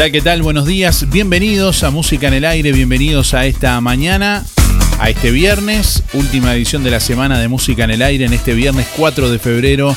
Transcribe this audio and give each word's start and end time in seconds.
¿Qué 0.00 0.22
tal? 0.22 0.40
Buenos 0.42 0.64
días. 0.64 1.10
Bienvenidos 1.10 1.84
a 1.84 1.90
Música 1.90 2.26
en 2.26 2.34
el 2.34 2.44
Aire, 2.46 2.72
bienvenidos 2.72 3.34
a 3.34 3.44
esta 3.44 3.78
mañana, 3.82 4.46
a 4.98 5.10
este 5.10 5.30
viernes, 5.30 6.02
última 6.14 6.54
edición 6.54 6.82
de 6.82 6.90
la 6.90 7.00
semana 7.00 7.38
de 7.38 7.48
Música 7.48 7.84
en 7.84 7.90
el 7.90 8.00
Aire, 8.00 8.24
en 8.24 8.32
este 8.32 8.54
viernes 8.54 8.86
4 8.96 9.30
de 9.30 9.38
febrero 9.38 9.94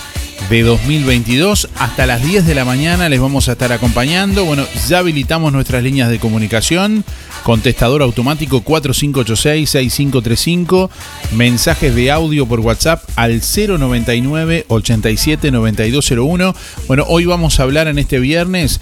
de 0.49 0.61
2022. 0.61 1.69
Hasta 1.79 2.05
las 2.05 2.21
10 2.21 2.45
de 2.45 2.53
la 2.53 2.65
mañana 2.65 3.07
les 3.07 3.21
vamos 3.21 3.47
a 3.47 3.53
estar 3.53 3.71
acompañando. 3.71 4.43
Bueno, 4.45 4.65
ya 4.87 4.97
habilitamos 4.99 5.53
nuestras 5.53 5.81
líneas 5.81 6.09
de 6.09 6.19
comunicación. 6.19 7.05
Contestador 7.43 8.01
automático 8.01 8.61
4586-6535. 8.63 10.89
Mensajes 11.31 11.95
de 11.95 12.11
audio 12.11 12.45
por 12.45 12.59
WhatsApp 12.59 13.01
al 13.15 13.41
099 13.41 14.65
87 14.67 15.49
9201. 15.49 16.53
Bueno, 16.87 17.05
hoy 17.07 17.23
vamos 17.25 17.59
a 17.59 17.63
hablar 17.63 17.87
en 17.87 17.97
este 17.99 18.19
viernes 18.19 18.81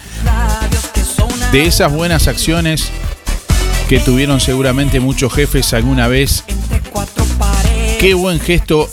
de 1.51 1.65
esas 1.65 1.91
buenas 1.91 2.29
acciones 2.29 2.89
que 3.89 3.99
tuvieron 3.99 4.39
seguramente 4.39 5.01
muchos 5.01 5.33
jefes 5.33 5.73
alguna 5.73 6.07
vez. 6.07 6.45
Qué 7.99 8.13
buen 8.13 8.39
gesto 8.39 8.89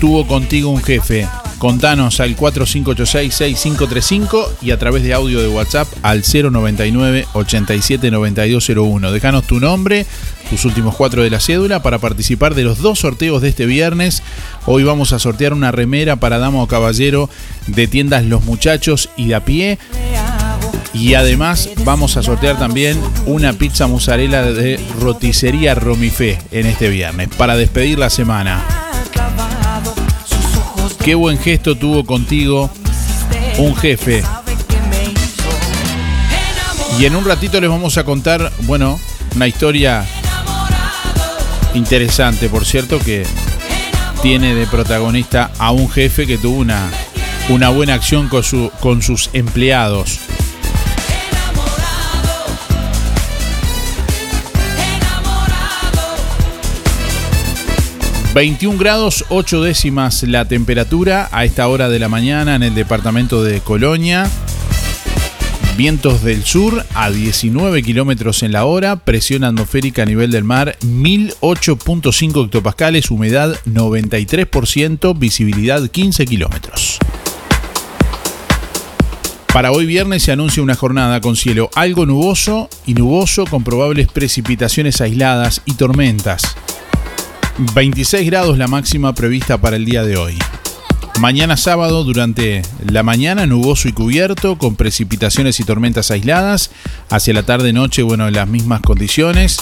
tuvo 0.00 0.26
contigo 0.26 0.70
un 0.70 0.82
jefe. 0.82 1.28
Contanos 1.58 2.20
al 2.20 2.34
4586-6535 2.36 4.48
y 4.62 4.70
a 4.70 4.78
través 4.78 5.02
de 5.02 5.12
audio 5.12 5.42
de 5.42 5.48
WhatsApp 5.48 5.86
al 6.02 6.22
099 6.22 7.26
879201. 7.34 9.12
Dejanos 9.12 9.46
tu 9.46 9.60
nombre, 9.60 10.06
tus 10.48 10.64
últimos 10.64 10.96
cuatro 10.96 11.22
de 11.22 11.28
la 11.30 11.40
cédula 11.40 11.82
para 11.82 11.98
participar 11.98 12.54
de 12.54 12.62
los 12.62 12.78
dos 12.78 13.00
sorteos 13.00 13.42
de 13.42 13.50
este 13.50 13.66
viernes. 13.66 14.22
Hoy 14.64 14.84
vamos 14.84 15.12
a 15.12 15.18
sortear 15.18 15.52
una 15.52 15.72
remera 15.72 16.16
para 16.16 16.38
dama 16.38 16.62
o 16.62 16.68
caballero 16.68 17.28
de 17.66 17.86
tiendas 17.86 18.24
Los 18.24 18.44
Muchachos 18.44 19.10
y 19.16 19.26
de 19.26 19.34
a 19.34 19.44
pie. 19.44 19.78
Y 20.92 21.14
además 21.14 21.68
vamos 21.84 22.16
a 22.16 22.22
sortear 22.22 22.58
también 22.58 23.00
una 23.26 23.52
pizza 23.52 23.86
mozzarella 23.86 24.42
de 24.42 24.80
roticería 25.00 25.74
Romifé 25.74 26.38
en 26.50 26.66
este 26.66 26.88
viernes 26.88 27.28
para 27.36 27.56
despedir 27.56 27.98
la 27.98 28.10
semana. 28.10 28.64
Qué 31.04 31.14
buen 31.14 31.38
gesto 31.38 31.76
tuvo 31.76 32.04
contigo 32.04 32.70
un 33.58 33.76
jefe. 33.76 34.22
Y 36.98 37.04
en 37.04 37.14
un 37.14 37.24
ratito 37.24 37.60
les 37.60 37.70
vamos 37.70 37.96
a 37.96 38.04
contar, 38.04 38.52
bueno, 38.62 38.98
una 39.36 39.46
historia 39.46 40.04
interesante, 41.74 42.48
por 42.48 42.64
cierto, 42.64 42.98
que 42.98 43.24
tiene 44.22 44.54
de 44.54 44.66
protagonista 44.66 45.52
a 45.58 45.70
un 45.70 45.88
jefe 45.88 46.26
que 46.26 46.38
tuvo 46.38 46.58
una, 46.58 46.90
una 47.50 47.68
buena 47.68 47.94
acción 47.94 48.28
con, 48.28 48.42
su, 48.42 48.70
con 48.80 49.00
sus 49.00 49.30
empleados. 49.32 50.18
21 58.38 58.78
grados 58.78 59.24
8 59.30 59.62
décimas 59.62 60.22
la 60.22 60.44
temperatura 60.44 61.28
a 61.32 61.44
esta 61.44 61.66
hora 61.66 61.88
de 61.88 61.98
la 61.98 62.08
mañana 62.08 62.54
en 62.54 62.62
el 62.62 62.72
departamento 62.72 63.42
de 63.42 63.60
Colonia. 63.60 64.30
Vientos 65.76 66.22
del 66.22 66.44
sur 66.44 66.86
a 66.94 67.10
19 67.10 67.82
kilómetros 67.82 68.44
en 68.44 68.52
la 68.52 68.64
hora, 68.64 68.94
presión 68.94 69.42
atmosférica 69.42 70.04
a 70.04 70.06
nivel 70.06 70.30
del 70.30 70.44
mar 70.44 70.76
1008.5 70.82 72.44
hectopascales, 72.44 73.10
humedad 73.10 73.58
93%, 73.66 75.18
visibilidad 75.18 75.88
15 75.88 76.24
kilómetros. 76.24 77.00
Para 79.52 79.72
hoy 79.72 79.84
viernes 79.84 80.22
se 80.22 80.30
anuncia 80.30 80.62
una 80.62 80.76
jornada 80.76 81.20
con 81.20 81.34
cielo 81.34 81.70
algo 81.74 82.06
nuboso 82.06 82.68
y 82.86 82.94
nuboso 82.94 83.46
con 83.46 83.64
probables 83.64 84.06
precipitaciones 84.06 85.00
aisladas 85.00 85.60
y 85.64 85.74
tormentas. 85.74 86.54
26 87.58 88.24
grados 88.26 88.56
la 88.56 88.68
máxima 88.68 89.14
prevista 89.14 89.58
para 89.58 89.76
el 89.76 89.84
día 89.84 90.04
de 90.04 90.16
hoy. 90.16 90.38
Mañana 91.18 91.56
sábado 91.56 92.04
durante 92.04 92.62
la 92.88 93.02
mañana 93.02 93.46
nuboso 93.46 93.88
y 93.88 93.92
cubierto 93.92 94.56
con 94.56 94.76
precipitaciones 94.76 95.58
y 95.58 95.64
tormentas 95.64 96.12
aisladas. 96.12 96.70
Hacia 97.10 97.34
la 97.34 97.42
tarde 97.42 97.72
noche, 97.72 98.02
bueno, 98.02 98.28
en 98.28 98.34
las 98.34 98.46
mismas 98.46 98.80
condiciones. 98.82 99.58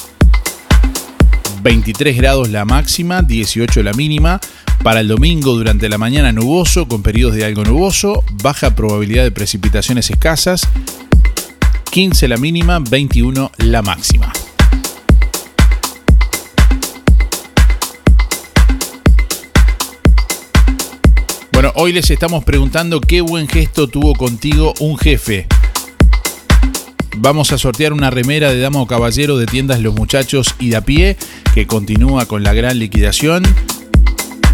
23 1.62 2.18
grados 2.18 2.50
la 2.50 2.66
máxima, 2.66 3.22
18 3.22 3.82
la 3.82 3.94
mínima. 3.94 4.40
Para 4.82 5.00
el 5.00 5.08
domingo 5.08 5.54
durante 5.54 5.88
la 5.88 5.96
mañana 5.96 6.32
nuboso 6.32 6.86
con 6.86 7.02
periodos 7.02 7.34
de 7.34 7.46
algo 7.46 7.64
nuboso, 7.64 8.22
baja 8.42 8.74
probabilidad 8.74 9.24
de 9.24 9.30
precipitaciones 9.30 10.10
escasas. 10.10 10.68
15 11.90 12.28
la 12.28 12.36
mínima, 12.36 12.78
21 12.78 13.50
la 13.56 13.80
máxima. 13.80 14.30
Bueno, 21.56 21.72
hoy 21.76 21.90
les 21.94 22.10
estamos 22.10 22.44
preguntando 22.44 23.00
qué 23.00 23.22
buen 23.22 23.48
gesto 23.48 23.88
tuvo 23.88 24.12
contigo 24.12 24.74
un 24.78 24.98
jefe. 24.98 25.46
vamos 27.16 27.50
a 27.50 27.56
sortear 27.56 27.94
una 27.94 28.10
remera 28.10 28.52
de 28.52 28.60
dama 28.60 28.82
o 28.82 28.86
caballero 28.86 29.38
de 29.38 29.46
tiendas 29.46 29.80
Los 29.80 29.94
Muchachos 29.94 30.54
y 30.58 30.68
de 30.68 30.82
pie, 30.82 31.16
que 31.54 31.66
continúa 31.66 32.26
con 32.26 32.42
la 32.42 32.52
gran 32.52 32.78
liquidación 32.78 33.42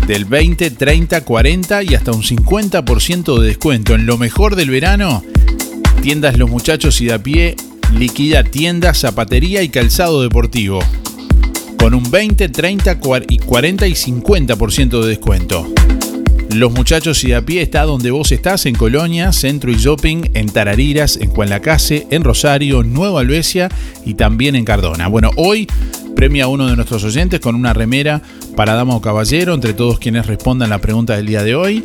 del 0.07 0.27
20, 0.27 0.71
30, 0.71 1.25
40 1.25 1.83
y 1.83 1.97
hasta 1.97 2.13
un 2.13 2.23
50% 2.23 3.41
de 3.41 3.49
descuento. 3.49 3.97
En 3.97 4.07
lo 4.07 4.17
mejor 4.17 4.55
del 4.55 4.71
verano, 4.71 5.25
tiendas 6.03 6.39
Los 6.39 6.51
Muchachos 6.51 7.01
y 7.01 7.07
de 7.07 7.19
pie 7.19 7.57
liquida 7.99 8.45
tiendas, 8.45 8.99
zapatería 8.99 9.65
y 9.65 9.71
calzado 9.71 10.23
deportivo. 10.23 10.79
Con 11.81 11.95
un 11.95 12.09
20, 12.09 12.49
30, 12.49 13.01
40 13.01 13.89
y 13.89 13.93
50% 13.95 15.01
de 15.01 15.09
descuento. 15.09 15.67
Los 16.55 16.71
muchachos 16.73 17.25
y 17.25 17.33
a 17.33 17.45
pie 17.45 17.63
está 17.63 17.85
donde 17.85 18.11
vos 18.11 18.31
estás, 18.31 18.67
en 18.67 18.75
Colonia, 18.75 19.33
Centro 19.33 19.71
y 19.73 19.77
Shopping, 19.77 20.31
en 20.35 20.51
Tarariras, 20.51 21.17
en 21.17 21.31
Juan 21.31 21.49
Lacase, 21.49 22.07
en 22.11 22.23
Rosario, 22.25 22.83
Nueva 22.83 23.21
Albesia 23.21 23.71
y 24.05 24.15
también 24.15 24.55
en 24.55 24.67
Cardona. 24.67 25.09
Bueno, 25.09 25.31
hoy 25.37 25.67
premia 26.15 26.45
a 26.45 26.49
uno 26.49 26.67
de 26.67 26.77
nuestros 26.77 27.05
oyentes 27.05 27.41
con 27.41 27.55
una 27.55 27.73
remera 27.73 28.21
para 28.55 28.75
dama 28.75 28.95
o 28.95 29.01
caballero, 29.01 29.55
entre 29.55 29.73
todos 29.73 29.99
quienes 29.99 30.27
respondan 30.27 30.69
la 30.69 30.79
pregunta 30.79 31.17
del 31.17 31.27
día 31.27 31.43
de 31.43 31.55
hoy. 31.55 31.85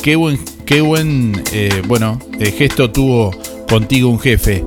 Qué 0.00 0.14
buen, 0.14 0.38
qué 0.64 0.80
buen 0.82 1.42
eh, 1.52 1.82
bueno, 1.88 2.20
eh, 2.38 2.52
gesto 2.52 2.90
tuvo 2.90 3.32
contigo 3.68 4.08
un 4.08 4.20
jefe. 4.20 4.64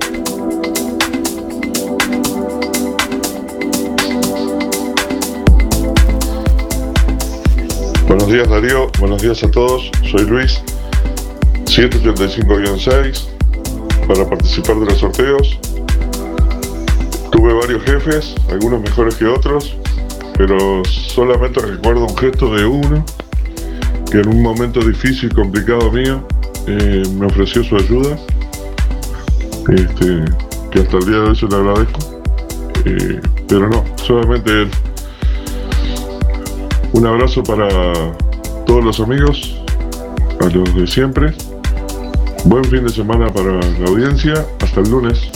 Días 8.35 8.49
Darío, 8.49 8.91
buenos 8.99 9.21
días 9.21 9.41
a 9.45 9.49
todos, 9.49 9.89
soy 10.11 10.25
Luis, 10.25 10.61
185-6, 11.67 13.27
para 14.09 14.29
participar 14.29 14.77
de 14.77 14.85
los 14.87 14.97
sorteos. 14.97 15.57
Tuve 17.31 17.53
varios 17.53 17.81
jefes, 17.83 18.35
algunos 18.49 18.81
mejores 18.81 19.15
que 19.15 19.25
otros, 19.25 19.77
pero 20.37 20.83
solamente 20.83 21.61
recuerdo 21.61 22.07
un 22.07 22.17
gesto 22.17 22.53
de 22.53 22.65
uno 22.65 23.05
que 24.11 24.17
en 24.17 24.27
un 24.27 24.41
momento 24.41 24.81
difícil 24.81 25.29
y 25.31 25.33
complicado 25.33 25.89
mío 25.89 26.21
eh, 26.67 27.03
me 27.17 27.27
ofreció 27.27 27.63
su 27.63 27.77
ayuda, 27.77 28.17
este, 29.69 30.25
que 30.71 30.79
hasta 30.79 30.97
el 30.97 31.05
día 31.05 31.19
de 31.19 31.29
hoy 31.29 31.35
se 31.37 31.47
le 31.47 31.55
agradezco, 31.55 32.21
eh, 32.83 33.21
pero 33.47 33.69
no, 33.69 33.85
solamente 33.95 34.63
él. 34.63 34.71
Un 36.91 37.05
abrazo 37.05 37.41
para 37.43 38.15
todos 38.75 38.83
los 38.83 38.99
amigos, 38.99 39.55
a 40.41 40.49
los 40.49 40.75
de 40.75 40.85
siempre. 40.85 41.33
Buen 42.43 42.65
fin 42.65 42.83
de 42.83 42.89
semana 42.89 43.31
para 43.31 43.53
la 43.53 43.87
audiencia. 43.87 44.45
Hasta 44.59 44.81
el 44.81 44.89
lunes. 44.91 45.34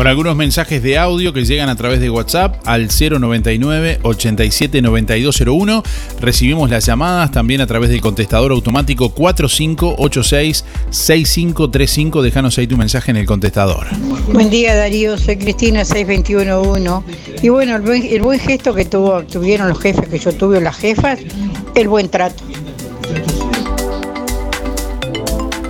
Con 0.00 0.06
algunos 0.06 0.34
mensajes 0.34 0.82
de 0.82 0.96
audio 0.96 1.34
que 1.34 1.44
llegan 1.44 1.68
a 1.68 1.76
través 1.76 2.00
de 2.00 2.08
WhatsApp 2.08 2.56
al 2.64 2.88
099 2.88 3.98
87 4.00 4.80
9201. 4.80 5.82
Recibimos 6.22 6.70
las 6.70 6.86
llamadas 6.86 7.30
también 7.32 7.60
a 7.60 7.66
través 7.66 7.90
del 7.90 8.00
contestador 8.00 8.52
automático 8.52 9.10
4586 9.10 10.64
6535. 10.88 12.22
Déjanos 12.22 12.56
ahí 12.56 12.66
tu 12.66 12.78
mensaje 12.78 13.10
en 13.10 13.18
el 13.18 13.26
contestador. 13.26 13.88
Buen 14.32 14.48
día 14.48 14.74
Darío, 14.74 15.18
soy 15.18 15.36
Cristina 15.36 15.84
6211. 15.84 17.42
Y 17.42 17.50
bueno, 17.50 17.76
el 17.76 17.82
buen, 17.82 18.02
el 18.02 18.22
buen 18.22 18.40
gesto 18.40 18.72
que 18.74 18.86
tuvo, 18.86 19.22
tuvieron 19.24 19.68
los 19.68 19.80
jefes 19.80 20.08
que 20.08 20.18
yo 20.18 20.32
tuve, 20.32 20.62
las 20.62 20.78
jefas, 20.78 21.18
el 21.74 21.88
buen 21.88 22.08
trato. 22.08 22.42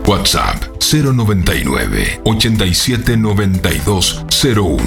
WhatsApp 0.07 0.70
099 0.93 2.21
87 2.25 3.17
92 3.17 4.25
01. 4.43 4.81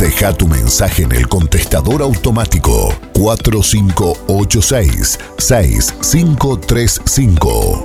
Deja 0.00 0.32
tu 0.32 0.48
mensaje 0.48 1.04
en 1.04 1.12
el 1.12 1.28
contestador 1.28 2.02
automático 2.02 2.92
4586 3.12 5.20
6535. 5.38 7.84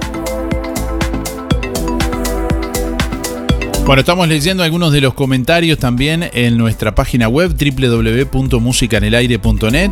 Bueno, 3.85 3.99
estamos 3.99 4.27
leyendo 4.27 4.63
algunos 4.63 4.91
de 4.91 5.01
los 5.01 5.13
comentarios 5.13 5.77
también 5.77 6.31
en 6.33 6.57
nuestra 6.57 6.95
página 6.95 7.27
web 7.27 7.55
www.musicanelaire.net. 7.55 9.91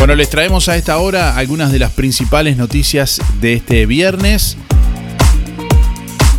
Bueno, 0.05 0.17
les 0.17 0.29
traemos 0.29 0.69
a 0.69 0.77
esta 0.77 0.99
hora 0.99 1.35
algunas 1.35 1.71
de 1.71 1.79
las 1.79 1.91
principales 1.91 2.57
noticias 2.57 3.19
de 3.41 3.53
este 3.53 3.87
viernes. 3.87 4.55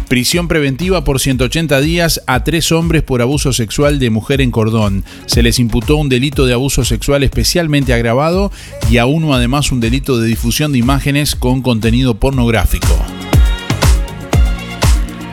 Prisión 0.08 0.46
preventiva 0.46 1.02
por 1.02 1.18
180 1.18 1.80
días 1.80 2.22
a 2.28 2.44
tres 2.44 2.70
hombres 2.70 3.02
por 3.02 3.22
abuso 3.22 3.52
sexual 3.52 3.98
de 3.98 4.10
mujer 4.10 4.40
en 4.40 4.52
cordón. 4.52 5.04
Se 5.26 5.42
les 5.42 5.58
imputó 5.58 5.96
un 5.96 6.08
delito 6.08 6.46
de 6.46 6.52
abuso 6.52 6.84
sexual 6.84 7.24
especialmente 7.24 7.92
agravado 7.92 8.52
y 8.88 8.98
a 8.98 9.06
uno 9.06 9.34
además 9.34 9.72
un 9.72 9.80
delito 9.80 10.18
de 10.18 10.28
difusión 10.28 10.70
de 10.70 10.78
imágenes 10.78 11.34
con 11.34 11.60
contenido 11.60 12.14
pornográfico. 12.20 13.25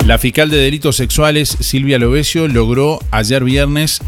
La 0.05 0.17
fiscal 0.17 0.49
de 0.49 0.57
delitos 0.57 0.97
sexuales, 0.97 1.55
Silvia 1.61 1.97
Lovesio, 1.97 2.49
logró 2.49 2.99
ayer 3.11 3.41
viernes 3.45 4.01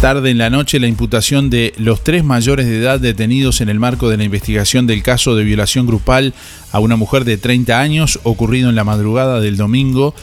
tarde 0.00 0.30
en 0.30 0.38
la 0.38 0.48
noche 0.48 0.80
la 0.80 0.86
imputación 0.86 1.50
de 1.50 1.74
los 1.76 2.02
tres 2.02 2.24
mayores 2.24 2.66
de 2.66 2.78
edad 2.78 2.98
detenidos 2.98 3.60
en 3.60 3.68
el 3.68 3.78
marco 3.78 4.08
de 4.08 4.16
la 4.16 4.24
investigación 4.24 4.86
del 4.86 5.02
caso 5.02 5.36
de 5.36 5.44
violación 5.44 5.86
grupal 5.86 6.32
a 6.72 6.80
una 6.80 6.96
mujer 6.96 7.24
de 7.24 7.36
30 7.36 7.78
años 7.78 8.20
ocurrido 8.22 8.70
en 8.70 8.74
la 8.74 8.84
madrugada 8.84 9.38
del 9.40 9.58
domingo 9.58 10.14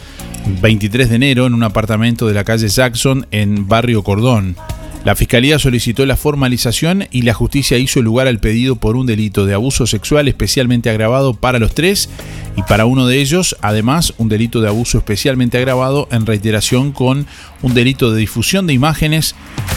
23 0.59 1.09
de 1.09 1.15
enero 1.15 1.45
en 1.45 1.53
un 1.53 1.63
apartamento 1.63 2.27
de 2.27 2.33
la 2.33 2.43
calle 2.43 2.67
Jackson 2.67 3.27
en 3.29 3.67
Barrio 3.67 4.01
Cordón. 4.03 4.55
La 5.03 5.15
Fiscalía 5.15 5.57
solicitó 5.57 6.05
la 6.05 6.15
formalización 6.15 7.07
y 7.11 7.23
la 7.23 7.33
justicia 7.33 7.79
hizo 7.79 8.03
lugar 8.03 8.27
al 8.27 8.39
pedido 8.39 8.75
por 8.75 8.95
un 8.95 9.07
delito 9.07 9.47
de 9.47 9.55
abuso 9.55 9.87
sexual 9.87 10.27
especialmente 10.27 10.91
agravado 10.91 11.33
para 11.33 11.57
los 11.57 11.73
tres 11.73 12.07
y 12.55 12.61
para 12.63 12.85
uno 12.85 13.07
de 13.07 13.19
ellos, 13.19 13.57
además, 13.61 14.13
un 14.17 14.29
delito 14.29 14.61
de 14.61 14.67
abuso 14.67 14.99
especialmente 14.99 15.57
agravado 15.57 16.07
en 16.11 16.27
reiteración 16.27 16.91
con 16.91 17.25
un 17.63 17.73
delito 17.73 18.11
de 18.11 18.19
difusión 18.19 18.67
de 18.67 18.73
imágenes 18.73 19.35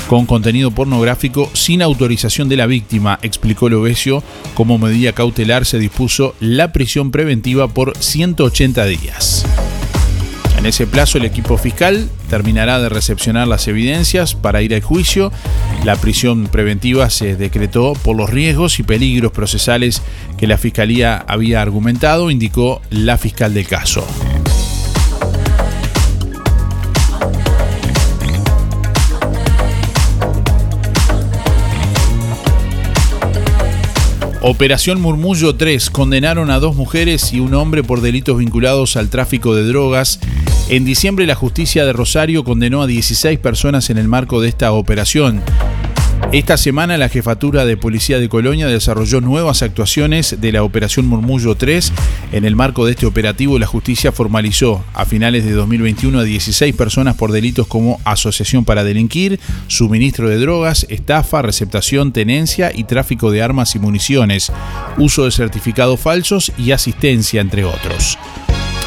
con 0.09 0.27
contenido 0.27 0.71
pornográfico 0.71 1.49
sin 1.55 1.81
autorización 1.81 2.51
de 2.51 2.57
la 2.57 2.67
víctima, 2.67 3.19
explicó 3.23 3.71
Lovesio. 3.71 4.23
Como 4.53 4.77
medida 4.77 5.13
cautelar 5.13 5.65
se 5.65 5.79
dispuso 5.79 6.35
la 6.41 6.73
prisión 6.73 7.11
preventiva 7.11 7.69
por 7.69 7.97
180 7.97 8.85
días. 8.85 9.47
En 10.65 10.69
ese 10.69 10.87
plazo 10.87 11.19
el 11.19 11.27
equipo 11.27 11.59
fiscal 11.59 12.09
terminará 12.31 12.81
de 12.81 12.89
recepcionar 12.89 13.47
las 13.47 13.69
evidencias 13.69 14.35
para 14.35 14.63
ir 14.63 14.75
al 14.75 14.81
juicio. 14.81 15.31
La 15.85 15.95
prisión 15.97 16.47
preventiva 16.47 17.11
se 17.11 17.37
decretó 17.37 17.93
por 17.93 18.17
los 18.17 18.31
riesgos 18.31 18.79
y 18.79 18.83
peligros 18.83 19.31
procesales 19.31 20.01
que 20.39 20.47
la 20.47 20.57
Fiscalía 20.57 21.23
había 21.29 21.61
argumentado, 21.61 22.31
indicó 22.31 22.81
la 22.89 23.19
fiscal 23.19 23.53
del 23.53 23.69
caso. 23.69 24.07
Operación 34.47 35.01
Murmullo 35.01 35.57
3. 35.57 35.89
Condenaron 35.89 36.51
a 36.51 36.59
dos 36.59 36.77
mujeres 36.77 37.33
y 37.33 37.41
un 37.41 37.55
hombre 37.55 37.83
por 37.83 38.03
delitos 38.03 38.37
vinculados 38.37 38.97
al 38.97 39.09
tráfico 39.09 39.55
de 39.55 39.65
drogas. 39.65 40.21
En 40.71 40.87
diciembre 40.87 41.27
la 41.27 41.35
justicia 41.35 41.85
de 41.85 41.93
Rosario 41.93 42.43
condenó 42.43 42.81
a 42.81 42.87
16 42.87 43.39
personas 43.39 43.91
en 43.91 43.99
el 43.99 44.09
marco 44.09 44.41
de 44.41 44.49
esta 44.49 44.73
operación. 44.73 45.43
Esta 46.33 46.57
semana 46.57 46.97
la 46.97 47.11
Jefatura 47.11 47.67
de 47.67 47.77
Policía 47.77 48.19
de 48.19 48.31
Colonia 48.31 48.67
desarrolló 48.67 49.21
nuevas 49.21 49.63
actuaciones 49.63 50.41
de 50.41 50.53
la 50.53 50.63
Operación 50.63 51.07
Murmullo 51.07 51.55
3. 51.55 51.93
En 52.33 52.47
el 52.47 52.57
marco 52.57 52.87
de 52.87 52.93
este 52.93 53.05
operativo, 53.05 53.59
la 53.59 53.67
justicia 53.67 54.11
formalizó 54.11 54.83
a 54.95 55.05
finales 55.05 55.45
de 55.45 55.53
2021 55.53 56.19
a 56.19 56.25
16 56.25 56.75
personas 56.75 57.15
por 57.15 57.31
delitos 57.31 57.67
como 57.67 58.01
asociación 58.05 58.65
para 58.65 58.85
delinquir, 58.85 59.39
suministro 59.69 60.31
de 60.31 60.39
drogas, 60.39 60.87
estafa, 60.89 61.43
receptación, 61.43 62.13
tenencia 62.13 62.73
y 62.75 62.85
tráfico 62.85 63.31
de 63.31 63.43
armas 63.43 63.75
y 63.75 63.81
municiones, 63.81 64.51
uso 64.97 65.27
de 65.27 65.31
certificados 65.31 66.01
falsos 66.01 66.53
y 66.57 66.73
asistencia, 66.73 67.43
entre 67.43 67.65
otros. 67.65 68.19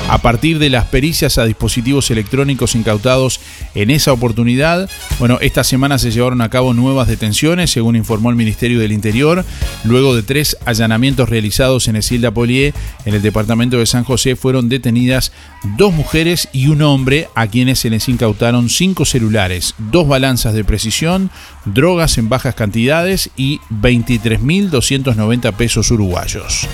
A 0.10 0.20
partir 0.20 0.58
de 0.58 0.70
las 0.70 0.86
pericias 0.86 1.38
a 1.38 1.44
dispositivos 1.44 2.10
electrónicos 2.12 2.76
incautados 2.76 3.42
en 3.76 3.90
esa 3.90 4.14
oportunidad, 4.14 4.90
bueno, 5.20 5.38
esta 5.42 5.66
semana 5.66 6.00
se 6.00 6.12
llevaron 6.12 6.42
a 6.42 6.50
cabo 6.50 6.74
nuevas 6.74 7.10
detenciones, 7.10 7.72
según 7.72 7.98
informó 7.98 8.30
el 8.30 8.38
Ministerio 8.38 8.80
del 8.80 8.94
Interior, 8.94 9.44
luego 9.84 10.16
de 10.16 10.24
tres 10.24 10.56
allanamientos 10.66 11.28
realizados 11.28 11.90
en 11.90 11.98
Esilda 11.98 12.32
Polié, 12.32 12.74
en 13.04 13.16
el 13.16 13.22
departamento 13.22 13.80
de 13.80 13.86
San 13.86 14.06
José, 14.06 14.38
fueron 14.38 14.70
detenidas 14.70 15.34
dos 15.78 15.94
mujeres 15.94 16.48
y 16.54 16.68
un 16.68 16.84
hombre 16.84 17.28
a 17.36 17.48
quienes 17.48 17.80
se 17.80 17.90
les 17.90 18.08
incautaron 18.08 18.70
cinco 18.70 19.04
celulares, 19.04 19.76
dos 19.78 20.08
balanzas 20.08 20.54
de 20.54 20.64
precisión, 20.64 21.32
drogas 21.66 22.18
en 22.18 22.30
bajas 22.30 22.56
cantidades 22.56 23.30
y 23.36 23.60
23.290 23.72 25.54
pesos 25.54 25.92
uruguayos. 25.92 26.66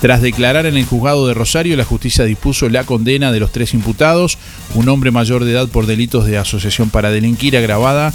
Tras 0.00 0.20
declarar 0.20 0.66
en 0.66 0.76
el 0.76 0.84
juzgado 0.84 1.26
de 1.26 1.32
Rosario, 1.32 1.74
la 1.74 1.84
justicia 1.84 2.24
dispuso 2.24 2.65
la 2.72 2.84
condena 2.84 3.32
de 3.32 3.40
los 3.40 3.52
tres 3.52 3.74
imputados, 3.74 4.38
un 4.74 4.88
hombre 4.88 5.10
mayor 5.10 5.44
de 5.44 5.52
edad 5.52 5.68
por 5.68 5.86
delitos 5.86 6.26
de 6.26 6.38
asociación 6.38 6.90
para 6.90 7.10
delinquir 7.10 7.56
agravada 7.56 8.12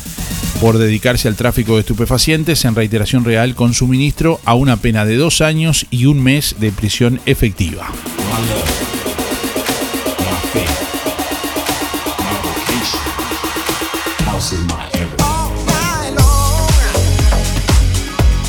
por 0.61 0.77
dedicarse 0.77 1.27
al 1.27 1.35
tráfico 1.35 1.73
de 1.73 1.79
estupefacientes 1.79 2.65
en 2.65 2.75
reiteración 2.75 3.25
real 3.25 3.55
con 3.55 3.73
su 3.73 3.87
ministro 3.87 4.39
a 4.45 4.53
una 4.53 4.77
pena 4.77 5.05
de 5.05 5.17
dos 5.17 5.41
años 5.41 5.87
y 5.89 6.05
un 6.05 6.21
mes 6.21 6.55
de 6.59 6.71
prisión 6.71 7.19
efectiva. 7.25 7.87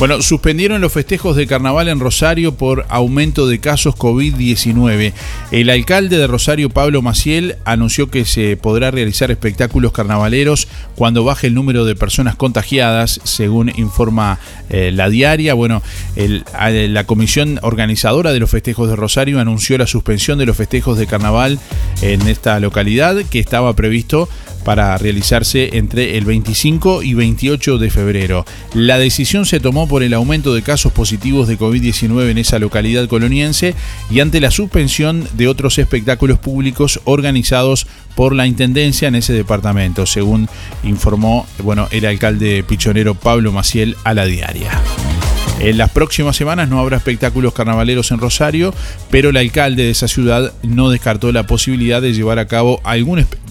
Bueno, 0.03 0.21
suspendieron 0.21 0.81
los 0.81 0.93
festejos 0.93 1.37
de 1.37 1.47
carnaval 1.47 1.87
en 1.87 2.01
Rosario 2.01 2.57
por 2.57 2.87
aumento 2.89 3.47
de 3.47 3.61
casos 3.61 3.95
COVID-19. 3.95 5.13
El 5.53 5.71
alcalde 5.71 6.19
de 6.19 6.27
Rosario, 6.27 6.71
Pablo 6.71 7.03
Maciel, 7.03 7.55
anunció 7.65 8.11
que 8.11 8.25
se 8.25 8.57
podrá 8.57 8.91
realizar 8.91 9.31
espectáculos 9.31 9.93
carnavaleros 9.93 10.67
cuando 10.97 11.23
baje 11.23 11.47
el 11.47 11.55
número 11.55 11.85
de 11.85 11.95
personas 11.95 12.35
contagiadas, 12.35 13.21
según 13.23 13.71
informa 13.77 14.41
eh, 14.71 14.91
la 14.93 15.09
diaria. 15.09 15.55
Bueno, 15.55 15.85
la 16.17 17.05
comisión 17.05 17.61
organizadora 17.63 18.33
de 18.33 18.41
los 18.41 18.51
festejos 18.51 18.89
de 18.89 18.97
Rosario 18.97 19.39
anunció 19.39 19.79
la 19.79 19.87
suspensión 19.87 20.37
de 20.37 20.47
los 20.47 20.57
festejos 20.57 20.99
de 20.99 21.07
carnaval 21.07 21.61
en 22.01 22.27
esta 22.27 22.59
localidad 22.59 23.23
que 23.31 23.39
estaba 23.39 23.73
previsto 23.77 24.29
para 24.65 24.97
realizarse 24.99 25.77
entre 25.77 26.17
el 26.19 26.25
25 26.25 27.03
y 27.03 27.15
28 27.15 27.79
de 27.79 27.91
febrero. 27.91 28.45
La 28.75 28.99
decisión 28.99 29.47
se 29.47 29.61
tomó 29.61 29.89
por 29.89 30.03
el 30.03 30.15
aumento 30.15 30.55
de 30.55 30.63
casos 30.63 30.93
positivos 30.93 31.49
de 31.49 31.59
COVID-19 31.59 32.31
en 32.31 32.39
esa 32.39 32.59
localidad 32.59 33.09
coloniense 33.09 33.75
y 34.11 34.21
ante 34.21 34.41
la 34.41 34.51
suspensión 34.51 35.27
de 35.35 35.49
otros 35.49 35.79
espectáculos 35.79 36.39
públicos 36.39 37.01
organizados 37.05 37.87
por 38.15 38.35
la 38.35 38.47
Intendencia 38.47 39.09
en 39.09 39.15
ese 39.15 39.33
departamento, 39.33 40.07
según 40.07 40.49
informó 40.83 41.47
bueno, 41.63 41.89
el 41.91 42.07
alcalde 42.07 42.63
pichonero 42.63 43.15
Pablo 43.15 43.53
Maciel 43.53 43.97
a 44.05 44.15
la 44.15 44.27
diaria. 44.27 44.71
En 45.61 45.79
las 45.79 45.91
próximas 45.91 46.37
semanas 46.37 46.69
no 46.69 46.81
habrá 46.81 46.97
espectáculos 46.97 47.53
carnavaleros 47.53 48.11
en 48.11 48.19
Rosario, 48.19 48.75
pero 49.11 49.31
el 49.31 49.37
alcalde 49.37 49.85
de 49.85 49.91
esa 49.91 50.09
ciudad 50.09 50.53
no 50.63 50.91
descartó 50.91 51.31
la 51.31 51.47
posibilidad 51.47 52.03
de 52.03 52.13
llevar 52.13 52.41
a 52.41 52.49
cabo 52.49 52.81
algún 52.83 53.21
espectáculo 53.21 53.42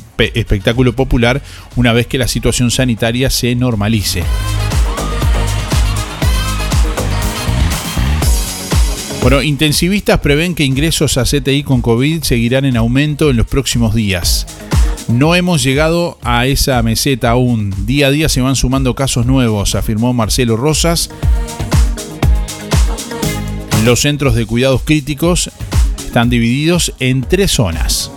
popular 0.95 1.41
una 1.75 1.93
vez 1.93 2.07
que 2.07 2.17
la 2.17 2.27
situación 2.27 2.71
sanitaria 2.71 3.29
se 3.29 3.55
normalice. 3.55 4.23
Bueno, 9.21 9.43
intensivistas 9.43 10.19
prevén 10.19 10.55
que 10.55 10.63
ingresos 10.63 11.17
a 11.17 11.25
CTI 11.25 11.61
con 11.63 11.81
COVID 11.81 12.23
seguirán 12.23 12.65
en 12.65 12.75
aumento 12.75 13.29
en 13.29 13.37
los 13.37 13.45
próximos 13.45 13.93
días. 13.93 14.47
No 15.07 15.35
hemos 15.35 15.61
llegado 15.61 16.17
a 16.23 16.47
esa 16.47 16.81
meseta 16.81 17.29
aún. 17.29 17.71
Día 17.85 18.07
a 18.07 18.11
día 18.11 18.29
se 18.29 18.41
van 18.41 18.55
sumando 18.55 18.95
casos 18.95 19.27
nuevos, 19.27 19.75
afirmó 19.75 20.13
Marcelo 20.13 20.57
Rosas. 20.57 21.11
Los 23.85 24.01
centros 24.01 24.33
de 24.33 24.45
cuidados 24.45 24.81
críticos 24.83 25.51
están 26.03 26.29
divididos 26.29 26.93
en 26.99 27.21
tres 27.21 27.51
zonas. 27.51 28.11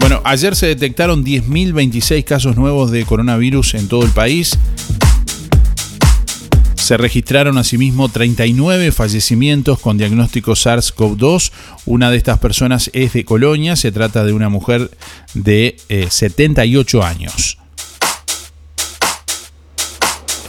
Bueno, 0.00 0.22
ayer 0.24 0.56
se 0.56 0.66
detectaron 0.66 1.24
10.026 1.24 2.24
casos 2.24 2.56
nuevos 2.56 2.90
de 2.90 3.04
coronavirus 3.04 3.74
en 3.74 3.86
todo 3.86 4.02
el 4.02 4.10
país. 4.10 4.58
Se 6.74 6.96
registraron 6.96 7.58
asimismo 7.58 8.08
39 8.08 8.90
fallecimientos 8.90 9.78
con 9.78 9.98
diagnóstico 9.98 10.52
SARS-CoV-2. 10.52 11.52
Una 11.84 12.10
de 12.10 12.16
estas 12.16 12.40
personas 12.40 12.90
es 12.94 13.12
de 13.12 13.24
Colonia, 13.24 13.76
se 13.76 13.92
trata 13.92 14.24
de 14.24 14.32
una 14.32 14.48
mujer 14.48 14.90
de 15.34 15.76
78 16.08 16.98
eh, 16.98 17.04
años. 17.04 17.59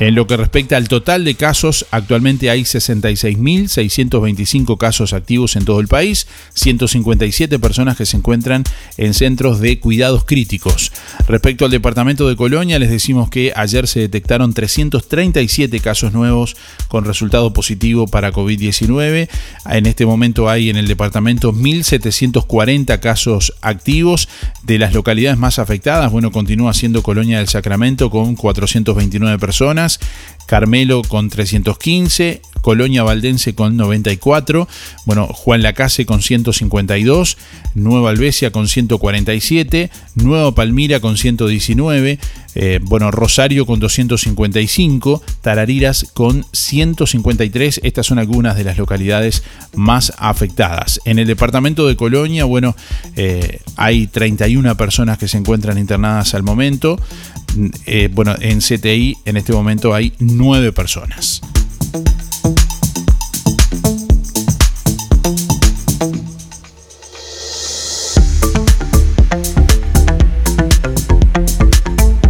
En 0.02 0.16
lo 0.16 0.26
que 0.26 0.36
respecta 0.36 0.78
al 0.78 0.88
total 0.88 1.24
de 1.24 1.36
casos, 1.36 1.86
actualmente 1.92 2.50
hay 2.50 2.62
66.625 2.62 4.76
casos 4.76 5.14
activos 5.14 5.56
en 5.56 5.64
todo 5.64 5.80
el 5.80 5.88
país, 5.88 6.26
157 6.56 7.60
personas 7.60 7.98
que 7.98 8.08
se 8.08 8.18
encuentran 8.18 8.64
en 8.98 9.14
centros 9.14 9.60
de 9.60 9.80
cuidados 9.80 10.26
críticos. 10.26 10.92
Respecto 11.28 11.66
al 11.66 11.72
departamento 11.72 12.28
de 12.28 12.36
Colonia, 12.36 12.80
les 12.80 12.90
decimos 12.90 13.30
que 13.30 13.54
ayer 13.56 13.88
se 13.88 14.00
detectaron 14.00 14.56
337 14.56 15.80
casos 15.82 16.14
nuevos 16.14 16.58
con 16.88 17.06
resultado 17.06 17.54
positivo 17.54 18.08
para 18.08 18.34
COVID-19. 18.34 19.30
En 19.70 19.86
este 19.86 20.08
momento 20.08 20.50
hay 20.50 20.72
en 20.72 20.78
el 20.78 20.88
departamento 20.88 21.54
1.740 21.54 23.00
casos 23.00 23.54
activos. 23.62 24.28
De 24.64 24.80
las 24.80 24.94
localidades 24.94 25.38
más 25.38 25.60
afectadas, 25.60 26.12
bueno, 26.12 26.32
continúa 26.32 26.74
siendo 26.74 27.04
Colonia 27.04 27.38
del 27.38 27.50
Sacramento 27.50 28.10
con 28.10 28.36
429 28.36 29.38
personas. 29.38 29.91
más 29.98 30.41
Carmelo 30.52 31.02
con 31.04 31.30
315, 31.30 32.42
Colonia 32.62 33.04
Valdense 33.04 33.56
con 33.56 33.78
94, 33.78 34.68
bueno, 35.06 35.28
Juan 35.28 35.62
Lacase 35.62 36.06
con 36.06 36.22
152, 36.22 37.38
Nueva 37.74 38.10
Albesia 38.10 38.52
con 38.52 38.68
147, 38.68 39.90
Nueva 40.16 40.54
Palmira 40.54 41.00
con 41.00 41.16
119, 41.16 42.20
eh, 42.56 42.80
bueno, 42.84 43.12
Rosario 43.12 43.66
con 43.66 43.80
255, 43.80 45.24
Tarariras 45.40 46.12
con 46.14 46.46
153. 46.52 47.80
Estas 47.84 48.08
son 48.08 48.20
algunas 48.20 48.58
de 48.58 48.66
las 48.66 48.78
localidades 48.78 49.44
más 49.74 50.12
afectadas. 50.18 51.00
En 51.06 51.18
el 51.18 51.28
departamento 51.28 51.88
de 51.88 51.96
Colonia, 51.96 52.44
bueno, 52.44 52.76
eh, 53.16 53.62
hay 53.78 54.08
31 54.08 54.76
personas 54.76 55.18
que 55.18 55.30
se 55.30 55.38
encuentran 55.38 55.78
internadas 55.78 56.34
al 56.34 56.44
momento. 56.44 57.00
Eh, 57.86 58.10
bueno, 58.12 58.36
en 58.40 58.60
CTI 58.60 59.18
en 59.26 59.38
este 59.38 59.54
momento 59.54 59.94
hay 59.94 60.14
9 60.20 60.41
personas. 60.72 61.42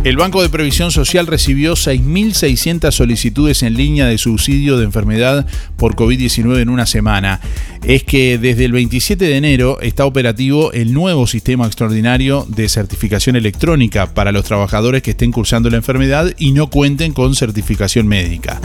El 0.03 0.17
Banco 0.17 0.41
de 0.41 0.49
Previsión 0.49 0.89
Social 0.89 1.27
recibió 1.27 1.73
6.600 1.73 2.89
solicitudes 2.91 3.61
en 3.61 3.75
línea 3.75 4.07
de 4.07 4.17
subsidio 4.17 4.77
de 4.77 4.85
enfermedad 4.85 5.45
por 5.77 5.95
COVID-19 5.95 6.59
en 6.59 6.69
una 6.69 6.87
semana. 6.87 7.39
es 7.83 8.03
que 8.03 8.39
desde 8.39 8.65
el 8.65 8.71
27 8.71 9.25
de 9.25 9.37
enero 9.37 9.79
está 9.81 10.05
operativo 10.05 10.71
el 10.71 10.93
nuevo 10.93 11.27
sistema 11.27 11.67
extraordinario 11.67 12.45
de 12.47 12.67
certificación 12.67 13.35
electrónica 13.35 14.13
para 14.13 14.31
los 14.31 14.45
trabajadores 14.45 15.03
que 15.03 15.11
estén 15.11 15.31
cursando 15.31 15.69
la 15.69 15.77
enfermedad 15.77 16.33
y 16.37 16.51
no 16.51 16.67
cuenten 16.71 17.13
con 17.13 17.35
certificación 17.35 18.07
médica. 18.07 18.59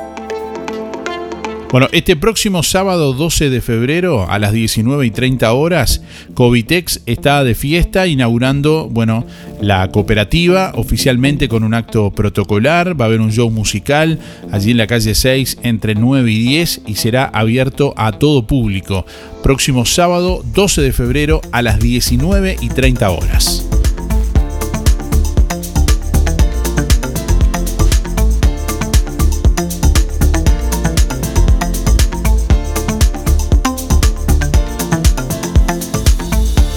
Bueno, 1.75 1.89
este 1.91 2.15
próximo 2.15 2.63
sábado 2.63 3.15
12 3.15 3.51
de 3.51 3.61
febrero 3.61 4.31
a 4.31 4.39
las 4.39 4.53
19 4.53 5.07
y 5.07 5.11
30 5.11 5.53
horas, 5.55 6.03
Covitex 6.35 7.01
está 7.07 7.43
de 7.43 7.57
fiesta 7.57 8.07
inaugurando, 8.07 8.89
bueno, 8.89 9.27
la 9.61 9.91
cooperativa 9.91 10.71
oficialmente 10.77 11.49
con 11.49 11.65
un 11.65 11.75
acto 11.75 12.13
protocolar. 12.13 13.01
Va 13.01 13.07
a 13.07 13.09
haber 13.09 13.21
un 13.21 13.33
show 13.33 13.51
musical 13.51 14.21
allí 14.53 14.71
en 14.71 14.77
la 14.77 14.87
calle 14.87 15.17
6 15.17 15.59
entre 15.65 15.97
9 15.97 16.31
y 16.31 16.39
10 16.45 16.83
y 16.87 16.95
será 16.95 17.25
abierto 17.25 17.93
a 17.97 18.13
todo 18.13 18.47
público. 18.47 19.05
Próximo 19.43 19.85
sábado 19.85 20.45
12 20.55 20.81
de 20.81 20.93
febrero 20.93 21.41
a 21.51 21.61
las 21.61 21.81
19 21.81 22.57
y 22.61 22.69
30 22.69 23.11
horas. 23.11 23.64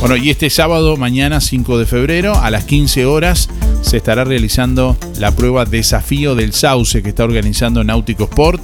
Bueno, 0.08 0.24
y 0.24 0.30
este 0.30 0.50
sábado, 0.50 0.96
mañana 0.96 1.42
5 1.42 1.78
de 1.80 1.86
febrero, 1.86 2.34
a 2.34 2.50
las 2.50 2.64
15 2.64 3.06
horas, 3.06 3.50
se 3.82 3.98
estará 3.98 4.24
realizando 4.24 4.96
la 5.20 5.36
prueba 5.36 5.66
Desafío 5.66 6.34
del 6.34 6.54
Sauce 6.54 7.04
que 7.04 7.10
está 7.10 7.26
organizando 7.26 7.84
Náutico 7.84 8.24
Sport. 8.24 8.62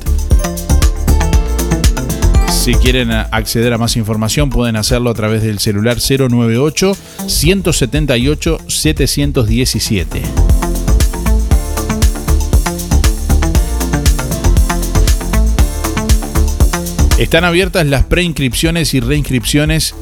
Si 2.49 2.73
quieren 2.75 3.11
acceder 3.11 3.73
a 3.73 3.77
más 3.77 3.97
información, 3.97 4.49
pueden 4.51 4.77
hacerlo 4.77 5.09
a 5.09 5.13
través 5.13 5.43
del 5.43 5.59
celular 5.59 5.97
098 5.97 6.95
178 7.27 8.57
717. 8.65 10.21
Están 17.17 17.43
abiertas 17.43 17.85
las 17.85 18.05
preinscripciones 18.05 18.93
y 18.93 19.01
reinscripciones 19.01 19.93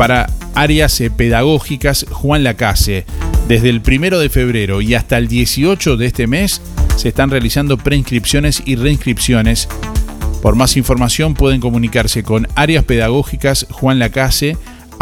para 0.00 0.30
áreas 0.54 0.98
eh, 1.02 1.10
pedagógicas 1.10 2.06
Juan 2.10 2.42
Lacase. 2.42 3.04
Desde 3.48 3.68
el 3.68 3.82
primero 3.82 4.18
de 4.18 4.30
febrero 4.30 4.80
y 4.80 4.94
hasta 4.94 5.18
el 5.18 5.28
18 5.28 5.98
de 5.98 6.06
este 6.06 6.26
mes 6.26 6.62
se 6.96 7.10
están 7.10 7.28
realizando 7.28 7.76
preinscripciones 7.76 8.62
y 8.64 8.76
reinscripciones. 8.76 9.68
Por 10.40 10.56
más 10.56 10.78
información 10.78 11.34
pueden 11.34 11.60
comunicarse 11.60 12.22
con 12.22 12.48
áreas 12.54 12.84
pedagógicas 12.84 13.66
Juan 13.68 13.98
Lacase 13.98 14.56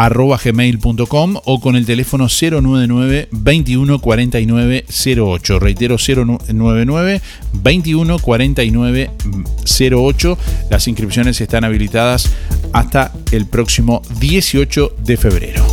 gmail.com 0.07 1.39
o 1.43 1.59
con 1.59 1.75
el 1.75 1.85
teléfono 1.85 2.27
099 2.29 3.27
21 3.31 3.99
49 3.99 4.85
08. 5.17 5.59
Reitero 5.59 5.97
099 5.97 7.21
21 7.53 8.19
49 8.19 9.11
08. 9.91 10.37
Las 10.69 10.87
inscripciones 10.87 11.41
están 11.41 11.65
habilitadas 11.65 12.31
hasta 12.71 13.13
el 13.31 13.45
próximo 13.45 14.01
18 14.19 14.95
de 15.03 15.17
febrero. 15.17 15.65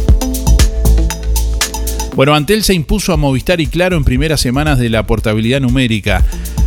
Bueno, 2.17 2.35
Antel 2.35 2.65
se 2.65 2.73
impuso 2.73 3.13
a 3.13 3.19
Movistar 3.19 3.61
y 3.61 3.67
Claro 3.67 3.99
en 3.99 4.03
primeras 4.03 4.41
semanas 4.41 4.79
de 4.79 4.89
la 4.89 5.07
portabilidad 5.07 5.61
numérica. 5.61 6.25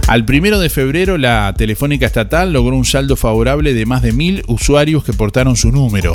Al 0.10 0.26
primero 0.26 0.58
de 0.58 0.72
febrero, 0.72 1.20
la 1.20 1.54
Telefónica 1.56 2.08
Estatal 2.08 2.52
logró 2.52 2.76
un 2.76 2.84
saldo 2.84 3.16
favorable 3.16 3.76
de 3.76 3.86
más 3.86 4.02
de 4.02 4.12
mil 4.12 4.44
usuarios 4.48 5.04
que 5.04 5.14
portaron 5.14 5.56
su 5.56 5.72
número. 5.72 6.14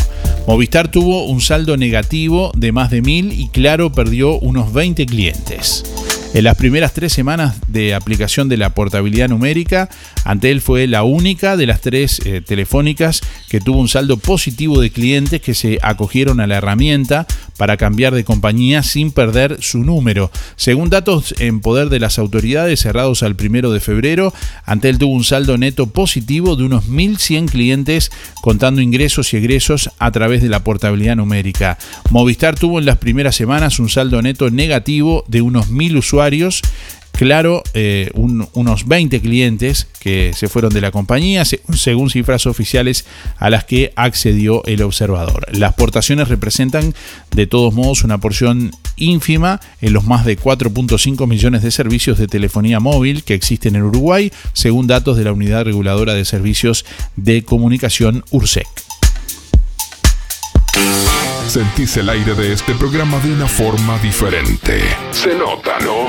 Movistar 0.48 0.90
tuvo 0.90 1.26
un 1.26 1.40
saldo 1.40 1.76
negativo 1.76 2.50
de 2.56 2.72
más 2.72 2.90
de 2.90 3.02
mil 3.02 3.30
y 3.30 3.50
Claro 3.50 3.92
perdió 3.92 4.36
unos 4.40 4.72
20 4.72 5.06
clientes. 5.06 5.84
En 6.34 6.42
las 6.42 6.56
primeras 6.56 6.92
tres 6.92 7.12
semanas 7.12 7.54
de 7.68 7.94
aplicación 7.94 8.48
de 8.48 8.56
la 8.56 8.70
portabilidad 8.70 9.28
numérica, 9.28 9.88
Antel 10.24 10.60
fue 10.60 10.88
la 10.88 11.04
única 11.04 11.56
de 11.56 11.64
las 11.64 11.80
tres 11.80 12.20
eh, 12.24 12.40
telefónicas 12.40 13.20
que 13.48 13.60
tuvo 13.60 13.78
un 13.78 13.86
saldo 13.86 14.16
positivo 14.16 14.80
de 14.80 14.90
clientes 14.90 15.40
que 15.40 15.54
se 15.54 15.78
acogieron 15.80 16.40
a 16.40 16.48
la 16.48 16.56
herramienta 16.56 17.28
para 17.56 17.76
cambiar 17.76 18.16
de 18.16 18.24
compañía 18.24 18.82
sin 18.82 19.12
perder 19.12 19.58
su 19.60 19.84
número. 19.84 20.32
Según 20.56 20.90
datos 20.90 21.36
en 21.38 21.60
poder 21.60 21.88
de 21.88 22.00
las 22.00 22.18
autoridades 22.18 22.80
cerrados 22.80 23.22
al 23.22 23.36
primero 23.36 23.70
de 23.70 23.78
febrero, 23.78 24.34
Antel 24.64 24.98
tuvo 24.98 25.14
un 25.14 25.22
saldo 25.22 25.56
neto 25.56 25.86
positivo 25.86 26.56
de 26.56 26.64
unos 26.64 26.88
1.100 26.88 27.48
clientes 27.48 28.10
contando 28.42 28.80
ingresos 28.80 29.32
y 29.32 29.36
egresos 29.36 29.88
a 30.00 30.10
través 30.10 30.42
de 30.42 30.48
la 30.48 30.64
portabilidad 30.64 31.14
numérica. 31.14 31.78
Movistar 32.10 32.58
tuvo 32.58 32.80
en 32.80 32.86
las 32.86 32.98
primeras 32.98 33.36
semanas 33.36 33.78
un 33.78 33.88
saldo 33.88 34.20
neto 34.20 34.50
negativo 34.50 35.24
de 35.28 35.40
unos 35.40 35.70
1.000 35.70 35.98
usuarios 35.98 36.23
Claro, 37.16 37.62
eh, 37.74 38.10
unos 38.14 38.88
20 38.88 39.20
clientes 39.20 39.86
que 40.00 40.32
se 40.34 40.48
fueron 40.48 40.74
de 40.74 40.80
la 40.80 40.90
compañía, 40.90 41.44
según 41.44 42.10
cifras 42.10 42.44
oficiales 42.46 43.04
a 43.38 43.50
las 43.50 43.64
que 43.64 43.92
accedió 43.94 44.64
el 44.64 44.82
observador. 44.82 45.46
Las 45.56 45.74
portaciones 45.74 46.26
representan 46.26 46.92
de 47.30 47.46
todos 47.46 47.72
modos 47.72 48.02
una 48.02 48.18
porción 48.18 48.72
ínfima 48.96 49.60
en 49.80 49.92
los 49.92 50.04
más 50.04 50.24
de 50.24 50.36
4.5 50.36 51.28
millones 51.28 51.62
de 51.62 51.70
servicios 51.70 52.18
de 52.18 52.26
telefonía 52.26 52.80
móvil 52.80 53.22
que 53.22 53.34
existen 53.34 53.76
en 53.76 53.84
Uruguay, 53.84 54.32
según 54.52 54.88
datos 54.88 55.16
de 55.16 55.22
la 55.22 55.32
Unidad 55.32 55.66
Reguladora 55.66 56.14
de 56.14 56.24
Servicios 56.24 56.84
de 57.14 57.44
Comunicación 57.44 58.24
URSEC. 58.32 58.66
Sentís 61.54 61.96
el 61.98 62.08
aire 62.08 62.34
de 62.34 62.52
este 62.52 62.74
programa 62.74 63.20
de 63.20 63.32
una 63.32 63.46
forma 63.46 63.96
diferente. 64.00 64.82
Se 65.12 65.38
nota, 65.38 65.78
¿no? 65.78 66.08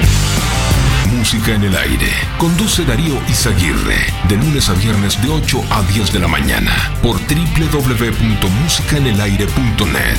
Música 1.16 1.54
en 1.54 1.66
el 1.66 1.78
aire. 1.78 2.08
Conduce 2.40 2.84
Darío 2.84 3.22
Izaguirre. 3.30 4.08
De 4.28 4.38
lunes 4.38 4.68
a 4.70 4.74
viernes 4.74 5.22
de 5.22 5.30
8 5.30 5.62
a 5.70 5.84
10 5.84 6.14
de 6.14 6.20
la 6.20 6.28
mañana. 6.28 6.72
Por 7.04 7.18
www.musicaenelaire.net. 7.18 10.18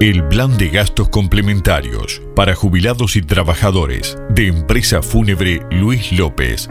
El 0.00 0.26
plan 0.28 0.56
de 0.56 0.70
gastos 0.70 1.10
complementarios 1.10 2.22
para 2.34 2.54
jubilados 2.54 3.14
y 3.16 3.20
trabajadores 3.20 4.16
de 4.30 4.46
Empresa 4.46 5.02
Fúnebre 5.02 5.60
Luis 5.70 6.12
López 6.12 6.70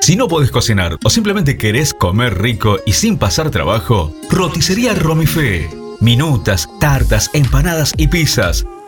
Si 0.02 0.16
no 0.16 0.28
podés 0.28 0.52
cocinar 0.52 0.98
o 1.04 1.10
simplemente 1.10 1.58
querés 1.58 1.92
comer 1.94 2.40
rico 2.40 2.78
y 2.86 2.92
sin 2.92 3.18
pasar 3.18 3.50
trabajo, 3.50 4.14
roticería 4.30 4.94
Romifé. 4.94 5.68
Minutas, 6.00 6.70
tartas, 6.80 7.32
empanadas 7.34 7.92
y 7.98 8.08
pizzas. 8.08 8.68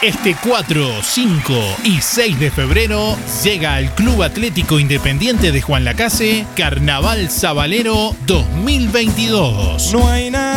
Este 0.00 0.36
4, 0.40 1.02
5 1.02 1.54
y 1.82 2.00
6 2.00 2.38
de 2.38 2.52
febrero 2.52 3.16
llega 3.42 3.74
al 3.74 3.92
Club 3.96 4.22
Atlético 4.22 4.78
Independiente 4.78 5.50
de 5.50 5.60
Juan 5.60 5.84
Lacase 5.84 6.46
Carnaval 6.54 7.28
Sabalero 7.30 8.14
2022. 8.24 9.92
No 9.92 10.08
hay 10.08 10.30
nada 10.30 10.47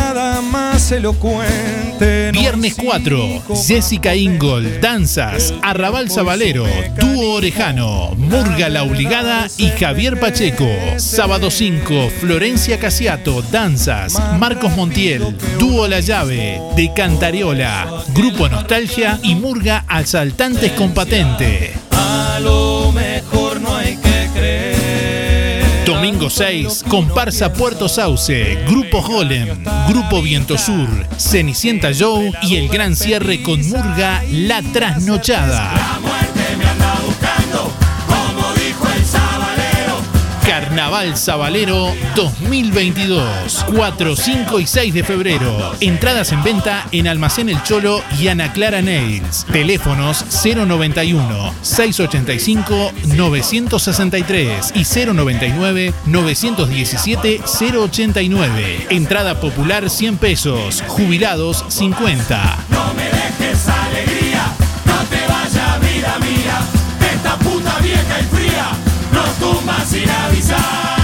más 0.82 0.90
elocuente. 0.90 2.32
Viernes 2.32 2.74
4, 2.74 3.42
Jessica 3.64 4.16
Ingol, 4.16 4.80
Danzas, 4.80 5.54
Arrabal 5.62 6.10
Sabalero, 6.10 6.66
Dúo 6.98 7.34
Orejano, 7.34 8.14
Murga 8.16 8.68
La 8.68 8.82
Obligada 8.82 9.46
y 9.58 9.68
Javier 9.68 10.18
Pacheco. 10.18 10.66
Sábado 10.96 11.52
5, 11.52 12.10
Florencia 12.18 12.80
Casiato, 12.80 13.42
Danzas, 13.42 14.20
Marcos 14.40 14.74
Montiel, 14.74 15.36
Dúo 15.60 15.86
La 15.86 16.00
Llave, 16.00 16.60
De 16.74 16.92
Cantariola, 16.92 18.02
Grupo 18.12 18.48
Nostalgia 18.48 19.20
y 19.22 19.36
Murga 19.36 19.84
Asaltantes 19.86 20.72
con 20.72 20.92
Patente. 20.94 21.74
Domingo 26.22 26.30
6, 26.30 26.84
Comparsa 26.88 27.52
Puerto 27.52 27.88
Sauce, 27.88 28.64
Grupo 28.68 29.02
Golem, 29.02 29.64
Grupo 29.88 30.22
Viento 30.22 30.56
Sur, 30.56 30.88
Cenicienta 31.16 31.90
Joe 31.92 32.30
y 32.42 32.54
el 32.54 32.68
gran 32.68 32.94
cierre 32.94 33.42
con 33.42 33.60
Murga 33.68 34.22
La 34.30 34.62
Trasnochada. 34.62 36.21
Carnaval 40.46 41.16
Sabalero 41.16 41.92
2022, 42.16 43.64
4, 43.74 44.16
5 44.16 44.60
y 44.60 44.66
6 44.66 44.94
de 44.94 45.04
febrero. 45.04 45.74
Entradas 45.80 46.32
en 46.32 46.42
venta 46.42 46.86
en 46.92 47.08
Almacén 47.08 47.48
El 47.48 47.62
Cholo 47.62 48.02
y 48.18 48.28
Ana 48.28 48.52
Clara 48.52 48.82
Nails. 48.82 49.46
Teléfonos 49.52 50.24
091 50.44 51.54
685 51.62 52.92
963 53.16 54.72
y 54.74 54.84
099 54.84 55.94
917 56.06 57.40
089. 57.44 58.86
Entrada 58.90 59.40
popular 59.40 59.88
100 59.88 60.16
pesos, 60.16 60.82
jubilados 60.88 61.64
50. 61.68 62.58
No 62.70 62.94
me 62.94 63.04
dejes 63.04 63.68
alegría, 63.68 64.52
no 64.86 64.96
te 65.08 65.20
vayas 65.26 65.80
vida 65.80 66.18
mía. 66.18 66.60
Esta 67.14 67.36
puta 67.38 67.78
vieja 67.80 68.16
fría 68.30 68.51
nos 69.22 69.38
tumba 69.38 69.84
sin 69.84 70.08
avisar. 70.08 71.01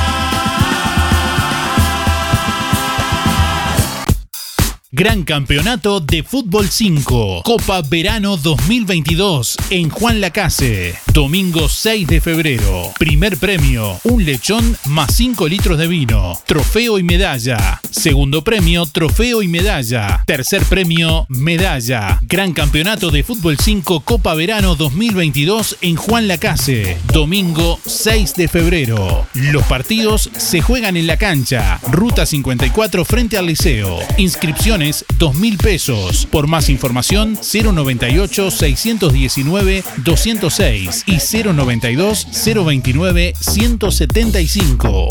Gran 4.99 5.23
Campeonato 5.23 6.01
de 6.01 6.25
Fútbol 6.25 6.67
5, 6.69 7.43
Copa 7.45 7.83
Verano 7.83 8.37
2022 8.37 9.57
en 9.71 9.91
Juan 9.91 10.21
Lacase. 10.21 10.97
Domingo 11.13 11.69
6 11.69 12.09
de 12.09 12.21
febrero. 12.21 12.93
Primer 12.99 13.37
premio, 13.37 14.01
un 14.03 14.25
lechón 14.25 14.77
más 14.87 15.15
5 15.15 15.47
litros 15.47 15.79
de 15.79 15.87
vino. 15.87 16.37
Trofeo 16.47 16.99
y 16.99 17.05
medalla. 17.05 17.81
Segundo 17.93 18.43
premio, 18.43 18.87
trofeo 18.87 19.41
y 19.45 19.47
medalla. 19.47 20.25
Tercer 20.27 20.65
premio, 20.65 21.27
medalla. 21.29 22.19
Gran 22.23 22.53
Campeonato 22.53 23.13
de 23.13 23.23
Fútbol 23.23 23.57
5, 23.57 24.01
Copa 24.01 24.35
Verano 24.35 24.75
2022 24.75 25.77
en 25.81 25.95
Juan 25.95 26.27
Lacase. 26.27 26.99
Domingo 27.13 27.79
6 27.87 28.35
de 28.35 28.49
febrero. 28.49 29.29
Los 29.35 29.63
partidos 29.67 30.29
se 30.37 30.61
juegan 30.61 30.97
en 30.97 31.07
la 31.07 31.19
cancha. 31.19 31.79
Ruta 31.89 32.27
54 32.27 33.05
frente 33.05 33.39
al 33.39 33.47
liceo. 33.47 34.01
Inscripciones 34.17 34.88
2 35.19 35.35
mil 35.37 35.59
pesos. 35.59 36.27
Por 36.27 36.47
más 36.47 36.69
información 36.69 37.39
098 37.41 38.51
619 38.51 39.85
206 40.05 41.05
y 41.07 41.43
092 41.43 42.27
029 42.45 43.33
175. 43.39 45.09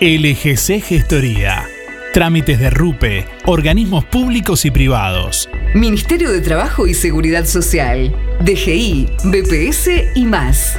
LGC 0.00 0.82
Gestoría. 0.82 1.66
Trámites 2.12 2.58
de 2.58 2.70
RUPE, 2.70 3.26
organismos 3.46 4.04
públicos 4.04 4.64
y 4.64 4.70
privados. 4.70 5.48
Ministerio 5.74 6.32
de 6.32 6.40
Trabajo 6.40 6.86
y 6.86 6.94
Seguridad 6.94 7.46
Social, 7.46 8.14
DGI, 8.40 9.06
BPS 9.24 9.88
y 10.14 10.24
más. 10.24 10.78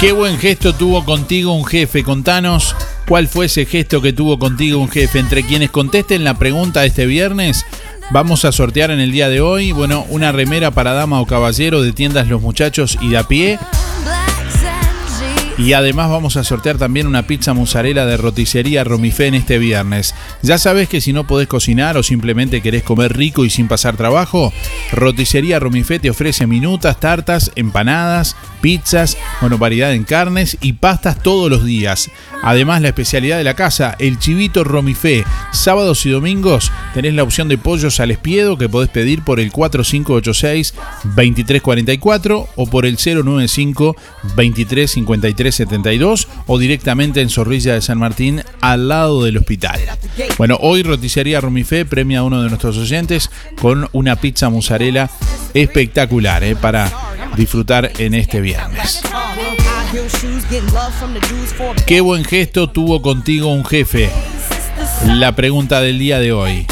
Qué 0.00 0.12
buen 0.12 0.38
gesto 0.38 0.72
tuvo 0.72 1.04
contigo 1.04 1.52
un 1.52 1.66
jefe. 1.66 2.02
Contanos 2.02 2.74
cuál 3.06 3.28
fue 3.28 3.46
ese 3.46 3.66
gesto 3.66 4.00
que 4.00 4.14
tuvo 4.14 4.38
contigo 4.38 4.78
un 4.78 4.88
jefe. 4.88 5.18
Entre 5.18 5.42
quienes 5.42 5.70
contesten 5.70 6.24
la 6.24 6.38
pregunta 6.38 6.80
de 6.80 6.86
este 6.86 7.04
viernes, 7.04 7.66
vamos 8.10 8.46
a 8.46 8.52
sortear 8.52 8.90
en 8.90 9.00
el 9.00 9.12
día 9.12 9.28
de 9.28 9.42
hoy, 9.42 9.72
bueno, 9.72 10.06
una 10.08 10.32
remera 10.32 10.70
para 10.70 10.94
dama 10.94 11.20
o 11.20 11.26
caballero 11.26 11.82
de 11.82 11.92
tiendas 11.92 12.28
Los 12.28 12.40
Muchachos 12.40 12.96
y 13.02 13.10
de 13.10 13.18
a 13.18 13.28
pie. 13.28 13.58
Y 15.60 15.74
además 15.74 16.08
vamos 16.08 16.38
a 16.38 16.42
sortear 16.42 16.78
también 16.78 17.06
una 17.06 17.26
pizza 17.26 17.52
mozzarella 17.52 18.06
de 18.06 18.16
roticería 18.16 18.82
Romifé 18.82 19.26
en 19.26 19.34
este 19.34 19.58
viernes. 19.58 20.14
Ya 20.40 20.56
sabes 20.56 20.88
que 20.88 21.02
si 21.02 21.12
no 21.12 21.26
podés 21.26 21.48
cocinar 21.48 21.98
o 21.98 22.02
simplemente 22.02 22.62
querés 22.62 22.82
comer 22.82 23.14
rico 23.14 23.44
y 23.44 23.50
sin 23.50 23.68
pasar 23.68 23.98
trabajo, 23.98 24.54
Roticería 24.90 25.60
Romifé 25.60 25.98
te 25.98 26.08
ofrece 26.08 26.46
minutas, 26.46 26.98
tartas, 26.98 27.52
empanadas, 27.56 28.36
pizzas, 28.62 29.18
bueno, 29.42 29.58
variedad 29.58 29.92
en 29.92 30.04
carnes 30.04 30.56
y 30.62 30.72
pastas 30.72 31.22
todos 31.22 31.50
los 31.50 31.62
días. 31.62 32.10
Además, 32.42 32.80
la 32.80 32.88
especialidad 32.88 33.36
de 33.36 33.44
la 33.44 33.52
casa, 33.52 33.96
el 33.98 34.18
chivito 34.18 34.64
Romifé. 34.64 35.26
Sábados 35.52 36.06
y 36.06 36.10
domingos 36.10 36.72
tenés 36.94 37.12
la 37.12 37.22
opción 37.22 37.48
de 37.48 37.58
pollos 37.58 38.00
al 38.00 38.10
espiedo 38.10 38.56
que 38.56 38.70
podés 38.70 38.88
pedir 38.88 39.22
por 39.22 39.40
el 39.40 39.52
4586-2344 39.52 42.46
o 42.56 42.66
por 42.66 42.86
el 42.86 42.96
095-235372 45.50 46.26
o 46.46 46.58
directamente 46.58 47.20
en 47.20 47.30
Zorrilla 47.30 47.74
de 47.74 47.82
San 47.82 47.98
Martín 47.98 48.42
al 48.60 48.88
lado 48.88 49.24
del 49.24 49.38
hospital. 49.38 49.80
Bueno, 50.38 50.58
hoy 50.60 50.82
Roticería 50.82 51.40
Romifé 51.40 51.84
premia 51.84 52.20
a 52.20 52.22
uno 52.22 52.42
de 52.42 52.48
nuestros 52.48 52.76
oyentes 52.78 53.30
con 53.60 53.88
una 53.92 54.16
pizza 54.16 54.50
mozzarella 54.50 55.10
espectacular 55.54 56.44
eh, 56.44 56.56
para 56.56 56.90
disfrutar 57.36 57.90
en 57.98 58.14
este 58.14 58.40
viernes. 58.40 59.02
Qué 61.86 62.00
buen 62.00 62.24
gesto 62.24 62.70
tuvo 62.70 63.02
contigo 63.02 63.48
un 63.48 63.64
jefe. 63.64 64.10
La 65.04 65.34
pregunta 65.34 65.80
del 65.80 65.98
día 65.98 66.18
de 66.18 66.32
hoy. 66.32 66.66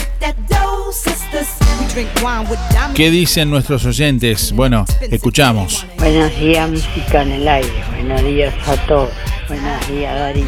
¿Qué 2.94 3.10
dicen 3.10 3.50
nuestros 3.50 3.84
oyentes? 3.84 4.52
Bueno, 4.52 4.84
escuchamos. 5.00 5.86
Buenos 5.98 6.38
días, 6.38 6.70
música 6.70 7.22
en 7.22 7.32
el 7.32 7.48
aire. 7.48 7.72
Buenos 7.96 8.22
días 8.22 8.54
a 8.68 8.76
todos. 8.86 9.10
Buenos 9.48 9.88
días, 9.88 10.18
Darío. 10.18 10.44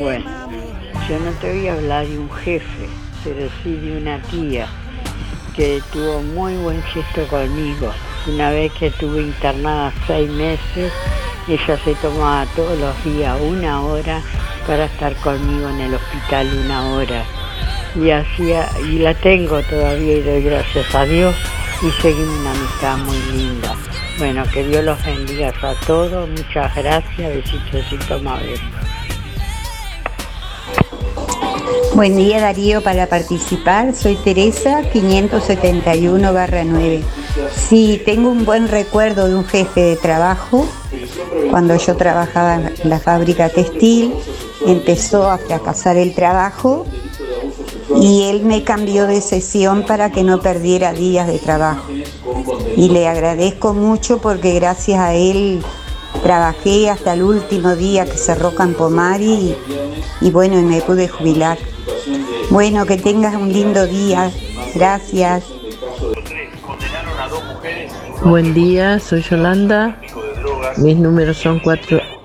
Bueno, 0.00 0.24
yo 1.08 1.18
no 1.18 1.30
te 1.40 1.52
voy 1.52 1.68
a 1.68 1.74
hablar 1.74 2.06
de 2.06 2.18
un 2.18 2.30
jefe, 2.30 2.88
pero 3.24 3.48
sí 3.62 3.72
de 3.72 3.98
una 3.98 4.20
tía 4.22 4.66
que 5.54 5.82
tuvo 5.92 6.22
muy 6.22 6.54
buen 6.56 6.82
gesto 6.82 7.26
conmigo. 7.28 7.92
Una 8.26 8.50
vez 8.50 8.72
que 8.72 8.88
estuve 8.88 9.22
internada 9.22 9.92
seis 10.06 10.28
meses, 10.30 10.92
ella 11.48 11.78
se 11.84 11.94
tomaba 11.96 12.46
todos 12.56 12.78
los 12.78 13.04
días 13.04 13.38
una 13.40 13.82
hora 13.82 14.20
para 14.66 14.86
estar 14.86 15.14
conmigo 15.16 15.68
en 15.68 15.80
el 15.80 15.94
hospital 15.94 16.48
una 16.64 16.88
hora. 16.90 17.24
Y 17.94 18.10
hacía, 18.10 18.68
y 18.82 18.98
la 18.98 19.14
tengo 19.14 19.60
todavía 19.62 20.18
y 20.18 20.22
doy 20.22 20.42
gracias 20.42 20.94
a 20.94 21.04
Dios 21.04 21.34
y 21.82 21.90
seguimos 22.02 22.38
una 22.40 22.50
amistad 22.52 22.98
muy 22.98 23.18
linda. 23.32 23.74
Bueno, 24.18 24.44
que 24.52 24.64
Dios 24.64 24.84
los 24.84 25.04
bendiga 25.04 25.52
a 25.62 25.74
todos, 25.86 26.28
muchas 26.28 26.74
gracias, 26.74 27.34
besitos, 27.34 27.72
besitos, 27.72 28.22
Mabel. 28.22 28.60
Buen 31.94 32.16
día 32.16 32.40
Darío 32.40 32.82
para 32.82 33.06
participar. 33.06 33.94
Soy 33.94 34.16
Teresa 34.16 34.82
571 34.92 36.30
9. 36.64 37.02
Sí, 37.54 38.02
tengo 38.04 38.30
un 38.30 38.44
buen 38.44 38.68
recuerdo 38.68 39.28
de 39.28 39.34
un 39.34 39.46
jefe 39.46 39.80
de 39.80 39.96
trabajo. 39.96 40.68
Cuando 41.50 41.76
yo 41.76 41.96
trabajaba 41.96 42.56
en 42.56 42.90
la 42.90 43.00
fábrica 43.00 43.48
textil, 43.48 44.12
empezó 44.66 45.30
a 45.30 45.38
fracasar 45.38 45.96
el 45.96 46.14
trabajo 46.14 46.86
y 47.94 48.24
él 48.24 48.42
me 48.42 48.64
cambió 48.64 49.06
de 49.06 49.20
sesión 49.20 49.84
para 49.84 50.10
que 50.10 50.22
no 50.22 50.40
perdiera 50.40 50.92
días 50.92 51.26
de 51.26 51.38
trabajo. 51.38 51.88
Y 52.76 52.88
le 52.88 53.06
agradezco 53.06 53.74
mucho 53.74 54.18
porque 54.18 54.54
gracias 54.54 54.98
a 54.98 55.14
él 55.14 55.62
trabajé 56.22 56.90
hasta 56.90 57.14
el 57.14 57.22
último 57.22 57.76
día 57.76 58.04
que 58.04 58.16
cerró 58.16 58.54
Campomari 58.54 59.24
y, 59.24 59.56
y 60.20 60.30
bueno, 60.30 60.58
y 60.58 60.62
me 60.62 60.80
pude 60.80 61.08
jubilar. 61.08 61.58
Bueno, 62.50 62.86
que 62.86 62.96
tengas 62.96 63.34
un 63.34 63.52
lindo 63.52 63.86
día. 63.86 64.30
Gracias. 64.74 65.44
Buen 68.22 68.54
día, 68.54 68.98
soy 68.98 69.22
Yolanda. 69.22 70.00
Mis 70.78 70.96
números 70.96 71.38
son 71.38 71.60
4 71.60 72.15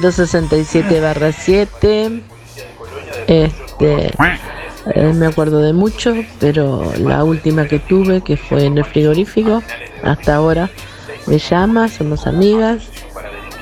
067 0.00 1.00
barra 1.00 1.32
7. 1.32 2.22
Este 3.26 4.10
eh, 4.94 5.12
me 5.14 5.26
acuerdo 5.26 5.60
de 5.60 5.72
mucho, 5.72 6.14
pero 6.40 6.92
la 6.98 7.22
última 7.24 7.66
que 7.66 7.78
tuve, 7.78 8.22
que 8.22 8.36
fue 8.36 8.64
en 8.64 8.78
el 8.78 8.84
frigorífico, 8.84 9.62
hasta 10.02 10.36
ahora 10.36 10.70
me 11.26 11.38
llama, 11.38 11.88
somos 11.88 12.26
amigas 12.26 12.88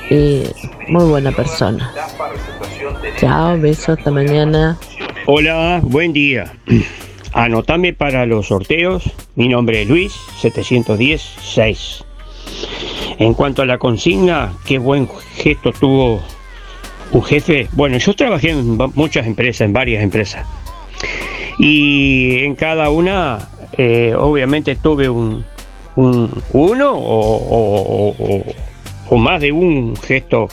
y 0.09 0.43
muy 0.87 1.05
buena 1.05 1.31
persona. 1.31 1.93
Chao, 3.17 3.59
besos, 3.59 3.97
hasta 3.99 4.09
mañana. 4.09 4.77
Hola, 5.27 5.79
buen 5.83 6.13
día. 6.13 6.51
Anotame 7.33 7.93
para 7.93 8.25
los 8.25 8.47
sorteos. 8.47 9.03
Mi 9.35 9.47
nombre 9.47 9.83
es 9.83 9.87
Luis, 9.87 10.13
710-6. 10.41 12.03
En 13.21 13.35
cuanto 13.35 13.61
a 13.61 13.65
la 13.67 13.77
consigna, 13.77 14.51
qué 14.65 14.79
buen 14.79 15.07
gesto 15.35 15.71
tuvo 15.71 16.21
un 17.11 17.23
jefe. 17.23 17.67
Bueno, 17.73 17.97
yo 17.99 18.15
trabajé 18.15 18.49
en 18.49 18.77
muchas 18.95 19.27
empresas, 19.27 19.61
en 19.61 19.73
varias 19.73 20.01
empresas. 20.01 20.47
Y 21.59 22.39
en 22.39 22.55
cada 22.55 22.89
una, 22.89 23.47
eh, 23.77 24.15
obviamente 24.17 24.75
tuve 24.75 25.07
un, 25.07 25.45
un- 25.95 26.31
uno 26.53 26.93
o, 26.95 28.45
más 29.17 29.39
de 29.41 29.51
un 29.51 29.95
gesto 29.97 30.47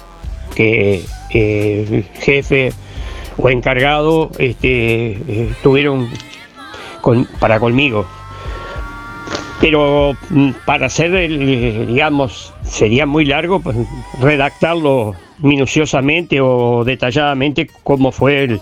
que 0.54 1.02
eh, 1.32 2.04
jefe 2.20 2.72
o 3.38 3.48
encargado 3.48 4.30
este, 4.38 5.12
eh, 5.12 5.52
tuvieron 5.62 6.10
para 7.40 7.58
conmigo. 7.60 8.04
Pero 9.60 10.14
mm, 10.30 10.50
para 10.66 10.86
hacer, 10.86 11.14
el, 11.14 11.86
digamos, 11.86 12.52
sería 12.68 13.06
muy 13.06 13.24
largo 13.24 13.60
pues, 13.60 13.76
redactarlo 14.20 15.14
minuciosamente 15.38 16.40
o 16.40 16.84
detalladamente 16.84 17.68
cómo 17.82 18.12
fue 18.12 18.44
el, 18.44 18.60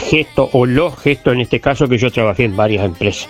gesto 0.00 0.48
o 0.52 0.66
los 0.66 0.98
gestos 0.98 1.34
en 1.34 1.40
este 1.40 1.60
caso 1.60 1.88
que 1.88 1.98
yo 1.98 2.10
trabajé 2.10 2.44
en 2.44 2.56
varias 2.56 2.84
empresas. 2.84 3.28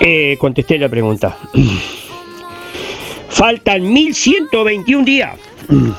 Eh, 0.00 0.36
contesté 0.38 0.78
la 0.78 0.88
pregunta. 0.88 1.36
Faltan 3.28 3.92
1121 3.92 5.04
días. 5.04 5.38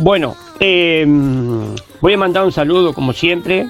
Bueno, 0.00 0.36
eh, 0.60 1.04
voy 2.00 2.12
a 2.12 2.16
mandar 2.16 2.44
un 2.44 2.52
saludo 2.52 2.94
como 2.94 3.12
siempre. 3.12 3.66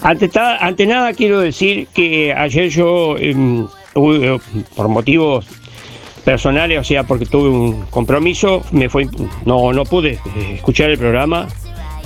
Ante, 0.00 0.30
ante 0.38 0.86
nada 0.86 1.12
quiero 1.12 1.40
decir 1.40 1.88
que 1.92 2.32
ayer 2.32 2.68
yo, 2.70 3.16
eh, 3.18 3.34
por 4.76 4.86
motivos 4.86 5.44
personales, 6.24 6.78
o 6.78 6.84
sea, 6.84 7.04
porque 7.04 7.26
tuve 7.26 7.48
un 7.48 7.82
compromiso, 7.90 8.62
me 8.72 8.88
fue, 8.88 9.08
no, 9.44 9.72
no 9.72 9.84
pude 9.84 10.12
eh, 10.12 10.18
escuchar 10.54 10.90
el 10.90 10.98
programa. 10.98 11.46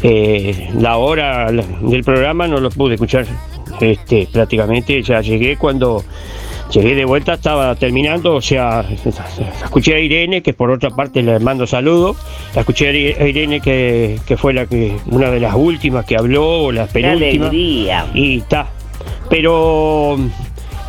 Eh, 0.02 0.68
la 0.78 0.96
hora 0.98 1.50
del 1.50 2.04
programa 2.04 2.46
no 2.46 2.58
lo 2.58 2.70
pude 2.70 2.94
escuchar 2.94 3.24
este, 3.80 4.28
prácticamente. 4.30 5.02
Ya 5.02 5.20
llegué 5.20 5.56
cuando 5.56 6.04
llegué 6.70 6.94
de 6.94 7.04
vuelta, 7.04 7.34
estaba 7.34 7.74
terminando, 7.76 8.34
o 8.34 8.40
sea, 8.42 8.84
escuché 9.62 9.94
a 9.94 9.98
Irene, 10.00 10.42
que 10.42 10.52
por 10.52 10.70
otra 10.70 10.90
parte 10.90 11.22
le 11.22 11.38
mando 11.38 11.66
saludos. 11.66 12.16
La 12.54 12.60
escuché 12.62 12.88
a 12.88 12.92
Ire- 12.92 13.16
a 13.20 13.26
Irene, 13.26 13.60
que, 13.60 14.18
que 14.26 14.36
fue 14.36 14.52
la 14.52 14.66
que 14.66 14.94
una 15.06 15.30
de 15.30 15.40
las 15.40 15.54
últimas 15.54 16.04
que 16.04 16.16
habló, 16.16 16.64
o 16.64 16.72
la 16.72 16.86
penúltima. 16.86 17.46
alegría. 17.46 18.06
Y 18.14 18.38
está. 18.38 18.66
Pero 19.30 20.18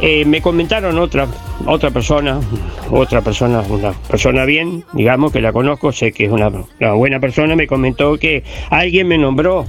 eh, 0.01 0.25
me 0.25 0.41
comentaron 0.41 0.97
otra, 0.99 1.27
otra 1.65 1.91
persona, 1.91 2.39
otra 2.91 3.21
persona, 3.21 3.62
una 3.62 3.93
persona 3.93 4.45
bien, 4.45 4.84
digamos 4.93 5.31
que 5.31 5.41
la 5.41 5.53
conozco, 5.53 5.91
sé 5.91 6.12
que 6.12 6.25
es 6.25 6.31
una, 6.31 6.47
una 6.49 6.93
buena 6.93 7.19
persona, 7.19 7.55
me 7.55 7.67
comentó 7.67 8.17
que 8.17 8.43
alguien 8.69 9.08
me 9.08 9.17
nombró 9.17 9.65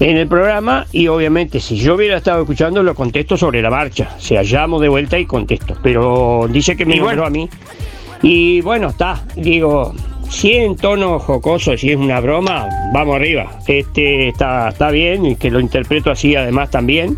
en 0.00 0.16
el 0.16 0.28
programa 0.28 0.86
y 0.92 1.08
obviamente 1.08 1.60
si 1.60 1.76
yo 1.76 1.94
hubiera 1.94 2.18
estado 2.18 2.42
escuchando 2.42 2.82
lo 2.82 2.94
contesto 2.94 3.36
sobre 3.36 3.62
la 3.62 3.70
marcha, 3.70 4.10
o 4.16 4.20
sea, 4.20 4.42
llamo 4.42 4.80
de 4.80 4.88
vuelta 4.88 5.18
y 5.18 5.26
contesto, 5.26 5.76
pero 5.82 6.46
dice 6.50 6.76
que 6.76 6.86
me 6.86 6.96
nombró 6.96 7.26
a 7.26 7.30
mí. 7.30 7.48
Y 8.22 8.62
bueno, 8.62 8.88
está, 8.88 9.22
digo, 9.36 9.92
si 10.28 10.54
en 10.54 10.76
tono 10.76 11.18
jocoso, 11.18 11.76
si 11.76 11.90
es 11.90 11.96
una 11.96 12.20
broma, 12.20 12.68
vamos 12.92 13.16
arriba. 13.16 13.58
Este 13.66 14.28
está, 14.28 14.68
está 14.70 14.90
bien 14.90 15.26
y 15.26 15.36
que 15.36 15.50
lo 15.50 15.60
interpreto 15.60 16.10
así 16.10 16.34
además 16.34 16.70
también. 16.70 17.16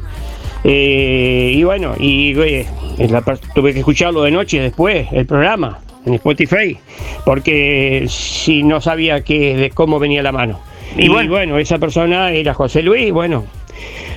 Eh, 0.65 1.53
y 1.55 1.63
bueno, 1.63 1.95
y 1.99 2.39
eh, 2.41 2.67
en 2.99 3.13
la 3.13 3.23
tuve 3.55 3.73
que 3.73 3.81
escucharlo 3.81 4.23
de 4.23 4.31
noche 4.31 4.61
después, 4.61 5.07
el 5.13 5.27
programa, 5.27 5.79
en 6.05 6.15
Spotify, 6.15 6.79
porque 7.25 8.07
si 8.09 8.63
no 8.63 8.81
sabía 8.81 9.23
que, 9.23 9.57
de 9.57 9.71
cómo 9.71 9.99
venía 9.99 10.23
la 10.23 10.33
mano. 10.33 10.61
Y, 10.97 11.09
bueno. 11.09 11.59
esa 11.59 11.79
persona 11.79 12.33
era 12.33 12.55
José 12.55 12.83
Luis, 12.83 13.13
bueno. 13.13 13.45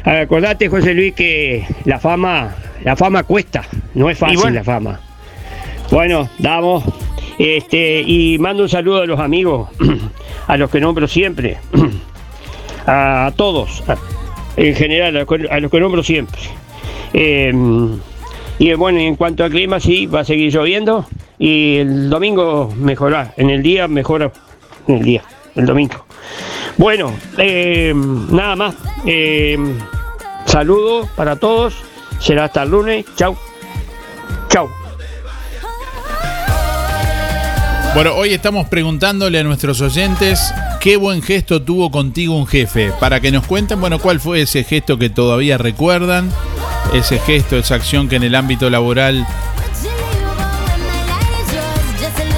Acordate, 0.04 0.68
José 0.68 0.94
Luis, 0.94 1.14
que 1.14 1.66
la 1.86 2.00
fama, 2.00 2.56
la 2.84 2.96
fama 2.96 3.24
cuesta, 3.24 3.64
no 3.94 4.10
es 4.10 4.18
fácil 4.18 4.38
bueno. 4.38 4.56
la 4.56 4.64
fama. 4.64 5.00
Bueno, 5.92 6.30
damos. 6.40 6.84
Este, 7.38 8.02
y 8.02 8.38
mando 8.40 8.64
un 8.64 8.70
saludo 8.70 9.02
a 9.02 9.06
los 9.06 9.20
amigos, 9.20 9.70
a 10.48 10.58
los 10.58 10.70
que 10.70 10.80
nombro 10.80 11.08
siempre, 11.08 11.58
a 12.88 13.32
todos, 13.36 13.84
en 14.58 14.76
general, 14.76 15.16
a 15.18 15.60
los 15.60 15.72
que- 15.72 15.80
nombro 15.80 16.04
siempre. 16.04 16.40
Eh, 17.14 17.52
y 18.60 18.74
bueno, 18.74 19.00
en 19.00 19.16
cuanto 19.16 19.44
al 19.44 19.52
clima, 19.52 19.80
sí, 19.80 20.06
va 20.06 20.22
a 20.22 20.26
seguir 20.26 20.54
lloviendo 20.54 21.06
y 21.40 21.78
el 21.78 22.10
domingo 22.10 22.72
mejorará, 22.78 23.34
en 23.38 23.50
el 23.50 23.64
día 23.64 23.88
mejora, 23.88 24.32
en 24.88 24.98
el 24.98 25.04
día, 25.04 25.24
el 25.56 25.66
domingo. 25.66 26.06
Bueno, 26.78 27.14
eh, 27.38 27.94
nada 27.96 28.56
más. 28.56 28.76
Eh, 29.06 29.58
saludo 30.46 31.08
para 31.16 31.36
todos. 31.36 31.74
Será 32.20 32.46
hasta 32.46 32.64
el 32.64 32.70
lunes. 32.70 33.06
Chau. 33.16 33.36
Chau. 34.48 34.70
Bueno, 37.94 38.14
hoy 38.16 38.34
estamos 38.34 38.68
preguntándole 38.70 39.40
a 39.40 39.44
nuestros 39.44 39.82
oyentes 39.82 40.54
qué 40.82 40.98
buen 40.98 41.22
gesto 41.22 41.62
tuvo 41.62 41.92
contigo 41.92 42.36
un 42.36 42.48
jefe. 42.48 42.92
Para 43.00 43.20
que 43.20 43.32
nos 43.32 43.46
cuenten, 43.46 43.80
bueno, 43.80 44.00
cuál 44.00 44.20
fue 44.20 44.42
ese 44.42 44.64
gesto 44.64 44.98
que 44.98 45.10
todavía 45.10 45.58
recuerdan. 45.58 46.30
Ese 46.94 47.20
gesto, 47.20 47.58
esa 47.58 47.76
acción 47.76 48.10
que 48.10 48.16
en 48.16 48.24
el 48.24 48.36
ámbito 48.36 48.70
laboral 48.70 49.26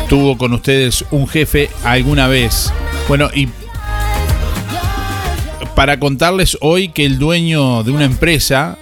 tuvo 0.10 0.38
con 0.38 0.54
ustedes 0.54 1.06
un 1.10 1.28
jefe 1.28 1.70
alguna 1.84 2.28
vez. 2.28 2.72
Bueno, 3.08 3.30
y 3.34 3.48
para 5.76 6.00
contarles 6.00 6.58
hoy 6.62 6.90
que 6.90 7.06
el 7.06 7.18
dueño 7.18 7.84
de 7.84 7.92
una 7.92 8.06
empresa 8.06 8.78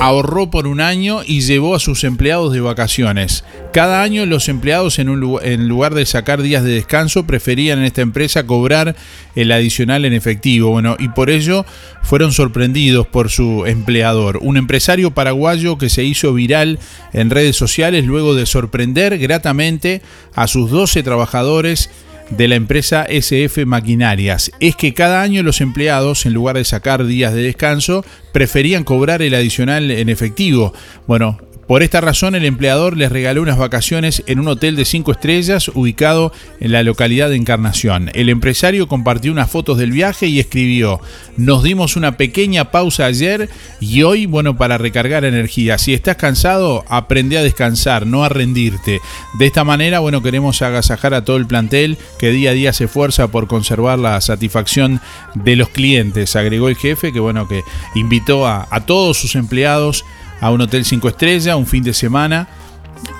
ahorró 0.00 0.50
por 0.50 0.66
un 0.66 0.80
año 0.80 1.22
y 1.26 1.40
llevó 1.40 1.74
a 1.74 1.80
sus 1.80 2.04
empleados 2.04 2.52
de 2.52 2.60
vacaciones. 2.60 3.44
Cada 3.72 4.02
año 4.02 4.24
los 4.26 4.48
empleados 4.48 4.98
en, 4.98 5.68
lugar 5.68 5.94
de 5.94 6.06
sacar 6.06 6.40
días 6.42 6.62
de 6.62 6.70
descanso 6.70 7.26
preferían 7.26 7.80
en 7.80 7.84
esta 7.84 8.02
empresa 8.02 8.46
cobrar 8.46 8.94
el 9.34 9.50
adicional 9.50 10.04
en 10.04 10.12
efectivo. 10.12 10.70
Bueno, 10.70 10.96
y 10.98 11.08
por 11.08 11.30
ello 11.30 11.66
fueron 12.02 12.32
sorprendidos 12.32 13.06
por 13.06 13.28
su 13.28 13.66
empleador, 13.66 14.38
un 14.40 14.56
empresario 14.56 15.10
paraguayo 15.12 15.78
que 15.78 15.88
se 15.88 16.04
hizo 16.04 16.32
viral 16.32 16.78
en 17.12 17.30
redes 17.30 17.56
sociales 17.56 18.04
luego 18.04 18.34
de 18.34 18.46
sorprender 18.46 19.18
gratamente 19.18 20.00
a 20.34 20.46
sus 20.46 20.70
12 20.70 21.02
trabajadores 21.02 21.90
de 22.30 22.48
la 22.48 22.56
empresa 22.56 23.04
SF 23.08 23.64
Maquinarias 23.66 24.50
es 24.60 24.76
que 24.76 24.94
cada 24.94 25.22
año 25.22 25.42
los 25.42 25.60
empleados, 25.60 26.26
en 26.26 26.34
lugar 26.34 26.56
de 26.56 26.64
sacar 26.64 27.04
días 27.04 27.32
de 27.34 27.42
descanso, 27.42 28.04
preferían 28.32 28.84
cobrar 28.84 29.22
el 29.22 29.34
adicional 29.34 29.90
en 29.90 30.08
efectivo. 30.08 30.72
Bueno, 31.06 31.38
por 31.68 31.82
esta 31.82 32.00
razón 32.00 32.34
el 32.34 32.46
empleador 32.46 32.96
les 32.96 33.12
regaló 33.12 33.42
unas 33.42 33.58
vacaciones 33.58 34.22
en 34.26 34.40
un 34.40 34.48
hotel 34.48 34.74
de 34.74 34.86
5 34.86 35.12
estrellas 35.12 35.68
ubicado 35.68 36.32
en 36.60 36.72
la 36.72 36.82
localidad 36.82 37.28
de 37.28 37.36
Encarnación. 37.36 38.10
El 38.14 38.30
empresario 38.30 38.88
compartió 38.88 39.30
unas 39.30 39.50
fotos 39.50 39.76
del 39.76 39.92
viaje 39.92 40.28
y 40.28 40.40
escribió, 40.40 40.98
nos 41.36 41.62
dimos 41.62 41.94
una 41.96 42.16
pequeña 42.16 42.70
pausa 42.70 43.04
ayer 43.04 43.50
y 43.80 44.02
hoy, 44.02 44.24
bueno, 44.24 44.56
para 44.56 44.78
recargar 44.78 45.26
energía. 45.26 45.76
Si 45.76 45.92
estás 45.92 46.16
cansado, 46.16 46.86
aprende 46.88 47.36
a 47.36 47.42
descansar, 47.42 48.06
no 48.06 48.24
a 48.24 48.30
rendirte. 48.30 49.00
De 49.38 49.46
esta 49.46 49.62
manera, 49.62 49.98
bueno, 49.98 50.22
queremos 50.22 50.62
agasajar 50.62 51.12
a 51.12 51.26
todo 51.26 51.36
el 51.36 51.46
plantel 51.46 51.98
que 52.18 52.30
día 52.30 52.52
a 52.52 52.54
día 52.54 52.72
se 52.72 52.84
esfuerza 52.84 53.28
por 53.28 53.46
conservar 53.46 53.98
la 53.98 54.18
satisfacción 54.22 55.02
de 55.34 55.56
los 55.56 55.68
clientes, 55.68 56.34
agregó 56.34 56.70
el 56.70 56.76
jefe, 56.76 57.12
que 57.12 57.20
bueno, 57.20 57.46
que 57.46 57.62
invitó 57.94 58.46
a, 58.46 58.66
a 58.70 58.86
todos 58.86 59.18
sus 59.18 59.34
empleados 59.34 60.06
a 60.40 60.50
un 60.50 60.60
hotel 60.60 60.84
5 60.84 61.08
estrellas, 61.08 61.56
un 61.56 61.66
fin 61.66 61.82
de 61.82 61.94
semana, 61.94 62.48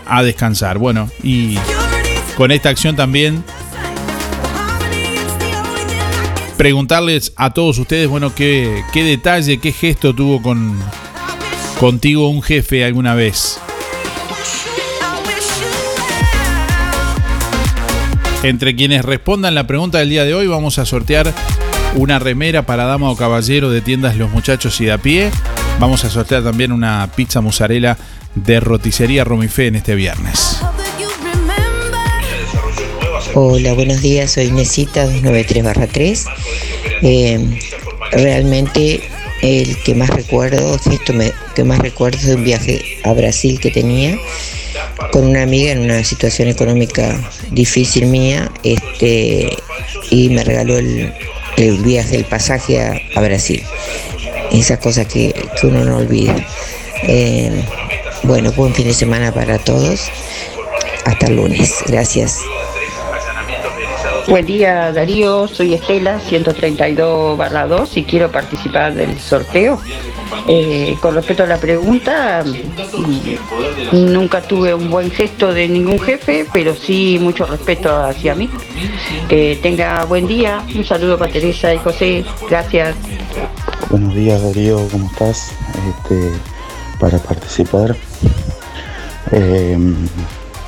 a 0.07 0.23
descansar. 0.23 0.79
Bueno, 0.79 1.11
y 1.23 1.57
con 2.37 2.51
esta 2.51 2.69
acción 2.69 2.97
también 2.97 3.45
preguntarles 6.57 7.33
a 7.37 7.51
todos 7.51 7.79
ustedes, 7.79 8.09
bueno, 8.09 8.35
qué, 8.35 8.83
qué 8.93 9.05
detalle, 9.05 9.59
qué 9.59 9.73
gesto 9.73 10.15
tuvo 10.15 10.43
con 10.43 10.79
contigo 11.79 12.29
un 12.29 12.43
jefe 12.43 12.85
alguna 12.85 13.15
vez. 13.15 13.61
Entre 18.43 18.77
quienes 18.77 19.05
respondan 19.05 19.55
la 19.55 19.67
pregunta 19.67 19.99
del 19.99 20.11
día 20.11 20.25
de 20.25 20.35
hoy 20.35 20.47
vamos 20.47 20.79
a 20.79 20.87
sortear 20.87 21.33
una 21.95 22.19
remera 22.19 22.63
para 22.63 22.85
dama 22.85 23.11
o 23.11 23.17
caballero 23.17 23.71
de 23.71 23.81
tiendas 23.81 24.17
Los 24.17 24.31
Muchachos 24.31 24.81
y 24.81 24.87
de 24.87 24.93
a 24.93 24.99
pie. 24.99 25.31
Vamos 25.79 26.05
a 26.05 26.11
sortear 26.11 26.43
también 26.43 26.73
una 26.73 27.09
pizza 27.15 27.41
mozzarella 27.41 27.97
de 28.35 28.59
roticería 28.59 29.23
Romifé 29.23 29.69
en 29.69 29.77
este 29.77 29.95
viernes. 29.95 30.59
Hola, 33.35 33.75
buenos 33.75 34.03
días, 34.03 34.33
soy 34.33 34.47
Inesita 34.47 35.07
293-3. 35.07 36.25
Eh, 37.03 37.61
realmente 38.11 39.09
el 39.43 39.81
que 39.85 39.95
más 39.95 40.11
recuerdo, 40.11 40.75
esto 40.91 41.13
me, 41.13 41.33
que 41.55 41.63
más 41.63 41.79
recuerdo 41.79 42.19
es 42.19 42.35
un 42.35 42.43
viaje 42.43 42.83
a 43.05 43.13
Brasil 43.13 43.61
que 43.61 43.71
tenía 43.71 44.19
con 45.13 45.29
una 45.29 45.43
amiga 45.43 45.71
en 45.71 45.79
una 45.79 46.03
situación 46.03 46.49
económica 46.49 47.21
difícil 47.53 48.07
mía 48.07 48.51
este, 48.65 49.57
y 50.11 50.29
me 50.31 50.43
regaló 50.43 50.77
el, 50.77 51.13
viaje, 51.85 52.17
el 52.17 52.25
pasaje 52.25 52.81
a 53.15 53.21
Brasil. 53.21 53.63
Esas 54.53 54.79
cosas 54.79 55.07
que, 55.07 55.35
que 55.61 55.67
uno 55.67 55.85
no 55.85 55.99
olvida. 55.99 56.35
Eh, 57.05 57.65
bueno, 58.23 58.53
buen 58.53 58.75
fin 58.75 58.87
de 58.87 58.95
semana 58.95 59.33
para 59.33 59.59
todos. 59.59 60.11
Hasta 61.05 61.29
lunes. 61.31 61.83
Gracias. 61.87 62.41
Buen 64.29 64.45
día 64.45 64.93
Darío, 64.93 65.49
soy 65.49 65.73
Estela, 65.73 66.21
132 66.21 67.39
barra 67.39 67.67
2 67.67 67.97
y 67.97 68.05
quiero 68.05 68.31
participar 68.31 68.95
del 68.95 69.19
sorteo. 69.19 69.81
Eh, 70.47 70.97
con 71.01 71.15
respecto 71.15 71.45
a 71.45 71.47
la 71.47 71.57
pregunta, 71.57 72.45
nunca 73.93 74.43
tuve 74.43 74.75
un 74.75 74.91
buen 74.91 75.11
gesto 75.11 75.55
de 75.55 75.67
ningún 75.67 75.99
jefe, 75.99 76.47
pero 76.53 76.75
sí 76.75 77.19
mucho 77.19 77.47
respeto 77.47 77.95
hacia 78.05 78.35
mí. 78.35 78.51
Que 79.31 79.59
tenga 79.63 80.05
buen 80.05 80.27
día, 80.27 80.63
un 80.75 80.85
saludo 80.85 81.17
para 81.17 81.33
Teresa 81.33 81.73
y 81.73 81.79
José, 81.79 82.25
gracias. 82.51 82.97
Buenos 83.91 84.15
días 84.15 84.43
Darío, 84.43 84.87
¿cómo 84.91 85.07
estás? 85.07 85.51
Este, 85.89 86.31
para 87.01 87.19
participar. 87.19 87.97
Eh, 89.33 89.79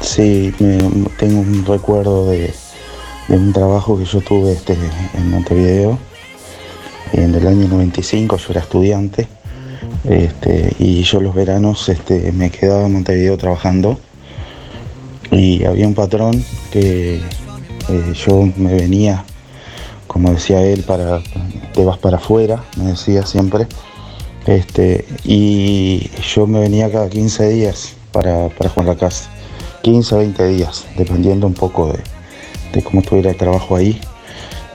sí, 0.01 0.55
me- 0.59 1.09
tengo 1.19 1.41
un 1.41 1.65
recuerdo 1.67 2.31
de, 2.31 2.53
de 3.29 3.37
un 3.37 3.53
trabajo 3.53 3.99
que 3.99 4.05
yo 4.05 4.21
tuve 4.21 4.53
este, 4.53 4.77
en 5.15 5.31
Montevideo 5.31 5.99
en 7.13 7.35
el 7.35 7.47
año 7.47 7.67
95, 7.69 8.37
yo 8.37 8.47
era 8.51 8.61
estudiante 8.61 9.27
este, 10.09 10.75
y 10.79 11.03
yo 11.03 11.21
los 11.21 11.35
veranos 11.35 11.89
este, 11.89 12.31
me 12.33 12.51
quedaba 12.51 12.87
en 12.87 12.93
Montevideo 12.93 13.37
trabajando 13.37 13.99
y 15.33 15.65
había 15.65 15.89
un 15.89 15.95
patrón 15.95 16.45
que 16.71 17.17
eh, 17.17 18.13
yo 18.27 18.49
me 18.57 18.75
venía, 18.75 19.25
como 20.11 20.33
decía 20.33 20.61
él, 20.61 20.83
para 20.83 21.23
te 21.73 21.85
vas 21.85 21.97
para 21.99 22.17
afuera, 22.17 22.65
me 22.77 22.87
decía 22.87 23.25
siempre. 23.25 23.69
Este, 24.45 25.07
y 25.23 26.11
yo 26.35 26.49
me 26.49 26.59
venía 26.59 26.91
cada 26.91 27.09
15 27.09 27.49
días 27.51 27.93
para, 28.11 28.49
para 28.49 28.71
jugar 28.71 28.89
la 28.89 28.97
casa. 28.97 29.31
15 29.83 30.15
o 30.17 30.19
20 30.19 30.49
días, 30.49 30.85
dependiendo 30.97 31.47
un 31.47 31.55
poco 31.55 31.93
de, 31.93 32.01
de 32.73 32.83
cómo 32.83 33.03
estuviera 33.03 33.31
el 33.31 33.37
trabajo 33.37 33.77
ahí. 33.77 34.01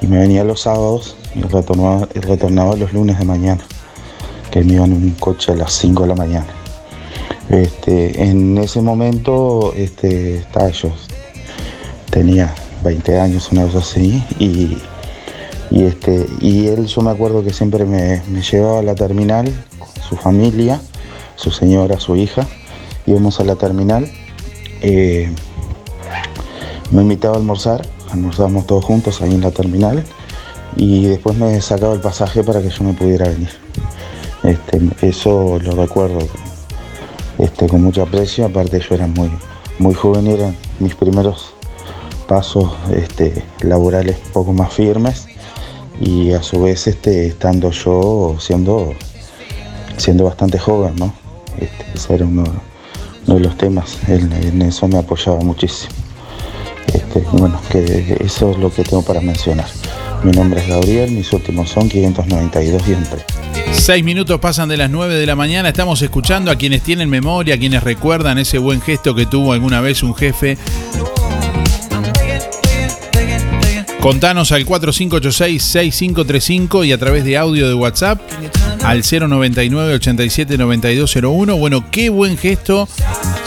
Y 0.01 0.07
me 0.07 0.19
venía 0.19 0.45
los 0.45 0.61
sábados 0.61 1.17
y 1.35 1.41
retornaba, 1.41 2.07
retornaba 2.13 2.77
los 2.77 2.93
lunes 2.93 3.19
de 3.19 3.25
mañana, 3.25 3.61
que 4.51 4.63
me 4.63 4.75
iba 4.75 4.85
en 4.85 4.93
un 4.93 5.11
coche 5.19 5.51
a 5.51 5.55
las 5.55 5.73
5 5.73 6.03
de 6.03 6.07
la 6.07 6.15
mañana. 6.15 6.47
Este, 7.49 8.23
en 8.23 8.57
ese 8.57 8.81
momento 8.81 9.73
este, 9.75 10.37
estaba 10.37 10.69
yo, 10.69 10.93
tenía 12.09 12.55
20 12.85 13.19
años, 13.19 13.51
una 13.51 13.65
cosa 13.65 13.79
así, 13.79 14.23
y, 14.39 14.77
y, 15.75 15.83
este, 15.83 16.25
y 16.39 16.67
él 16.67 16.87
yo 16.87 17.01
me 17.01 17.11
acuerdo 17.11 17.43
que 17.43 17.51
siempre 17.51 17.83
me, 17.83 18.21
llevaba 18.49 18.79
a 18.79 18.81
la 18.81 18.95
terminal, 18.95 19.53
con 19.77 20.03
su 20.03 20.15
familia, 20.15 20.79
su 21.35 21.51
señora, 21.51 21.99
su 21.99 22.15
hija, 22.15 22.47
íbamos 23.05 23.41
a 23.41 23.43
la 23.43 23.57
terminal, 23.57 24.09
eh, 24.81 25.29
me 26.91 27.01
invitaba 27.01 27.35
a 27.35 27.39
almorzar, 27.39 27.85
almorzábamos 28.09 28.65
todos 28.65 28.85
juntos 28.85 29.21
ahí 29.21 29.33
en 29.33 29.41
la 29.41 29.51
terminal, 29.51 30.01
y 30.77 31.07
después 31.07 31.35
me 31.35 31.59
sacaba 31.59 31.93
el 31.93 31.99
pasaje 31.99 32.41
para 32.41 32.61
que 32.61 32.69
yo 32.69 32.85
me 32.85 32.93
pudiera 32.93 33.27
venir. 33.27 33.49
Este, 34.43 34.79
eso 35.01 35.59
lo 35.61 35.71
recuerdo 35.71 36.19
este, 37.37 37.67
con 37.67 37.83
mucho 37.83 38.01
aprecio, 38.03 38.45
aparte 38.45 38.79
yo 38.79 38.95
era 38.95 39.07
muy, 39.07 39.29
muy 39.79 39.93
joven 39.93 40.27
eran 40.27 40.55
mis 40.79 40.95
primeros 40.95 41.53
pasos 42.29 42.71
este, 42.93 43.43
laborales 43.59 44.17
poco 44.31 44.53
más 44.53 44.71
firmes 44.71 45.27
y 46.01 46.33
a 46.33 46.43
su 46.43 46.61
vez 46.61 46.87
este, 46.87 47.27
estando 47.27 47.71
yo 47.71 48.37
siendo, 48.39 48.93
siendo 49.97 50.25
bastante 50.25 50.59
joven, 50.59 50.95
¿no? 50.95 51.13
Este, 51.59 51.85
ese 51.93 52.15
era 52.15 52.25
uno, 52.25 52.43
de 53.25 53.39
los 53.39 53.57
temas, 53.57 53.97
en, 54.07 54.31
en 54.33 54.61
eso 54.61 54.87
me 54.87 54.99
apoyaba 54.99 55.39
muchísimo. 55.39 55.93
Este, 56.93 57.19
bueno, 57.31 57.59
que 57.71 58.17
eso 58.19 58.51
es 58.51 58.57
lo 58.57 58.71
que 58.71 58.83
tengo 58.83 59.01
para 59.01 59.19
mencionar. 59.19 59.67
Mi 60.23 60.31
nombre 60.31 60.61
es 60.61 60.67
Gabriel, 60.67 61.11
mis 61.11 61.31
últimos 61.33 61.69
son 61.69 61.89
592 61.89 62.87
y 62.87 62.93
entre. 62.93 63.23
Seis 63.73 64.03
minutos 64.03 64.39
pasan 64.39 64.69
de 64.69 64.77
las 64.77 64.89
9 64.89 65.15
de 65.15 65.25
la 65.25 65.35
mañana. 65.35 65.69
Estamos 65.69 66.01
escuchando 66.01 66.49
a 66.49 66.55
quienes 66.55 66.81
tienen 66.81 67.09
memoria, 67.09 67.55
a 67.55 67.57
quienes 67.57 67.83
recuerdan 67.83 68.37
ese 68.37 68.57
buen 68.57 68.81
gesto 68.81 69.13
que 69.13 69.25
tuvo 69.25 69.53
alguna 69.53 69.81
vez 69.81 70.01
un 70.01 70.15
jefe. 70.15 70.57
Contanos 74.05 74.51
al 74.51 74.67
4586-6535 74.67 76.85
y 76.85 76.91
a 76.91 76.99
través 76.99 77.25
de 77.25 77.37
audio 77.37 77.67
de 77.67 77.73
WhatsApp 77.73 78.21
al 78.83 79.01
099-879201. 79.01 81.57
Bueno, 81.57 81.89
qué 81.89 82.09
buen 82.09 82.37
gesto 82.37 82.87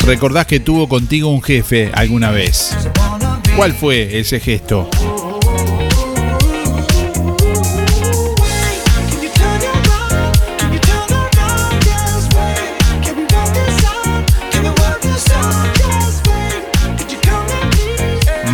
recordás 0.05 0.47
que 0.47 0.59
tuvo 0.59 0.89
contigo 0.89 1.29
un 1.29 1.43
jefe 1.43 1.93
alguna 1.95 2.33
vez. 2.33 2.77
¿Cuál 3.55 3.73
fue 3.73 4.19
ese 4.19 4.41
gesto? 4.41 4.91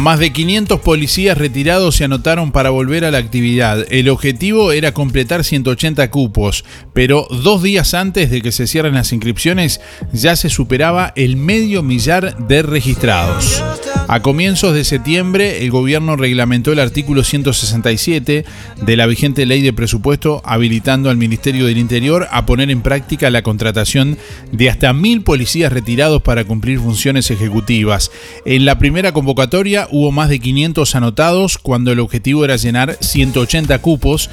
Más 0.05 0.19
de 0.19 0.35
500 0.35 0.81
policías 0.81 1.39
retirados 1.39 1.97
se 1.97 2.05
anotaron 2.05 2.53
para 2.53 2.69
volver 2.69 3.07
a 3.07 3.11
la 3.11 3.17
actividad. 3.17 3.87
El 3.89 4.11
objetivo 4.11 4.71
era 4.71 4.93
completar 4.93 5.45
180 5.45 6.11
cupos, 6.11 6.67
pero 6.93 7.27
dos 7.31 7.63
días 7.63 7.95
antes 7.95 8.31
de 8.31 8.43
que 8.43 8.53
se 8.53 8.67
cierren 8.67 8.93
las 8.93 9.15
inscripciones 9.15 9.81
ya 10.13 10.37
se 10.37 10.51
superaba 10.51 11.15
el 11.17 11.39
medio 11.39 11.83
millar 11.83 12.37
de 12.37 12.61
registrados. 12.61 13.63
A 14.07 14.21
comienzos 14.21 14.75
de 14.75 14.85
septiembre, 14.85 15.65
el 15.65 15.71
gobierno 15.71 16.17
reglamentó 16.17 16.73
el 16.73 16.79
artículo 16.79 17.25
167 17.25 18.45
de 18.83 18.97
la 18.97 19.07
vigente 19.07 19.47
ley 19.47 19.63
de 19.63 19.73
presupuesto, 19.73 20.43
habilitando 20.45 21.09
al 21.09 21.17
Ministerio 21.17 21.67
del 21.67 21.79
Interior 21.79 22.29
a 22.31 22.45
poner 22.45 22.71
en 22.71 22.83
práctica 22.83 23.31
la 23.31 23.43
contratación 23.43 24.19
de 24.53 24.69
hasta 24.69 24.93
mil 24.93 25.23
policías 25.23 25.73
retirados 25.73 26.23
para 26.23 26.45
cumplir 26.45 26.81
funciones 26.81 27.31
ejecutivas. 27.31 28.11
En 28.45 28.67
la 28.67 28.79
primera 28.79 29.13
convocatoria 29.13 29.89
hubo 29.91 30.13
más 30.13 30.29
de 30.29 30.39
500 30.39 30.95
anotados 30.95 31.57
cuando 31.57 31.91
el 31.91 32.01
objetivo 32.01 32.45
era 32.45 32.57
llenar 32.57 32.99
180 33.01 33.79
cupos, 33.79 34.29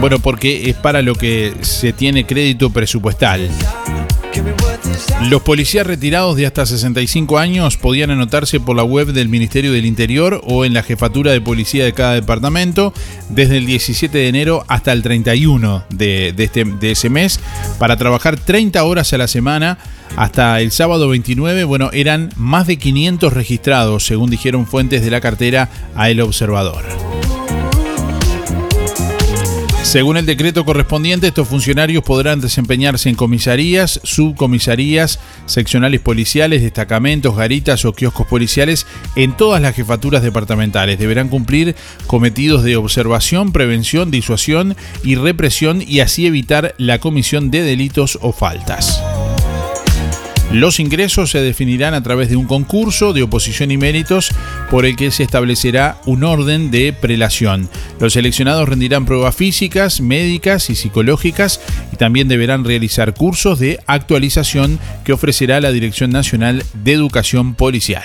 bueno, 0.00 0.18
porque 0.18 0.68
es 0.68 0.76
para 0.76 1.00
lo 1.00 1.14
que 1.14 1.54
se 1.62 1.94
tiene 1.94 2.26
crédito 2.26 2.70
presupuestal. 2.70 3.48
Los 5.28 5.42
policías 5.42 5.86
retirados 5.86 6.36
de 6.36 6.46
hasta 6.46 6.64
65 6.64 7.38
años 7.38 7.76
podían 7.76 8.10
anotarse 8.10 8.60
por 8.60 8.76
la 8.76 8.84
web 8.84 9.08
del 9.12 9.28
Ministerio 9.28 9.72
del 9.72 9.84
Interior 9.84 10.40
o 10.44 10.64
en 10.64 10.74
la 10.74 10.82
jefatura 10.82 11.32
de 11.32 11.40
policía 11.40 11.84
de 11.84 11.92
cada 11.92 12.14
departamento 12.14 12.94
desde 13.28 13.58
el 13.58 13.66
17 13.66 14.16
de 14.16 14.28
enero 14.28 14.64
hasta 14.68 14.92
el 14.92 15.02
31 15.02 15.84
de, 15.90 16.34
este, 16.36 16.64
ese 16.82 17.10
mes 17.10 17.40
para 17.78 17.96
trabajar 17.96 18.38
30 18.38 18.82
horas 18.84 19.12
a 19.12 19.18
la 19.18 19.28
semana 19.28 19.78
hasta 20.16 20.60
el 20.60 20.72
sábado 20.72 21.08
29, 21.08 21.64
bueno, 21.64 21.90
eran 21.92 22.30
más 22.36 22.66
de 22.66 22.78
500 22.78 23.32
registrados, 23.32 24.06
según 24.06 24.30
dijeron 24.30 24.66
fuentes 24.66 25.04
de 25.04 25.10
la 25.10 25.20
cartera 25.20 25.68
a 25.94 26.10
El 26.10 26.20
Observador. 26.20 27.27
Según 29.88 30.18
el 30.18 30.26
decreto 30.26 30.66
correspondiente, 30.66 31.28
estos 31.28 31.48
funcionarios 31.48 32.04
podrán 32.04 32.42
desempeñarse 32.42 33.08
en 33.08 33.14
comisarías, 33.14 34.02
subcomisarías, 34.04 35.18
seccionales 35.46 36.02
policiales, 36.02 36.60
destacamentos, 36.60 37.34
garitas 37.34 37.86
o 37.86 37.94
kioscos 37.94 38.26
policiales 38.26 38.86
en 39.16 39.34
todas 39.34 39.62
las 39.62 39.74
jefaturas 39.74 40.22
departamentales. 40.22 40.98
Deberán 40.98 41.30
cumplir 41.30 41.74
cometidos 42.06 42.64
de 42.64 42.76
observación, 42.76 43.50
prevención, 43.50 44.10
disuasión 44.10 44.76
y 45.04 45.14
represión 45.14 45.80
y 45.80 46.00
así 46.00 46.26
evitar 46.26 46.74
la 46.76 46.98
comisión 46.98 47.50
de 47.50 47.62
delitos 47.62 48.18
o 48.20 48.32
faltas. 48.32 49.02
Los 50.52 50.80
ingresos 50.80 51.30
se 51.30 51.42
definirán 51.42 51.92
a 51.92 52.02
través 52.02 52.30
de 52.30 52.36
un 52.36 52.46
concurso 52.46 53.12
de 53.12 53.22
oposición 53.22 53.70
y 53.70 53.76
méritos 53.76 54.30
por 54.70 54.86
el 54.86 54.96
que 54.96 55.10
se 55.10 55.22
establecerá 55.22 56.00
un 56.06 56.24
orden 56.24 56.70
de 56.70 56.94
prelación. 56.94 57.68
Los 58.00 58.14
seleccionados 58.14 58.66
rendirán 58.66 59.04
pruebas 59.04 59.36
físicas, 59.36 60.00
médicas 60.00 60.70
y 60.70 60.74
psicológicas 60.74 61.60
y 61.92 61.96
también 61.96 62.28
deberán 62.28 62.64
realizar 62.64 63.12
cursos 63.12 63.58
de 63.58 63.78
actualización 63.86 64.78
que 65.04 65.12
ofrecerá 65.12 65.60
la 65.60 65.70
Dirección 65.70 66.10
Nacional 66.10 66.64
de 66.72 66.92
Educación 66.94 67.54
Policial. 67.54 68.04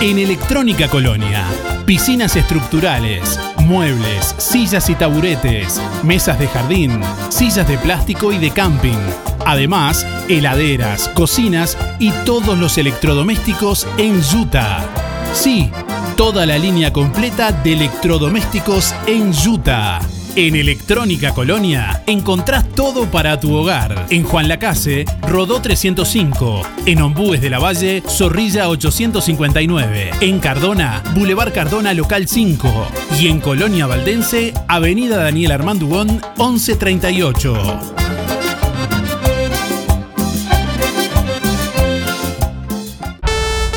En 0.00 0.18
Electrónica 0.18 0.88
Colonia, 0.88 1.44
piscinas 1.86 2.36
estructurales, 2.36 3.40
muebles, 3.58 4.34
sillas 4.38 4.90
y 4.90 4.94
taburetes, 4.94 5.80
mesas 6.02 6.38
de 6.38 6.46
jardín, 6.48 7.00
sillas 7.30 7.66
de 7.66 7.78
plástico 7.78 8.32
y 8.32 8.38
de 8.38 8.50
camping. 8.50 8.98
Además, 9.46 10.06
heladeras, 10.28 11.08
cocinas 11.08 11.78
y 11.98 12.10
todos 12.26 12.58
los 12.58 12.76
electrodomésticos 12.76 13.86
en 13.96 14.20
Utah. 14.36 14.84
Sí, 15.32 15.70
toda 16.16 16.44
la 16.44 16.58
línea 16.58 16.92
completa 16.92 17.52
de 17.52 17.72
electrodomésticos 17.74 18.94
en 19.06 19.32
Utah. 19.48 20.00
En 20.36 20.56
Electrónica 20.56 21.32
Colonia 21.32 22.02
encontrás 22.08 22.68
todo 22.70 23.08
para 23.08 23.38
tu 23.38 23.54
hogar. 23.54 24.06
En 24.10 24.24
Juan 24.24 24.48
Lacase, 24.48 25.04
Rodó 25.22 25.62
305. 25.62 26.62
En 26.86 27.02
Ombúes 27.02 27.40
de 27.40 27.50
la 27.50 27.60
Valle, 27.60 28.02
Zorrilla 28.08 28.68
859. 28.68 30.10
En 30.20 30.40
Cardona, 30.40 31.04
Boulevard 31.14 31.52
Cardona 31.52 31.94
Local 31.94 32.26
5. 32.26 32.68
Y 33.20 33.28
en 33.28 33.38
Colonia 33.38 33.86
Valdense, 33.86 34.52
Avenida 34.66 35.18
Daniel 35.18 35.52
Armandugón 35.52 36.20
1138. 36.36 37.80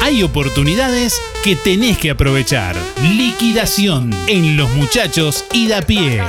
Hay 0.02 0.24
oportunidades 0.24 1.22
que 1.44 1.56
tenés 1.56 2.00
que 2.00 2.10
aprovechar. 2.10 2.76
Liquidación 3.04 4.10
en 4.28 4.58
Los 4.58 4.72
Muchachos 4.72 5.46
y 5.54 5.68
da 5.68 5.84
pie. 5.84 6.24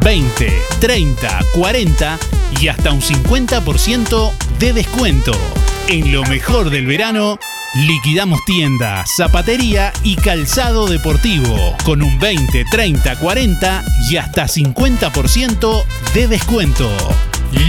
20, 0.00 0.52
30, 0.80 1.40
40 1.54 2.18
y 2.60 2.68
hasta 2.68 2.92
un 2.92 3.00
50% 3.00 4.32
de 4.58 4.72
descuento. 4.72 5.32
En 5.88 6.12
lo 6.12 6.24
mejor 6.24 6.70
del 6.70 6.86
verano 6.86 7.38
Liquidamos 7.74 8.44
tienda, 8.44 9.04
zapatería 9.06 9.92
y 10.02 10.16
calzado 10.16 10.88
deportivo 10.88 11.76
con 11.84 12.02
un 12.02 12.18
20, 12.18 12.64
30, 12.64 13.16
40 13.16 13.84
y 14.10 14.16
hasta 14.16 14.46
50% 14.46 15.84
de 16.12 16.26
descuento. 16.26 16.90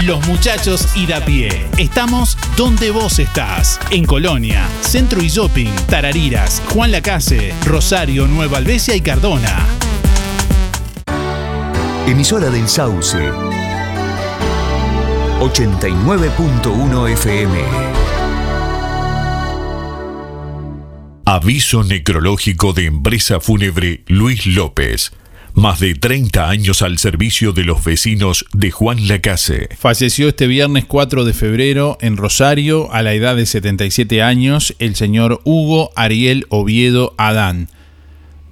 Los 0.04 0.26
muchachos 0.26 0.88
ir 0.96 1.14
a 1.14 1.24
pie. 1.24 1.68
Estamos 1.78 2.36
donde 2.56 2.90
vos 2.90 3.20
estás. 3.20 3.78
En 3.90 4.04
Colonia, 4.04 4.66
Centro 4.80 5.22
y 5.22 5.28
Shopping, 5.28 5.70
Tarariras, 5.88 6.60
Juan 6.70 6.90
Lacase, 6.90 7.54
Rosario, 7.64 8.26
Nueva 8.26 8.58
Albesia 8.58 8.96
y 8.96 9.02
Cardona. 9.02 9.64
Emisora 12.06 12.50
del 12.50 12.68
Sauce. 12.68 13.16
89.1 15.40 17.12
FM. 17.12 17.58
Aviso 21.24 21.84
necrológico 21.84 22.72
de 22.72 22.86
empresa 22.86 23.38
fúnebre 23.38 24.02
Luis 24.08 24.46
López. 24.46 25.12
Más 25.54 25.78
de 25.78 25.94
30 25.94 26.48
años 26.48 26.82
al 26.82 26.98
servicio 26.98 27.52
de 27.52 27.62
los 27.62 27.84
vecinos 27.84 28.46
de 28.52 28.72
Juan 28.72 29.06
Lacase. 29.06 29.68
Falleció 29.78 30.28
este 30.28 30.48
viernes 30.48 30.84
4 30.86 31.24
de 31.24 31.34
febrero 31.34 31.98
en 32.00 32.16
Rosario, 32.16 32.92
a 32.92 33.02
la 33.02 33.14
edad 33.14 33.36
de 33.36 33.46
77 33.46 34.22
años, 34.22 34.74
el 34.80 34.96
señor 34.96 35.40
Hugo 35.44 35.92
Ariel 35.94 36.46
Oviedo 36.48 37.14
Adán. 37.16 37.68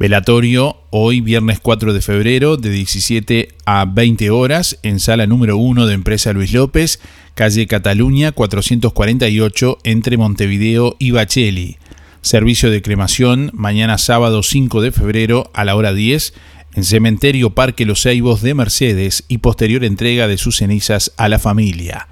Velatorio 0.01 0.79
hoy, 0.89 1.21
viernes 1.21 1.61
4 1.61 1.93
de 1.93 2.01
febrero, 2.01 2.57
de 2.57 2.71
17 2.71 3.49
a 3.67 3.85
20 3.85 4.31
horas, 4.31 4.79
en 4.83 4.99
sala 4.99 5.27
número 5.27 5.59
1 5.59 5.87
de 5.87 5.93
Empresa 5.93 6.33
Luis 6.33 6.55
López, 6.55 7.01
calle 7.35 7.67
Cataluña 7.67 8.33
448, 8.33 9.77
entre 9.85 10.17
Montevideo 10.17 10.97
y 10.99 11.11
Bacheli. 11.11 11.77
Servicio 12.23 12.71
de 12.71 12.81
cremación 12.81 13.51
mañana 13.53 13.99
sábado 13.99 14.43
5 14.43 14.81
de 14.81 14.91
febrero 14.91 15.51
a 15.53 15.67
la 15.67 15.77
hora 15.77 15.93
10 15.93 16.33
en 16.77 16.85
Cementerio 16.85 17.51
Parque 17.51 17.85
Los 17.85 18.01
Ceibos 18.01 18.41
de 18.41 18.55
Mercedes 18.55 19.25
y 19.29 19.39
posterior 19.39 19.85
entrega 19.85 20.29
de 20.29 20.39
sus 20.39 20.57
cenizas 20.57 21.13
a 21.19 21.29
la 21.29 21.39
familia. 21.39 22.09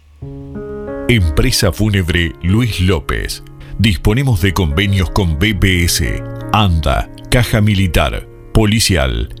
Empresa 1.07 1.71
Fúnebre 1.71 2.33
Luis 2.41 2.81
López. 2.81 3.43
Disponemos 3.79 4.41
de 4.41 4.51
convenios 4.53 5.09
con 5.11 5.39
BPS, 5.39 6.03
ANDA, 6.53 7.09
Caja 7.29 7.61
Militar, 7.61 8.27
Policial 8.53 9.40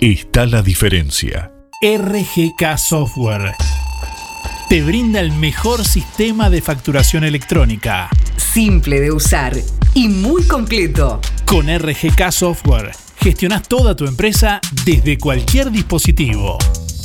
está 0.00 0.46
la 0.46 0.62
diferencia. 0.62 1.52
RGK 1.82 2.78
Software 2.78 3.54
te 4.68 4.82
brinda 4.82 5.20
el 5.20 5.32
mejor 5.32 5.84
sistema 5.84 6.48
de 6.48 6.62
facturación 6.62 7.24
electrónica. 7.24 8.08
Simple 8.36 9.00
de 9.00 9.12
usar 9.12 9.54
y 9.94 10.08
muy 10.08 10.44
completo. 10.44 11.20
Con 11.44 11.66
RGK 11.68 12.30
Software 12.30 12.92
gestionas 13.18 13.68
toda 13.68 13.94
tu 13.94 14.06
empresa 14.06 14.60
desde 14.86 15.18
cualquier 15.18 15.70
dispositivo. 15.70 16.56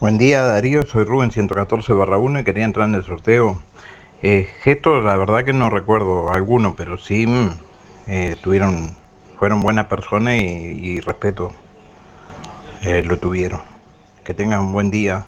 Buen 0.00 0.16
día 0.16 0.42
Darío, 0.42 0.86
soy 0.86 1.02
Rubén 1.02 1.32
114 1.32 1.92
barra 1.92 2.18
1 2.18 2.38
y 2.38 2.44
quería 2.44 2.64
entrar 2.64 2.88
en 2.88 2.94
el 2.94 3.04
sorteo. 3.04 3.60
Eh, 4.22 4.48
la 4.64 5.16
verdad 5.16 5.44
que 5.44 5.52
no 5.52 5.70
recuerdo 5.70 6.32
alguno, 6.32 6.76
pero 6.76 6.98
sí 6.98 7.26
mm, 7.26 7.48
eh, 8.06 8.36
tuvieron, 8.40 8.96
fueron 9.40 9.60
buenas 9.60 9.86
personas 9.86 10.36
y, 10.36 10.44
y 10.44 11.00
respeto 11.00 11.50
eh, 12.82 13.02
lo 13.02 13.18
tuvieron. 13.18 13.60
Que 14.22 14.34
tengan 14.34 14.60
un 14.60 14.72
buen 14.72 14.92
día. 14.92 15.24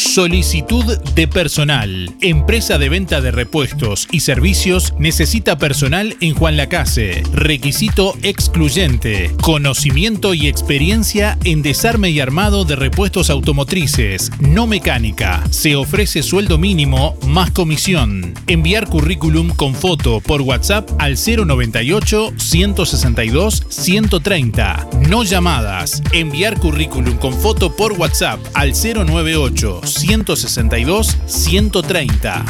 Solicitud 0.00 0.98
de 1.14 1.28
personal. 1.28 2.10
Empresa 2.22 2.78
de 2.78 2.88
venta 2.88 3.20
de 3.20 3.30
repuestos 3.30 4.08
y 4.10 4.20
servicios 4.20 4.94
necesita 4.98 5.58
personal 5.58 6.16
en 6.22 6.34
Juan 6.34 6.56
Lacase. 6.56 7.22
Requisito 7.34 8.14
excluyente. 8.22 9.30
Conocimiento 9.42 10.32
y 10.32 10.48
experiencia 10.48 11.38
en 11.44 11.60
desarme 11.60 12.10
y 12.10 12.18
armado 12.18 12.64
de 12.64 12.76
repuestos 12.76 13.28
automotrices, 13.28 14.30
no 14.40 14.66
mecánica. 14.66 15.44
Se 15.50 15.76
ofrece 15.76 16.22
sueldo 16.22 16.56
mínimo 16.56 17.16
más 17.26 17.50
comisión. 17.50 18.32
Enviar 18.46 18.88
currículum 18.88 19.50
con 19.50 19.74
foto 19.74 20.20
por 20.20 20.40
WhatsApp 20.40 20.90
al 20.98 21.16
098 21.16 22.32
162 22.38 23.64
130. 23.68 24.88
No 25.10 25.24
llamadas. 25.24 26.02
Enviar 26.12 26.58
currículum 26.58 27.18
con 27.18 27.34
foto 27.34 27.76
por 27.76 27.92
WhatsApp 27.92 28.40
al 28.54 28.72
098 28.72 29.89
162 29.94 31.16
130. 31.26 32.44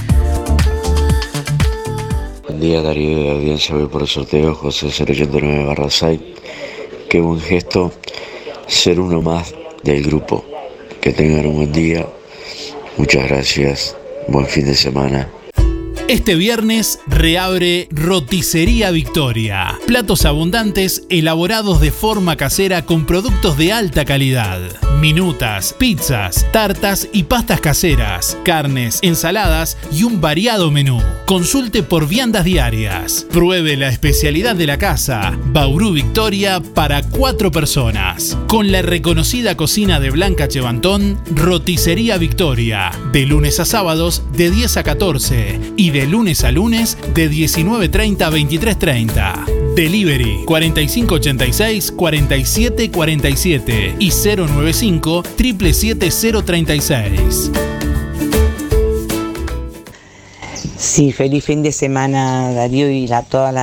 Buen 2.43 2.61
día 2.61 2.82
Darío 2.82 3.18
de 3.22 3.30
audiencia, 3.30 3.74
voy 3.74 3.86
por 3.86 4.03
el 4.03 4.09
sorteo 4.09 4.55
José 4.55 4.86
089 4.88 5.64
barra 5.64 5.88
6. 5.88 6.20
Qué 7.09 7.20
buen 7.20 7.41
gesto 7.41 7.93
ser 8.66 9.01
uno 9.01 9.22
más 9.22 9.55
del 9.82 10.03
grupo. 10.03 10.45
Que 11.01 11.12
tengan 11.12 11.47
un 11.47 11.57
buen 11.57 11.72
día. 11.72 12.07
Muchas 12.97 13.28
gracias. 13.28 13.97
Buen 14.28 14.47
fin 14.47 14.66
de 14.66 14.74
semana. 14.74 15.28
Este 16.11 16.34
viernes 16.34 16.98
reabre 17.06 17.86
Roticería 17.92 18.90
Victoria. 18.90 19.78
Platos 19.86 20.24
abundantes 20.24 21.04
elaborados 21.08 21.80
de 21.80 21.92
forma 21.92 22.34
casera 22.34 22.84
con 22.84 23.06
productos 23.06 23.56
de 23.56 23.72
alta 23.72 24.04
calidad. 24.04 24.58
Minutas, 25.00 25.72
pizzas, 25.78 26.46
tartas 26.52 27.08
y 27.12 27.22
pastas 27.22 27.61
caseras, 27.61 28.36
carnes, 28.44 28.98
ensaladas 29.02 29.78
y 29.92 30.02
un 30.02 30.20
variado 30.20 30.70
menú. 30.72 31.00
Consulte 31.26 31.82
por 31.84 32.08
viandas 32.08 32.44
diarias. 32.44 33.26
Pruebe 33.30 33.76
la 33.76 33.88
especialidad 33.88 34.56
de 34.56 34.66
la 34.66 34.78
casa, 34.78 35.38
Bauru 35.52 35.92
Victoria 35.92 36.61
para 36.61 37.02
cuatro 37.02 37.50
personas. 37.50 38.36
Con 38.48 38.72
la 38.72 38.82
reconocida 38.82 39.56
cocina 39.56 40.00
de 40.00 40.11
Blanca 40.11 40.48
Chevantón, 40.48 41.18
Roticería 41.34 42.18
Victoria. 42.18 42.90
De 43.12 43.24
lunes 43.24 43.58
a 43.61 43.64
sábados 43.64 44.24
de 44.36 44.50
10 44.50 44.76
a 44.76 44.82
14 44.82 45.61
y 45.76 45.90
de 45.90 45.99
lunes 46.07 46.44
a 46.44 46.51
lunes 46.51 46.96
de 47.14 47.30
19.30 47.30 48.22
a 48.22 48.30
23.30. 48.30 49.74
Delivery 49.74 50.44
4586 50.46 51.92
4747 51.92 53.96
y 53.98 54.11
095 54.11 55.22
77036. 55.36 57.51
Sí, 60.76 61.12
feliz 61.12 61.44
fin 61.44 61.62
de 61.62 61.72
semana 61.72 62.53
Darío 62.53 62.90
y 62.90 63.11
a 63.12 63.22
todos 63.22 63.55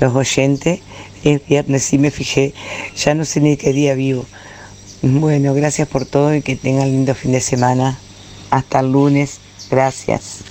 los 0.00 0.14
oyentes. 0.14 0.80
El 1.24 1.42
viernes 1.46 1.82
sí 1.82 1.98
me 1.98 2.10
fijé, 2.10 2.54
ya 2.96 3.14
no 3.14 3.24
sé 3.24 3.40
ni 3.40 3.56
qué 3.56 3.72
día 3.72 3.94
vivo. 3.94 4.24
Bueno, 5.02 5.54
gracias 5.54 5.88
por 5.88 6.06
todo 6.06 6.34
y 6.34 6.42
que 6.42 6.56
tengan 6.56 6.90
lindo 6.90 7.14
fin 7.14 7.32
de 7.32 7.40
semana. 7.40 7.98
Hasta 8.50 8.80
el 8.80 8.92
lunes. 8.92 9.40
Gracias. 9.70 10.44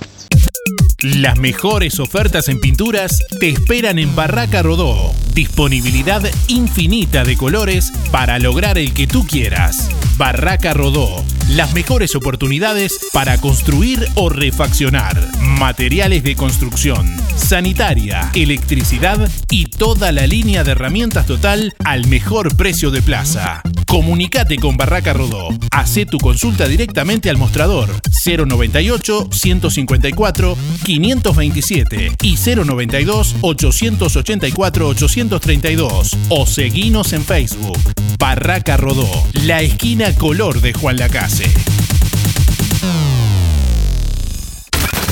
Las 1.02 1.38
mejores 1.38 1.98
ofertas 1.98 2.50
en 2.50 2.60
pinturas 2.60 3.24
te 3.38 3.48
esperan 3.48 3.98
en 3.98 4.14
Barraca 4.14 4.62
Rodó. 4.62 5.14
Disponibilidad 5.32 6.22
infinita 6.48 7.24
de 7.24 7.38
colores 7.38 7.90
para 8.10 8.38
lograr 8.38 8.76
el 8.76 8.92
que 8.92 9.06
tú 9.06 9.26
quieras. 9.26 9.88
Barraca 10.18 10.74
Rodó. 10.74 11.24
Las 11.56 11.74
mejores 11.74 12.14
oportunidades 12.14 13.08
para 13.12 13.36
construir 13.40 14.06
o 14.14 14.28
refaccionar. 14.28 15.20
Materiales 15.58 16.22
de 16.22 16.36
construcción, 16.36 17.16
sanitaria, 17.34 18.30
electricidad 18.34 19.28
y 19.50 19.64
toda 19.66 20.12
la 20.12 20.28
línea 20.28 20.62
de 20.62 20.70
herramientas 20.70 21.26
total 21.26 21.74
al 21.84 22.06
mejor 22.06 22.56
precio 22.56 22.92
de 22.92 23.02
plaza. 23.02 23.62
Comunicate 23.88 24.58
con 24.58 24.76
Barraca 24.76 25.12
Rodó. 25.12 25.48
Hacé 25.72 26.06
tu 26.06 26.18
consulta 26.18 26.68
directamente 26.68 27.28
al 27.28 27.36
mostrador 27.36 27.90
098 28.24 29.30
154 29.32 30.56
527 30.84 32.12
y 32.22 32.36
092 32.36 33.36
884 33.40 34.86
832 34.86 36.16
o 36.28 36.46
seguinos 36.46 37.12
en 37.12 37.24
Facebook. 37.24 37.80
Barraca 38.20 38.76
Rodó, 38.76 39.08
la 39.44 39.62
esquina 39.62 40.14
color 40.14 40.60
de 40.60 40.74
Juan 40.74 40.98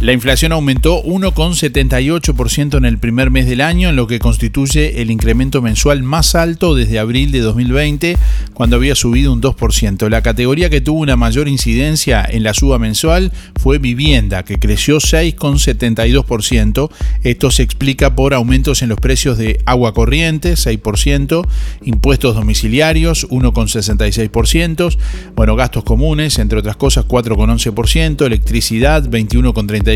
La 0.00 0.14
inflación 0.14 0.52
aumentó 0.52 1.04
1,78% 1.04 2.78
en 2.78 2.86
el 2.86 2.96
primer 2.96 3.30
mes 3.30 3.44
del 3.46 3.60
año, 3.60 3.90
en 3.90 3.96
lo 3.96 4.06
que 4.06 4.18
constituye 4.18 5.02
el 5.02 5.10
incremento 5.10 5.60
mensual 5.60 6.02
más 6.02 6.34
alto 6.34 6.74
desde 6.74 6.98
abril 6.98 7.32
de 7.32 7.40
2020, 7.40 8.16
cuando 8.54 8.76
había 8.76 8.94
subido 8.94 9.30
un 9.30 9.42
2%. 9.42 10.08
La 10.08 10.22
categoría 10.22 10.70
que 10.70 10.80
tuvo 10.80 11.00
una 11.00 11.16
mayor 11.16 11.48
incidencia 11.48 12.24
en 12.26 12.44
la 12.44 12.54
suba 12.54 12.78
mensual 12.78 13.30
fue 13.60 13.76
vivienda, 13.76 14.42
que 14.42 14.58
creció 14.58 15.00
6,72%. 15.00 16.90
Esto 17.22 17.50
se 17.50 17.62
explica 17.62 18.14
por 18.14 18.32
aumentos 18.32 18.80
en 18.80 18.88
los 18.88 18.98
precios 18.98 19.36
de 19.36 19.60
agua 19.66 19.92
corriente, 19.92 20.54
6%, 20.54 21.46
impuestos 21.84 22.34
domiciliarios, 22.36 23.28
1,66%, 23.28 24.96
bueno, 25.36 25.56
gastos 25.56 25.84
comunes, 25.84 26.38
entre 26.38 26.58
otras 26.58 26.76
cosas, 26.76 27.04
4,11%, 27.04 28.24
electricidad, 28.24 29.06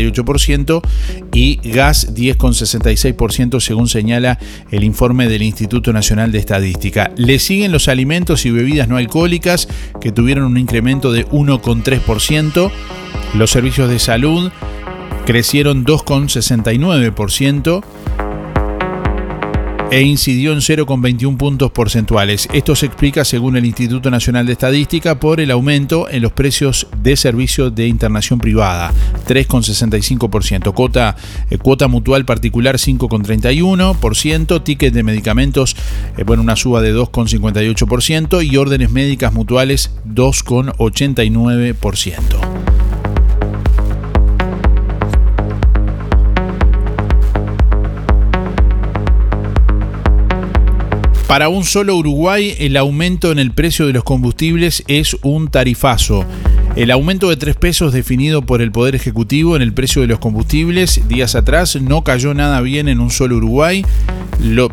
21,38%, 0.01 0.81
y 1.33 1.59
gas 1.63 2.13
10,66% 2.15 3.59
según 3.59 3.87
señala 3.87 4.39
el 4.71 4.83
informe 4.83 5.27
del 5.27 5.41
Instituto 5.43 5.93
Nacional 5.93 6.31
de 6.31 6.39
Estadística. 6.39 7.11
Le 7.17 7.39
siguen 7.39 7.71
los 7.71 7.87
alimentos 7.87 8.45
y 8.45 8.51
bebidas 8.51 8.87
no 8.87 8.97
alcohólicas 8.97 9.67
que 10.01 10.11
tuvieron 10.11 10.45
un 10.45 10.57
incremento 10.57 11.11
de 11.11 11.27
1,3%. 11.27 12.71
Los 13.33 13.51
servicios 13.51 13.89
de 13.89 13.99
salud 13.99 14.51
crecieron 15.25 15.85
2,69% 15.85 17.83
e 19.91 20.01
incidió 20.01 20.53
en 20.53 20.59
0,21 20.59 21.37
puntos 21.37 21.71
porcentuales. 21.71 22.47
Esto 22.53 22.75
se 22.75 22.87
explica, 22.87 23.25
según 23.25 23.57
el 23.57 23.65
Instituto 23.65 24.11
Nacional 24.11 24.45
de 24.45 24.53
Estadística, 24.53 25.19
por 25.19 25.39
el 25.39 25.51
aumento 25.51 26.09
en 26.09 26.21
los 26.21 26.31
precios 26.31 26.87
de 27.01 27.15
servicio 27.15 27.69
de 27.69 27.87
internación 27.87 28.39
privada, 28.39 28.91
3,65%, 29.27 30.73
cuota, 30.73 31.15
eh, 31.49 31.57
cuota 31.57 31.87
mutual 31.87 32.25
particular 32.25 32.77
5,31%, 32.77 34.63
ticket 34.63 34.93
de 34.93 35.03
medicamentos, 35.03 35.75
eh, 36.17 36.23
bueno, 36.23 36.43
una 36.43 36.55
suba 36.55 36.81
de 36.81 36.93
2,58% 36.93 38.41
y 38.41 38.57
órdenes 38.57 38.91
médicas 38.91 39.33
mutuales 39.33 39.91
2,89%. 40.05 42.84
Para 51.27 51.49
un 51.49 51.63
solo 51.63 51.95
Uruguay, 51.95 52.55
el 52.59 52.77
aumento 52.77 53.31
en 53.31 53.39
el 53.39 53.51
precio 53.51 53.87
de 53.87 53.93
los 53.93 54.03
combustibles 54.03 54.83
es 54.87 55.17
un 55.23 55.47
tarifazo. 55.47 56.23
El 56.75 56.91
aumento 56.91 57.29
de 57.29 57.37
3 57.37 57.55
pesos 57.55 57.93
definido 57.93 58.41
por 58.41 58.61
el 58.61 58.69
Poder 58.69 58.95
Ejecutivo 58.95 59.55
en 59.55 59.61
el 59.61 59.71
precio 59.71 60.01
de 60.01 60.09
los 60.09 60.19
combustibles 60.19 61.07
días 61.07 61.33
atrás 61.35 61.77
no 61.81 62.03
cayó 62.03 62.33
nada 62.33 62.59
bien 62.59 62.89
en 62.89 62.99
un 62.99 63.11
solo 63.11 63.37
Uruguay. 63.37 63.85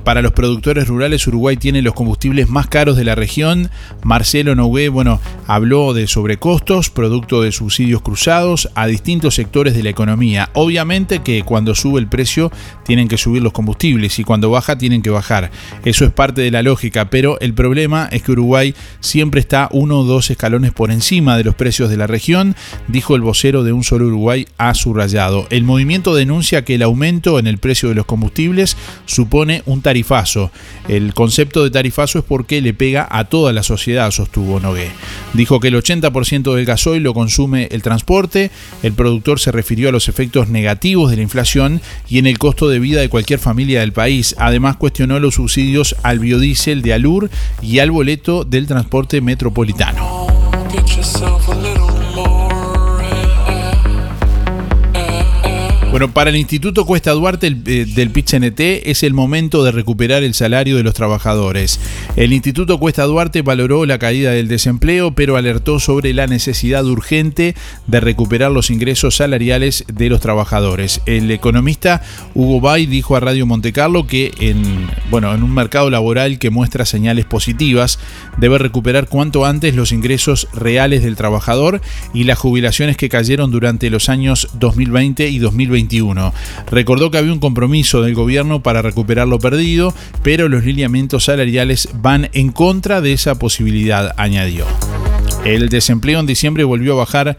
Para 0.03 0.21
los 0.21 0.33
productores 0.33 0.89
rurales, 0.89 1.27
Uruguay 1.29 1.57
tiene 1.57 1.81
los 1.81 1.95
combustibles 1.95 2.49
más 2.49 2.67
caros 2.67 2.97
de 2.97 3.05
la 3.05 3.15
región. 3.15 3.71
Marcelo 4.03 4.57
Nogué, 4.57 4.89
bueno, 4.89 5.21
habló 5.47 5.95
de 5.95 6.09
sobrecostos, 6.09 6.91
producto 6.91 7.41
de 7.41 7.53
subsidios 7.53 8.03
cruzados 8.03 8.69
a 8.75 8.87
distintos 8.87 9.37
sectores 9.37 9.75
de 9.75 9.85
la 9.85 9.91
economía. 9.91 10.51
Obviamente 10.55 11.21
que 11.21 11.45
cuando 11.45 11.77
sube 11.77 12.01
el 12.01 12.09
precio 12.09 12.51
tienen 12.85 13.07
que 13.07 13.17
subir 13.17 13.43
los 13.43 13.53
combustibles 13.53 14.19
y 14.19 14.25
cuando 14.25 14.51
baja 14.51 14.77
tienen 14.77 15.03
que 15.03 15.11
bajar. 15.11 15.53
Eso 15.85 16.05
es 16.05 16.11
parte 16.11 16.43
de 16.43 16.51
la 16.51 16.63
lógica, 16.63 17.09
pero 17.09 17.39
el 17.41 17.55
problema 17.55 18.09
es 18.11 18.25
que 18.25 18.33
Uruguay 18.33 18.75
siempre 18.99 19.41
está 19.41 19.69
uno 19.71 20.01
o 20.01 20.05
dos 20.05 20.31
escalones 20.31 20.73
por 20.73 20.91
encima 20.91 21.37
de 21.37 21.45
los 21.45 21.55
precios 21.55 21.89
de 21.93 21.99
la 21.99 22.09
región, 22.09 22.57
dijo 22.89 23.15
el 23.15 23.23
vocero 23.23 23.63
de 23.63 23.73
Un 23.73 23.85
Solo 23.85 24.07
Uruguay 24.07 24.49
a 24.59 24.75
subrayado. 24.75 25.47
El 25.51 25.63
movimiento 25.63 26.15
denuncia 26.15 26.65
que 26.65 26.75
el 26.75 26.83
aumento 26.83 27.39
en 27.39 27.47
el 27.47 27.59
precio 27.59 27.89
de 27.89 27.95
los 27.95 28.07
combustibles 28.07 28.77
supone 29.07 29.63
un 29.67 29.83
tarifazo. 29.83 30.51
El 30.89 31.15
concepto 31.15 31.63
de 31.63 31.71
tarifazo 31.71 32.19
es 32.19 32.25
porque 32.25 32.61
le 32.61 32.75
pega 32.75 33.07
a 33.11 33.25
toda 33.27 33.53
la 33.53 33.63
sociedad, 33.63 34.11
sostuvo 34.11 34.59
Nogué. 34.59 34.91
Dijo 35.35 35.61
que 35.61 35.69
el 35.69 35.77
80% 35.77 36.55
del 36.55 36.65
gasoil 36.65 37.03
lo 37.03 37.15
consume 37.15 37.69
el 37.71 37.83
transporte, 37.83 38.51
el 38.83 38.93
productor 38.93 39.39
se 39.39 39.53
refirió 39.53 39.89
a 39.89 39.93
los 39.93 40.09
efectos 40.09 40.49
negativos 40.49 41.11
de 41.11 41.17
la 41.17 41.23
inflación 41.23 41.81
y 42.09 42.19
en 42.19 42.27
el 42.27 42.39
costo 42.39 42.69
de 42.69 42.79
vida 42.79 43.01
de 43.01 43.09
cualquier 43.09 43.39
familia 43.39 43.81
del 43.81 43.93
país. 43.93 44.35
Además 44.39 44.77
cuestionó 44.77 45.21
los 45.21 45.35
subsidios 45.35 45.95
al 46.03 46.19
biodiesel 46.19 46.83
de 46.83 46.95
Alur 46.95 47.31
y 47.61 47.79
al 47.79 47.91
boleto 47.91 48.45
del 48.45 48.67
transporte 48.67 49.21
metropolitano. 49.21 50.27
Para 56.09 56.31
el 56.31 56.37
Instituto 56.37 56.85
Cuesta 56.85 57.13
Duarte 57.13 57.47
el, 57.47 57.63
eh, 57.67 57.85
del 57.87 58.11
es 58.85 59.03
el 59.03 59.15
momento 59.15 59.63
de 59.63 59.73
recuperar 59.73 60.23
el 60.23 60.35
salario 60.35 60.77
de 60.77 60.83
los 60.83 60.95
trabajadores. 60.95 61.79
El 62.17 62.33
Instituto 62.33 62.79
Cuesta 62.79 63.05
Duarte 63.05 63.43
valoró 63.43 63.87
la 63.87 63.99
caída 63.99 64.33
del 64.33 64.49
desempleo, 64.49 65.15
pero 65.15 65.37
alertó 65.37 65.79
sobre 65.81 66.13
la 66.13 66.27
necesidad 66.27 66.85
urgente 66.85 67.55
de 67.87 68.01
recuperar 68.01 68.51
los 68.51 68.71
ingresos 68.71 69.17
salariales 69.17 69.85
de 69.93 70.09
los 70.09 70.21
trabajadores. 70.21 71.03
El 71.07 71.31
economista 71.31 72.03
Hugo 72.35 72.61
Bay 72.61 72.87
dijo 72.87 73.15
a 73.17 73.21
Radio 73.21 73.47
Montecarlo 73.47 74.07
que 74.07 74.33
en, 74.41 74.89
bueno, 75.11 75.35
en 75.35 75.43
un 75.43 75.55
mercado 75.55 75.91
laboral 75.91 76.39
que 76.39 76.51
muestra 76.51 76.85
señales 76.85 77.27
positivas, 77.27 77.99
debe 78.39 78.59
recuperar 78.59 79.09
cuanto 79.09 79.45
antes 79.45 79.75
los 79.75 79.93
ingresos 79.93 80.49
reales 80.55 81.03
del 81.03 81.17
trabajador 81.17 81.81
y 82.15 82.25
las 82.25 82.39
jubilaciones 82.39 82.97
que 82.97 83.09
cayeron 83.09 83.51
durante 83.51 83.91
los 83.91 84.09
años 84.09 84.49
2020 84.55 85.29
y 85.29 85.39
2021. 85.39 85.92
Recordó 86.71 87.11
que 87.11 87.19
había 87.19 87.33
un 87.33 87.39
compromiso 87.39 88.03
del 88.03 88.15
gobierno 88.15 88.63
para 88.63 88.83
recuperar 88.83 89.29
lo 89.29 89.39
perdido, 89.39 89.95
pero 90.23 90.49
los 90.49 90.65
lineamientos 90.65 91.25
salariales 91.25 91.89
van 91.95 92.31
en 92.33 92.51
contra 92.51 93.01
de 93.01 93.13
esa 93.13 93.39
posibilidad, 93.39 94.15
añadió. 94.17 94.67
El 95.45 95.69
desempleo 95.69 96.21
en 96.21 96.27
diciembre 96.27 96.65
volvió 96.65 96.93
a 96.93 96.97
bajar, 96.97 97.37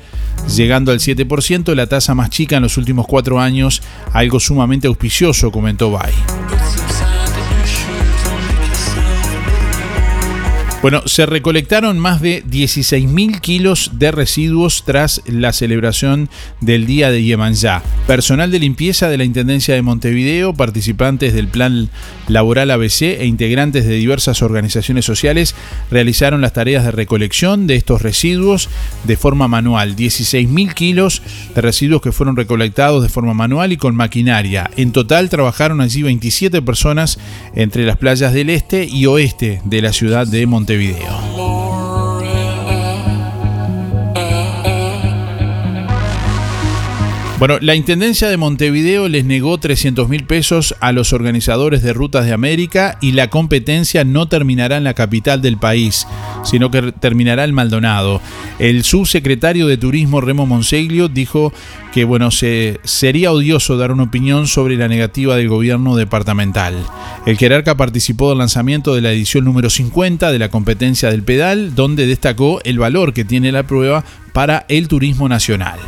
llegando 0.53 0.91
al 0.91 0.99
7%, 0.99 1.73
la 1.73 1.87
tasa 1.87 2.13
más 2.15 2.29
chica 2.29 2.57
en 2.57 2.63
los 2.63 2.77
últimos 2.77 3.07
cuatro 3.07 3.39
años, 3.39 3.81
algo 4.11 4.39
sumamente 4.39 4.87
auspicioso, 4.87 5.51
comentó 5.51 5.91
Bay. 5.91 6.11
Bueno, 10.83 11.01
se 11.05 11.25
recolectaron 11.25 11.97
más 11.97 12.19
de 12.19 12.43
16.000 12.43 13.39
kilos 13.39 13.91
de 13.93 14.11
residuos 14.11 14.83
tras 14.85 15.21
la 15.25 15.53
celebración 15.53 16.29
del 16.59 16.85
Día 16.85 17.09
de 17.09 17.23
Yemanjá. 17.23 17.81
Personal 18.05 18.51
de 18.51 18.59
limpieza 18.59 19.07
de 19.07 19.17
la 19.17 19.23
Intendencia 19.23 19.75
de 19.75 19.81
Montevideo, 19.81 20.53
participantes 20.53 21.33
del 21.33 21.47
Plan 21.47 21.89
Laboral 22.27 22.69
ABC 22.69 23.01
e 23.01 23.25
integrantes 23.25 23.85
de 23.85 23.95
diversas 23.95 24.41
organizaciones 24.41 25.05
sociales 25.05 25.55
realizaron 25.89 26.41
las 26.41 26.51
tareas 26.51 26.83
de 26.83 26.91
recolección 26.91 27.65
de 27.65 27.75
estos 27.75 28.01
residuos 28.01 28.67
de 29.05 29.15
forma 29.15 29.47
manual. 29.47 29.95
16.000 29.95 30.73
kilos 30.73 31.21
de 31.55 31.61
residuos 31.61 32.01
que 32.01 32.11
fueron 32.11 32.35
recolectados 32.35 33.03
de 33.03 33.07
forma 33.07 33.33
manual 33.33 33.71
y 33.71 33.77
con 33.77 33.95
maquinaria. 33.95 34.69
En 34.75 34.91
total 34.91 35.29
trabajaron 35.29 35.79
allí 35.79 36.03
27 36.03 36.61
personas 36.61 37.19
entre 37.55 37.85
las 37.85 37.95
playas 37.95 38.33
del 38.33 38.49
este 38.49 38.83
y 38.83 39.05
oeste 39.05 39.61
de 39.63 39.81
la 39.81 39.93
ciudad 39.93 40.27
de 40.27 40.45
Montevideo. 40.45 40.72
Este 40.73 40.81
Montevideo. 40.81 41.62
Bueno, 47.43 47.57
la 47.59 47.75
Intendencia 47.75 48.29
de 48.29 48.37
Montevideo 48.37 49.09
les 49.09 49.25
negó 49.25 49.57
300 49.57 50.07
mil 50.07 50.23
pesos 50.23 50.75
a 50.79 50.93
los 50.93 51.11
organizadores 51.11 51.83
de 51.83 51.91
Rutas 51.91 52.25
de 52.25 52.31
América 52.31 52.97
y 53.01 53.11
la 53.11 53.29
competencia 53.29 54.05
no 54.05 54.29
terminará 54.29 54.77
en 54.77 54.85
la 54.85 54.93
capital 54.93 55.41
del 55.41 55.57
país, 55.57 56.07
sino 56.45 56.71
que 56.71 56.93
terminará 56.93 57.43
en 57.43 57.53
Maldonado. 57.53 58.21
El 58.59 58.85
subsecretario 58.85 59.67
de 59.67 59.75
Turismo 59.75 60.21
Remo 60.21 60.45
Monseglio 60.45 61.09
dijo 61.09 61.51
que 61.91 62.05
bueno, 62.05 62.31
se, 62.31 62.79
sería 62.85 63.33
odioso 63.33 63.75
dar 63.75 63.91
una 63.91 64.03
opinión 64.03 64.47
sobre 64.47 64.77
la 64.77 64.87
negativa 64.87 65.35
del 65.35 65.49
gobierno 65.49 65.97
departamental. 65.97 66.75
El 67.25 67.37
jerarca 67.37 67.75
participó 67.75 68.29
del 68.29 68.37
lanzamiento 68.37 68.95
de 68.95 69.01
la 69.01 69.11
edición 69.11 69.43
número 69.43 69.69
50 69.69 70.31
de 70.31 70.39
la 70.39 70.47
competencia 70.47 71.11
del 71.11 71.23
pedal, 71.23 71.75
donde 71.75 72.07
destacó 72.07 72.61
el 72.63 72.79
valor 72.79 73.11
que 73.11 73.25
tiene 73.25 73.51
la 73.51 73.63
prueba 73.63 74.05
para 74.31 74.65
el 74.69 74.87
turismo 74.87 75.27
nacional. 75.27 75.81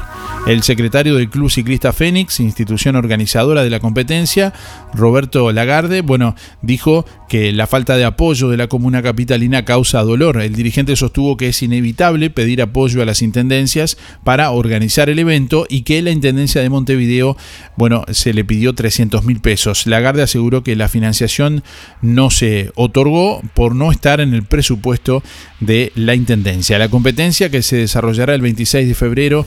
El 0.47 0.61
secretario 0.61 1.15
del 1.15 1.27
Club 1.27 1.49
Ciclista 1.49 1.91
Fénix, 1.91 2.39
institución 2.39 2.95
organizadora 2.95 3.63
de 3.63 3.71
la 3.71 3.79
competencia, 3.79 4.53
Roberto 4.95 5.51
Lagarde, 5.51 6.01
bueno, 6.01 6.35
dijo 6.61 7.05
que 7.27 7.51
la 7.51 7.67
falta 7.67 7.97
de 7.97 8.05
apoyo 8.05 8.49
de 8.49 8.57
la 8.57 8.67
comuna 8.67 9.01
capitalina 9.01 9.65
causa 9.65 10.01
dolor. 10.01 10.41
El 10.41 10.55
dirigente 10.55 10.95
sostuvo 10.95 11.37
que 11.37 11.49
es 11.49 11.61
inevitable 11.61 12.29
pedir 12.29 12.61
apoyo 12.61 13.01
a 13.01 13.05
las 13.05 13.21
intendencias 13.21 13.97
para 14.23 14.51
organizar 14.51 15.09
el 15.09 15.19
evento 15.19 15.65
y 15.69 15.81
que 15.81 16.01
la 16.01 16.11
intendencia 16.11 16.61
de 16.61 16.69
Montevideo, 16.69 17.37
bueno, 17.75 18.05
se 18.11 18.33
le 18.33 18.45
pidió 18.45 18.73
300 18.73 19.23
mil 19.25 19.39
pesos. 19.39 19.87
Lagarde 19.87 20.21
aseguró 20.21 20.63
que 20.63 20.75
la 20.75 20.87
financiación 20.87 21.63
no 22.01 22.29
se 22.29 22.71
otorgó 22.75 23.41
por 23.53 23.75
no 23.75 23.91
estar 23.91 24.21
en 24.21 24.33
el 24.33 24.43
presupuesto 24.43 25.23
de 25.59 25.91
la 25.95 26.15
intendencia. 26.15 26.79
La 26.79 26.89
competencia 26.89 27.49
que 27.49 27.61
se 27.61 27.77
desarrollará 27.77 28.35
el 28.35 28.41
26 28.41 28.87
de 28.87 28.95
febrero 28.95 29.45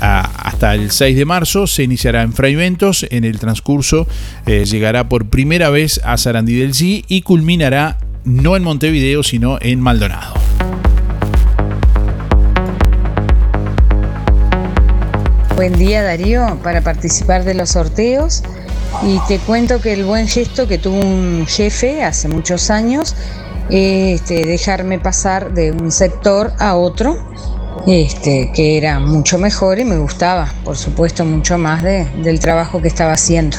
hasta 0.00 0.74
el 0.74 0.90
6 0.90 1.16
de 1.16 1.24
marzo 1.24 1.66
se 1.66 1.82
iniciará 1.82 2.22
en 2.22 2.32
Fraiventos. 2.32 3.06
En 3.10 3.24
el 3.24 3.38
transcurso 3.38 4.06
eh, 4.46 4.64
llegará 4.64 4.85
por 5.08 5.28
primera 5.28 5.68
vez 5.68 6.00
a 6.04 6.16
Sarandí 6.16 6.54
del 6.60 6.72
Sí 6.72 7.04
y 7.08 7.22
culminará 7.22 7.98
no 8.24 8.54
en 8.54 8.62
Montevideo, 8.62 9.24
sino 9.24 9.58
en 9.60 9.80
Maldonado. 9.80 10.34
Buen 15.56 15.72
día 15.78 16.02
Darío, 16.02 16.58
para 16.62 16.82
participar 16.82 17.44
de 17.44 17.54
los 17.54 17.70
sorteos 17.70 18.42
y 19.02 19.18
te 19.26 19.38
cuento 19.38 19.80
que 19.80 19.92
el 19.92 20.04
buen 20.04 20.28
gesto 20.28 20.68
que 20.68 20.78
tuvo 20.78 21.00
un 21.00 21.46
jefe 21.48 22.04
hace 22.04 22.28
muchos 22.28 22.70
años, 22.70 23.16
este, 23.70 24.44
dejarme 24.46 24.98
pasar 25.00 25.52
de 25.52 25.72
un 25.72 25.90
sector 25.90 26.52
a 26.58 26.76
otro 26.76 27.16
este, 27.86 28.52
que 28.54 28.76
era 28.78 29.00
mucho 29.00 29.38
mejor 29.38 29.78
y 29.78 29.84
me 29.84 29.98
gustaba, 29.98 30.52
por 30.64 30.76
supuesto, 30.76 31.24
mucho 31.24 31.58
más 31.58 31.82
de- 31.82 32.04
del 32.22 32.38
trabajo 32.38 32.80
que 32.80 32.88
estaba 32.88 33.12
haciendo. 33.12 33.56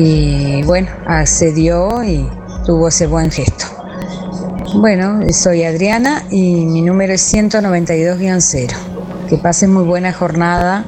Y 0.00 0.62
bueno, 0.62 0.88
accedió 1.06 2.04
y 2.04 2.24
tuvo 2.64 2.86
ese 2.86 3.08
buen 3.08 3.32
gesto. 3.32 3.66
Bueno, 4.74 5.20
soy 5.32 5.64
Adriana 5.64 6.22
y 6.30 6.66
mi 6.66 6.82
número 6.82 7.14
es 7.14 7.34
192-0. 7.34 9.28
Que 9.28 9.36
pasen 9.38 9.72
muy 9.72 9.82
buena 9.82 10.12
jornada. 10.12 10.84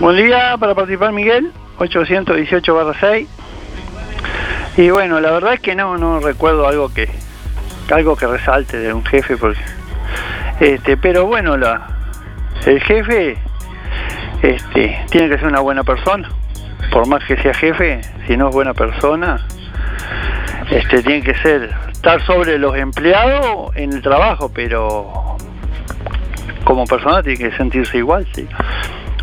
Buen 0.00 0.16
día 0.18 0.56
para 0.60 0.74
participar 0.74 1.12
Miguel, 1.12 1.50
818-6. 1.78 3.26
Y 4.76 4.90
bueno, 4.90 5.18
la 5.20 5.30
verdad 5.30 5.54
es 5.54 5.60
que 5.60 5.74
no, 5.74 5.96
no 5.96 6.20
recuerdo 6.20 6.68
algo 6.68 6.92
que 6.92 7.08
algo 7.90 8.16
que 8.16 8.26
resalte 8.26 8.78
de 8.78 8.92
un 8.92 9.04
jefe 9.04 9.38
porque 9.38 9.60
este, 10.60 10.98
pero 10.98 11.24
bueno, 11.26 11.56
la 11.56 11.86
el 12.66 12.82
jefe 12.82 13.38
este 14.42 15.06
tiene 15.10 15.30
que 15.30 15.38
ser 15.38 15.46
una 15.46 15.60
buena 15.60 15.82
persona. 15.82 16.28
Por 16.90 17.06
más 17.06 17.24
que 17.24 17.36
sea 17.36 17.54
jefe, 17.54 18.00
si 18.26 18.36
no 18.36 18.48
es 18.48 18.54
buena 18.54 18.74
persona, 18.74 19.46
este 20.70 21.02
tiene 21.02 21.22
que 21.22 21.34
ser 21.36 21.70
estar 21.92 22.24
sobre 22.24 22.58
los 22.58 22.76
empleados 22.76 23.74
en 23.76 23.92
el 23.92 24.02
trabajo, 24.02 24.50
pero 24.52 25.36
como 26.64 26.84
persona 26.86 27.22
tiene 27.22 27.38
que 27.38 27.56
sentirse 27.56 27.98
igual, 27.98 28.26
sí. 28.34 28.46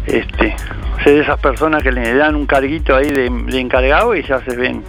Este, 0.06 0.56
ser 1.04 1.22
esas 1.22 1.40
personas 1.40 1.82
que 1.84 1.92
le 1.92 2.14
dan 2.16 2.36
un 2.36 2.46
carguito 2.46 2.96
ahí 2.96 3.10
de, 3.10 3.30
de 3.30 3.60
encargado 3.60 4.16
y 4.16 4.24
ya 4.24 4.40
se 4.42 4.56
ven 4.56 4.84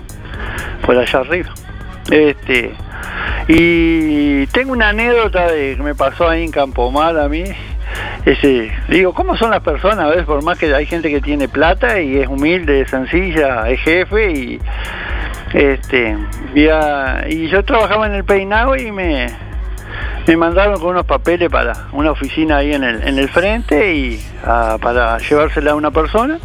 por 0.85 0.97
allá 0.97 1.21
arriba. 1.21 1.51
Este, 2.11 2.75
y 3.49 4.47
tengo 4.49 4.73
una 4.73 4.91
anécdota 4.91 5.51
de 5.51 5.77
que 5.77 5.83
me 5.83 5.95
pasó 5.95 6.29
ahí 6.29 6.45
en 6.45 6.51
Campomar 6.51 7.19
a 7.19 7.29
mí. 7.29 7.45
Ese, 8.25 8.73
digo, 8.89 9.13
¿cómo 9.13 9.37
son 9.37 9.51
las 9.51 9.61
personas? 9.61 10.15
¿Ves? 10.15 10.25
Por 10.25 10.43
más 10.43 10.59
que 10.59 10.75
hay 10.75 10.87
gente 10.87 11.11
que 11.11 11.21
tiene 11.21 11.49
plata 11.49 12.01
y 12.01 12.19
es 12.19 12.29
humilde, 12.29 12.87
sencilla, 12.87 13.69
es 13.69 13.81
jefe 13.81 14.33
y 14.33 14.61
este 15.53 16.17
y, 16.55 16.67
y 17.33 17.49
yo 17.49 17.65
trabajaba 17.65 18.07
en 18.07 18.15
el 18.15 18.25
peinado 18.25 18.77
y 18.77 18.91
me, 18.91 19.29
me 20.27 20.37
mandaron 20.37 20.81
con 20.81 20.91
unos 20.91 21.07
papeles 21.07 21.51
para 21.51 21.75
una 21.93 22.11
oficina 22.11 22.59
ahí 22.59 22.73
en 22.73 22.83
el, 22.83 23.07
en 23.07 23.19
el 23.19 23.29
frente 23.29 23.95
y 23.95 24.25
para 24.43 25.19
llevársela 25.19 25.73
a 25.73 25.75
una 25.75 25.91
persona, 25.91 26.39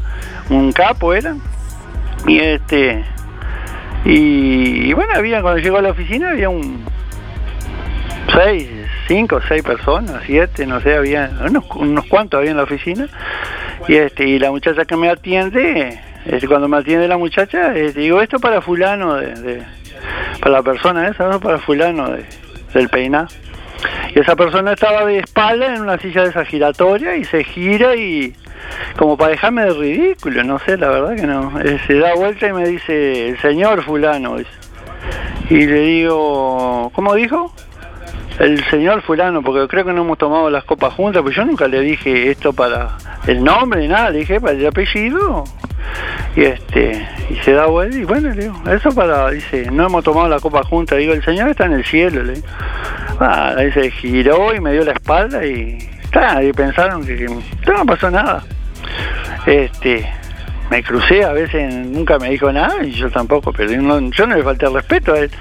un 0.50 0.72
capo 0.72 1.14
era. 1.14 1.36
Y 2.28 2.40
este 2.40 3.06
y, 4.04 4.90
y 4.90 4.94
bueno, 4.94 5.14
había 5.16 5.42
cuando 5.42 5.62
llegó 5.62 5.78
a 5.78 5.82
la 5.82 5.92
oficina 5.92 6.32
había 6.32 6.50
un 6.50 6.84
seis, 8.34 8.70
cinco, 9.10 9.40
seis 9.48 9.64
personas, 9.64 10.22
siete, 10.26 10.66
no 10.68 10.80
sé, 10.82 10.96
había 10.96 11.32
unos, 11.48 11.66
unos 11.76 12.06
cuantos 12.06 12.38
había 12.38 12.52
en 12.52 12.58
la 12.58 12.64
oficina. 12.64 13.08
Y 13.88 13.96
este 13.96 14.26
y 14.28 14.38
la 14.40 14.52
muchacha 14.52 14.86
que 14.86 14.96
me 14.96 15.10
atiende, 15.10 16.00
este, 16.26 16.48
cuando 16.48 16.68
me 16.68 16.78
atiende 16.78 17.08
la 17.08 17.18
muchacha, 17.18 17.76
este, 17.76 18.00
digo, 18.02 18.22
esto 18.22 18.38
para 18.40 18.62
fulano, 18.62 19.16
de, 19.16 19.64
para 20.40 20.52
la 20.58 20.62
persona 20.62 21.08
esa, 21.08 21.28
¿no? 21.28 21.40
para 21.40 21.58
fulano 21.58 22.12
de- 22.12 22.24
del 22.74 22.88
peinado. 22.88 23.28
Y 24.14 24.20
esa 24.20 24.36
persona 24.36 24.74
estaba 24.74 25.06
de 25.06 25.18
espalda 25.20 25.74
en 25.74 25.82
una 25.82 25.98
silla 25.98 26.22
de 26.24 26.30
esa 26.30 26.46
giratoria 26.46 27.16
y 27.16 27.24
se 27.26 27.44
gira 27.44 27.96
y 27.96 28.36
como 28.98 29.18
para 29.18 29.32
dejarme 29.32 29.64
de 29.64 29.74
ridículo, 29.74 30.44
no 30.44 30.60
sé, 30.60 30.78
la 30.78 30.90
verdad 30.90 31.16
que 31.16 31.26
no. 31.26 31.52
Se 31.88 31.96
da 31.96 32.14
vuelta 32.14 32.48
y 32.48 32.54
me 32.54 32.68
dice, 32.68 33.30
el 33.30 33.40
señor 33.40 33.82
fulano. 33.84 34.36
Y 35.50 35.66
le 35.66 35.80
digo, 35.80 36.92
¿cómo 36.94 37.16
dijo? 37.16 37.52
El 38.40 38.64
señor 38.70 39.02
fulano, 39.02 39.42
porque 39.42 39.68
creo 39.68 39.84
que 39.84 39.92
no 39.92 40.04
hemos 40.04 40.18
tomado 40.18 40.50
las 40.50 40.64
copas 40.64 40.94
juntas, 40.94 41.22
pues 41.22 41.36
yo 41.36 41.44
nunca 41.44 41.68
le 41.68 41.82
dije 41.82 42.32
esto 42.32 42.54
para 42.54 42.98
el 43.28 43.44
nombre, 43.44 43.86
nada, 43.88 44.12
le 44.12 44.20
dije 44.20 44.40
para 44.40 44.54
el 44.54 44.66
apellido. 44.66 45.44
Y 46.38 46.44
este, 46.44 47.06
y 47.30 47.36
se 47.44 47.52
da 47.52 47.66
vuelta 47.66 47.98
y 47.98 48.06
bueno, 48.06 48.30
le 48.30 48.44
digo, 48.44 48.56
eso 48.72 48.92
para, 48.92 49.30
dice, 49.32 49.70
no 49.70 49.88
hemos 49.88 50.06
tomado 50.06 50.30
la 50.30 50.40
copa 50.40 50.64
juntas, 50.64 50.98
digo, 50.98 51.14
el 51.14 51.24
señor 51.24 51.50
está 51.50 51.66
en 51.66 51.74
el 51.74 51.86
cielo, 51.86 52.24
le 52.24 52.36
digo. 52.36 52.48
Ah, 53.20 53.56
giró 54.00 54.56
y 54.56 54.62
me 54.62 54.72
dio 54.72 54.86
la 54.86 54.94
espalda 54.94 55.46
y, 55.46 55.78
ta, 56.10 56.42
y 56.42 56.54
pensaron 56.54 57.06
que, 57.06 57.26
no 57.26 57.86
pasó 57.86 58.10
nada. 58.10 58.46
Este, 59.46 60.10
me 60.70 60.82
crucé, 60.82 61.26
a 61.26 61.34
veces 61.34 61.74
nunca 61.74 62.18
me 62.18 62.30
dijo 62.30 62.50
nada 62.54 62.82
y 62.86 62.92
yo 62.92 63.12
tampoco, 63.12 63.52
pero 63.52 63.82
no, 63.82 64.00
yo 64.12 64.26
no 64.26 64.36
le 64.38 64.44
falté 64.44 64.66
el 64.68 64.76
respeto 64.76 65.14
a 65.14 65.20
él. 65.20 65.32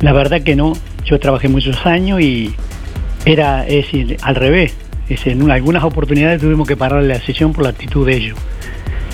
la 0.00 0.12
verdad 0.12 0.42
que 0.42 0.56
no. 0.56 0.74
Yo 1.04 1.18
trabajé 1.20 1.48
muchos 1.48 1.86
años 1.86 2.20
y 2.20 2.54
era 3.24 3.66
es 3.66 3.86
al 4.22 4.34
revés. 4.34 4.74
Es 5.08 5.26
en 5.26 5.48
algunas 5.50 5.84
oportunidades 5.84 6.40
tuvimos 6.40 6.66
que 6.66 6.76
parar 6.76 7.02
la 7.04 7.20
sesión 7.20 7.52
por 7.52 7.62
la 7.64 7.70
actitud 7.70 8.04
de 8.06 8.16
ellos. 8.16 8.38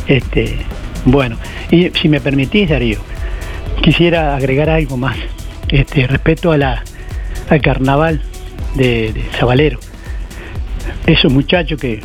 Este, 0.09 0.57
bueno, 1.05 1.37
y 1.71 1.91
si 1.91 2.09
me 2.09 2.21
permitís, 2.21 2.69
Darío, 2.71 2.99
quisiera 3.83 4.35
agregar 4.35 4.71
algo 4.71 4.97
más. 4.97 5.17
Este, 5.69 6.07
respecto 6.07 6.51
a 6.51 6.57
la, 6.59 6.83
al 7.51 7.61
carnaval 7.61 8.21
de, 8.75 9.13
de 9.13 9.23
Zabalero. 9.39 9.79
Esos 11.07 11.33
muchachos 11.33 11.81
que- 11.81 12.01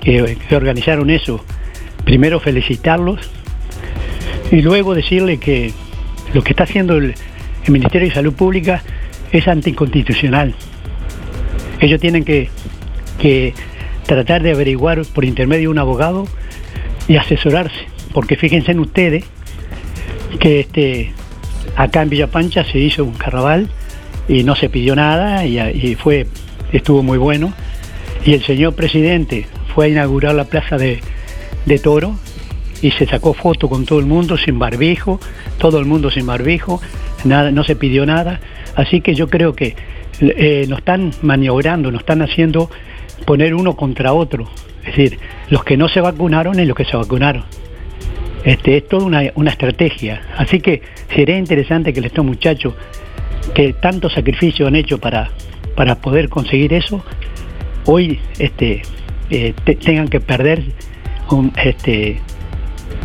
que 0.00 0.36
organizaron 0.56 1.10
eso, 1.10 1.44
primero 2.04 2.40
felicitarlos 2.40 3.30
y 4.50 4.60
luego 4.62 4.94
decirle 4.94 5.38
que 5.38 5.72
lo 6.34 6.42
que 6.42 6.50
está 6.50 6.64
haciendo 6.64 6.96
el, 6.96 7.14
Ministerio 7.68 8.08
de 8.08 8.14
Salud 8.14 8.32
Pública 8.32 8.82
es 9.30 9.46
anticonstitucional. 9.46 10.52
Ellos 11.80 12.00
tienen 12.00 12.24
que, 12.24 12.48
que 13.20 13.54
tratar 14.04 14.42
de 14.42 14.50
averiguar 14.50 15.02
por 15.14 15.24
intermedio 15.24 15.68
de 15.68 15.68
un 15.68 15.78
abogado 15.78 16.26
y 17.06 17.16
asesorarse, 17.16 17.86
porque 18.12 18.36
fíjense 18.36 18.72
en 18.72 18.80
ustedes 18.80 19.24
que 20.40 20.60
este, 20.60 21.12
acá 21.76 22.02
en 22.02 22.10
Villa 22.10 22.26
Pancha 22.26 22.64
se 22.64 22.78
hizo 22.78 23.04
un 23.04 23.14
carnaval 23.14 23.68
y 24.28 24.42
no 24.42 24.56
se 24.56 24.68
pidió 24.68 24.96
nada 24.96 25.46
y, 25.46 25.60
y 25.60 25.94
fue 25.94 26.26
estuvo 26.72 27.02
muy 27.02 27.18
bueno 27.18 27.52
y 28.24 28.34
el 28.34 28.42
señor 28.42 28.74
presidente 28.74 29.46
fue 29.74 29.86
a 29.86 29.88
inaugurar 29.88 30.34
la 30.34 30.44
plaza 30.44 30.76
de, 30.76 31.00
de 31.66 31.78
Toro 31.78 32.16
y 32.80 32.90
se 32.92 33.06
sacó 33.06 33.32
foto 33.34 33.68
con 33.68 33.84
todo 33.86 33.98
el 34.00 34.06
mundo 34.06 34.36
sin 34.36 34.58
barbijo, 34.58 35.20
todo 35.58 35.78
el 35.78 35.84
mundo 35.84 36.10
sin 36.10 36.26
barbijo, 36.26 36.80
nada, 37.24 37.50
no 37.50 37.62
se 37.64 37.76
pidió 37.76 38.04
nada, 38.06 38.40
así 38.74 39.00
que 39.00 39.14
yo 39.14 39.28
creo 39.28 39.54
que 39.54 39.76
eh, 40.20 40.66
nos 40.68 40.80
están 40.80 41.12
maniobrando, 41.22 41.90
nos 41.92 42.00
están 42.00 42.22
haciendo 42.22 42.70
poner 43.24 43.54
uno 43.54 43.76
contra 43.76 44.12
otro, 44.12 44.48
es 44.84 44.96
decir, 44.96 45.18
los 45.48 45.62
que 45.62 45.76
no 45.76 45.88
se 45.88 46.00
vacunaron 46.00 46.58
y 46.58 46.64
los 46.64 46.76
que 46.76 46.84
se 46.84 46.96
vacunaron. 46.96 47.44
Este, 48.44 48.78
es 48.78 48.88
toda 48.88 49.04
una, 49.04 49.22
una 49.36 49.50
estrategia, 49.52 50.22
así 50.36 50.58
que 50.60 50.82
sería 51.14 51.38
interesante 51.38 51.92
que 51.92 52.00
estos 52.00 52.24
muchachos 52.24 52.74
que 53.54 53.72
tanto 53.74 54.10
sacrificio 54.10 54.66
han 54.66 54.74
hecho 54.74 54.98
para, 54.98 55.30
para 55.76 55.94
poder 55.96 56.28
conseguir 56.28 56.72
eso, 56.72 57.04
hoy 57.84 58.18
este, 58.40 58.82
eh, 59.30 59.54
te- 59.64 59.76
tengan 59.76 60.08
que 60.08 60.18
perder 60.20 60.64
este, 61.56 62.20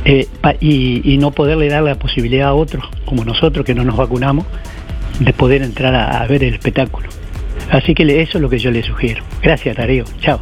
eh, 0.05 0.27
y, 0.59 1.17
no 1.17 1.31
poderle 1.31 1.69
dar 1.69 1.83
la 1.83 1.95
posibilidad 1.95 2.49
a 2.49 2.53
otros, 2.53 2.85
como 3.05 3.25
nosotros 3.25 3.65
que 3.65 3.73
no 3.73 3.83
nos 3.83 3.97
vacunamos, 3.97 4.45
de 5.19 5.33
poder 5.33 5.63
entrar 5.63 5.95
a, 5.95 6.21
a 6.21 6.27
ver 6.27 6.43
el 6.43 6.53
espectáculo. 6.53 7.09
Así 7.71 7.93
que 7.93 8.03
eso 8.21 8.37
es 8.37 8.41
lo 8.41 8.49
que 8.49 8.59
yo 8.59 8.71
le 8.71 8.83
sugiero. 8.83 9.23
Gracias, 9.41 9.75
Darío. 9.75 10.05
Chao. 10.21 10.39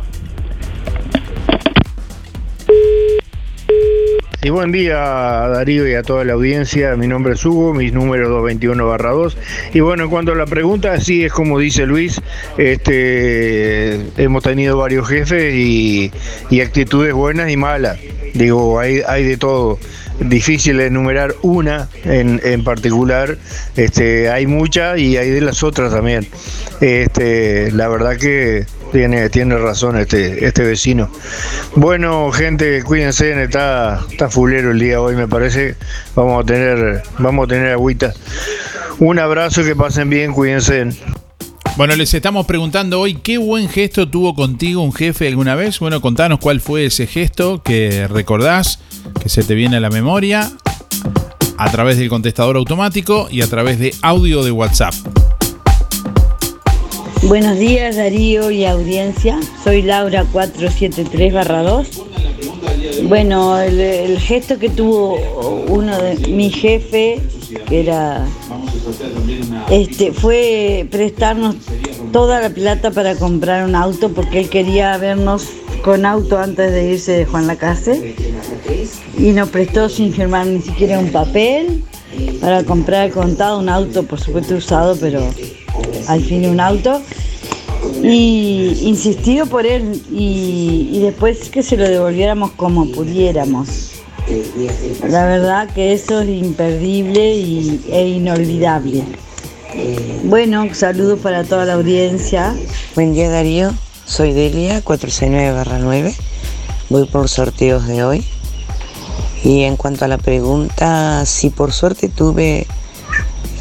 Y 4.45 4.51
buen 4.51 4.71
día 4.71 4.95
Darío 4.95 5.89
y 5.89 5.95
a 5.95 6.03
toda 6.03 6.23
la 6.23 6.33
audiencia, 6.33 6.95
mi 6.95 7.07
nombre 7.07 7.33
es 7.33 7.43
Hugo, 7.43 7.73
mis 7.73 7.91
números 7.91 8.29
221 8.29 8.85
barra 8.85 9.09
2. 9.09 9.35
Y 9.73 9.79
bueno, 9.79 10.03
en 10.03 10.09
cuanto 10.11 10.33
a 10.33 10.35
la 10.35 10.45
pregunta, 10.45 11.01
sí 11.01 11.25
es 11.25 11.33
como 11.33 11.57
dice 11.57 11.87
Luis, 11.87 12.21
este, 12.55 13.95
hemos 14.17 14.43
tenido 14.43 14.77
varios 14.77 15.07
jefes 15.09 15.51
y, 15.51 16.11
y 16.51 16.61
actitudes 16.61 17.11
buenas 17.11 17.49
y 17.49 17.57
malas. 17.57 17.97
Digo, 18.35 18.79
hay, 18.79 19.01
hay 19.07 19.23
de 19.23 19.37
todo. 19.37 19.79
Difícil 20.19 20.79
enumerar 20.79 21.33
una 21.41 21.89
en, 22.03 22.39
en 22.43 22.63
particular, 22.63 23.39
este, 23.75 24.29
hay 24.29 24.45
muchas 24.45 24.99
y 24.99 25.17
hay 25.17 25.31
de 25.31 25.41
las 25.41 25.63
otras 25.63 25.91
también. 25.91 26.27
Este, 26.81 27.71
la 27.71 27.87
verdad 27.87 28.15
que 28.17 28.67
tiene, 28.91 29.29
tiene 29.29 29.57
razón 29.57 29.97
este, 29.97 30.45
este 30.45 30.63
vecino. 30.63 31.09
Bueno, 31.75 32.31
gente, 32.31 32.83
cuídense, 32.83 33.43
está, 33.43 34.05
está 34.09 34.29
fulero 34.29 34.71
el 34.71 34.79
día 34.79 35.01
hoy, 35.01 35.15
me 35.15 35.27
parece. 35.27 35.75
Vamos 36.15 36.43
a 36.43 36.45
tener, 36.45 37.03
vamos 37.19 37.45
a 37.45 37.47
tener 37.47 37.71
agüita. 37.71 38.13
Un 38.99 39.19
abrazo, 39.19 39.63
que 39.63 39.75
pasen 39.75 40.09
bien, 40.09 40.33
cuídense. 40.33 40.89
Bueno, 41.77 41.93
les 41.97 42.13
estamos 42.13 42.45
preguntando 42.45 43.01
hoy 43.01 43.15
qué 43.15 43.37
buen 43.37 43.67
gesto 43.67 44.07
tuvo 44.07 44.33
contigo 44.33 44.81
un 44.81 44.93
jefe 44.93 45.27
alguna 45.27 45.55
vez. 45.55 45.79
Bueno, 45.79 45.99
contanos 45.99 46.39
cuál 46.39 46.61
fue 46.61 46.85
ese 46.85 47.05
gesto 47.05 47.61
que 47.61 48.07
recordás, 48.07 48.79
que 49.21 49.27
se 49.27 49.43
te 49.43 49.55
viene 49.55 49.75
a 49.75 49.79
la 49.81 49.89
memoria, 49.89 50.49
a 51.57 51.71
través 51.71 51.97
del 51.97 52.07
contestador 52.07 52.55
automático 52.55 53.27
y 53.29 53.41
a 53.41 53.47
través 53.47 53.77
de 53.77 53.93
audio 54.01 54.43
de 54.43 54.51
WhatsApp. 54.51 54.93
Buenos 57.27 57.57
días 57.57 57.95
Darío 57.95 58.51
y 58.51 58.65
audiencia, 58.65 59.39
soy 59.63 59.81
Laura 59.81 60.25
473-2. 60.31 61.87
Bueno, 63.07 63.59
el, 63.59 64.19
gesto 64.19 64.59
que 64.59 64.69
tuvo 64.69 65.15
uno 65.67 65.97
de 65.97 66.17
mi 66.27 66.51
jefe, 66.51 67.19
que 67.67 67.79
era, 67.79 68.27
este, 69.71 70.11
fue 70.11 70.87
prestarnos 70.91 71.55
toda 72.11 72.41
la 72.41 72.51
plata 72.51 72.91
para 72.91 73.15
comprar 73.15 73.65
un 73.65 73.73
auto 73.73 74.09
porque 74.09 74.41
él 74.41 74.49
quería 74.49 74.95
vernos 74.97 75.47
con 75.83 76.05
auto 76.05 76.37
antes 76.37 76.71
de 76.71 76.91
irse 76.91 77.11
de 77.13 77.25
Juan 77.25 77.47
Lacase 77.47 78.13
y 79.17 79.31
nos 79.31 79.49
prestó 79.49 79.89
sin 79.89 80.13
firmar 80.13 80.45
ni 80.45 80.61
siquiera 80.61 80.99
un 80.99 81.09
papel 81.11 81.83
para 82.39 82.63
comprar 82.63 83.09
contado 83.09 83.57
un 83.59 83.69
auto, 83.69 84.03
por 84.03 84.19
supuesto 84.19 84.55
usado, 84.55 84.95
pero 84.95 85.27
al 86.07 86.21
fin 86.21 86.45
un 86.45 86.59
auto. 86.59 87.01
Y 88.01 88.79
insistido 88.81 89.45
por 89.45 89.65
él 89.65 90.01
y, 90.11 90.89
y 90.91 90.99
después 90.99 91.49
que 91.49 91.63
se 91.63 91.77
lo 91.77 91.87
devolviéramos 91.87 92.51
como 92.51 92.87
pudiéramos. 92.91 93.95
La 95.07 95.25
verdad 95.25 95.69
que 95.73 95.93
eso 95.93 96.21
es 96.21 96.29
imperdible 96.29 97.35
y, 97.35 97.85
e 97.89 98.07
inolvidable. 98.07 99.03
Bueno, 100.23 100.67
saludos 100.73 101.19
para 101.19 101.43
toda 101.43 101.65
la 101.65 101.73
audiencia. 101.73 102.55
Buen 102.95 103.13
día 103.13 103.29
Darío, 103.29 103.73
soy 104.05 104.33
Delia 104.33 104.83
469-9, 104.83 106.15
voy 106.89 107.05
por 107.05 107.29
sorteos 107.29 107.85
de 107.85 108.03
hoy. 108.03 108.25
Y 109.43 109.63
en 109.63 109.75
cuanto 109.75 110.05
a 110.05 110.07
la 110.07 110.17
pregunta, 110.17 111.23
si 111.25 111.51
por 111.51 111.71
suerte 111.71 112.09
tuve 112.09 112.65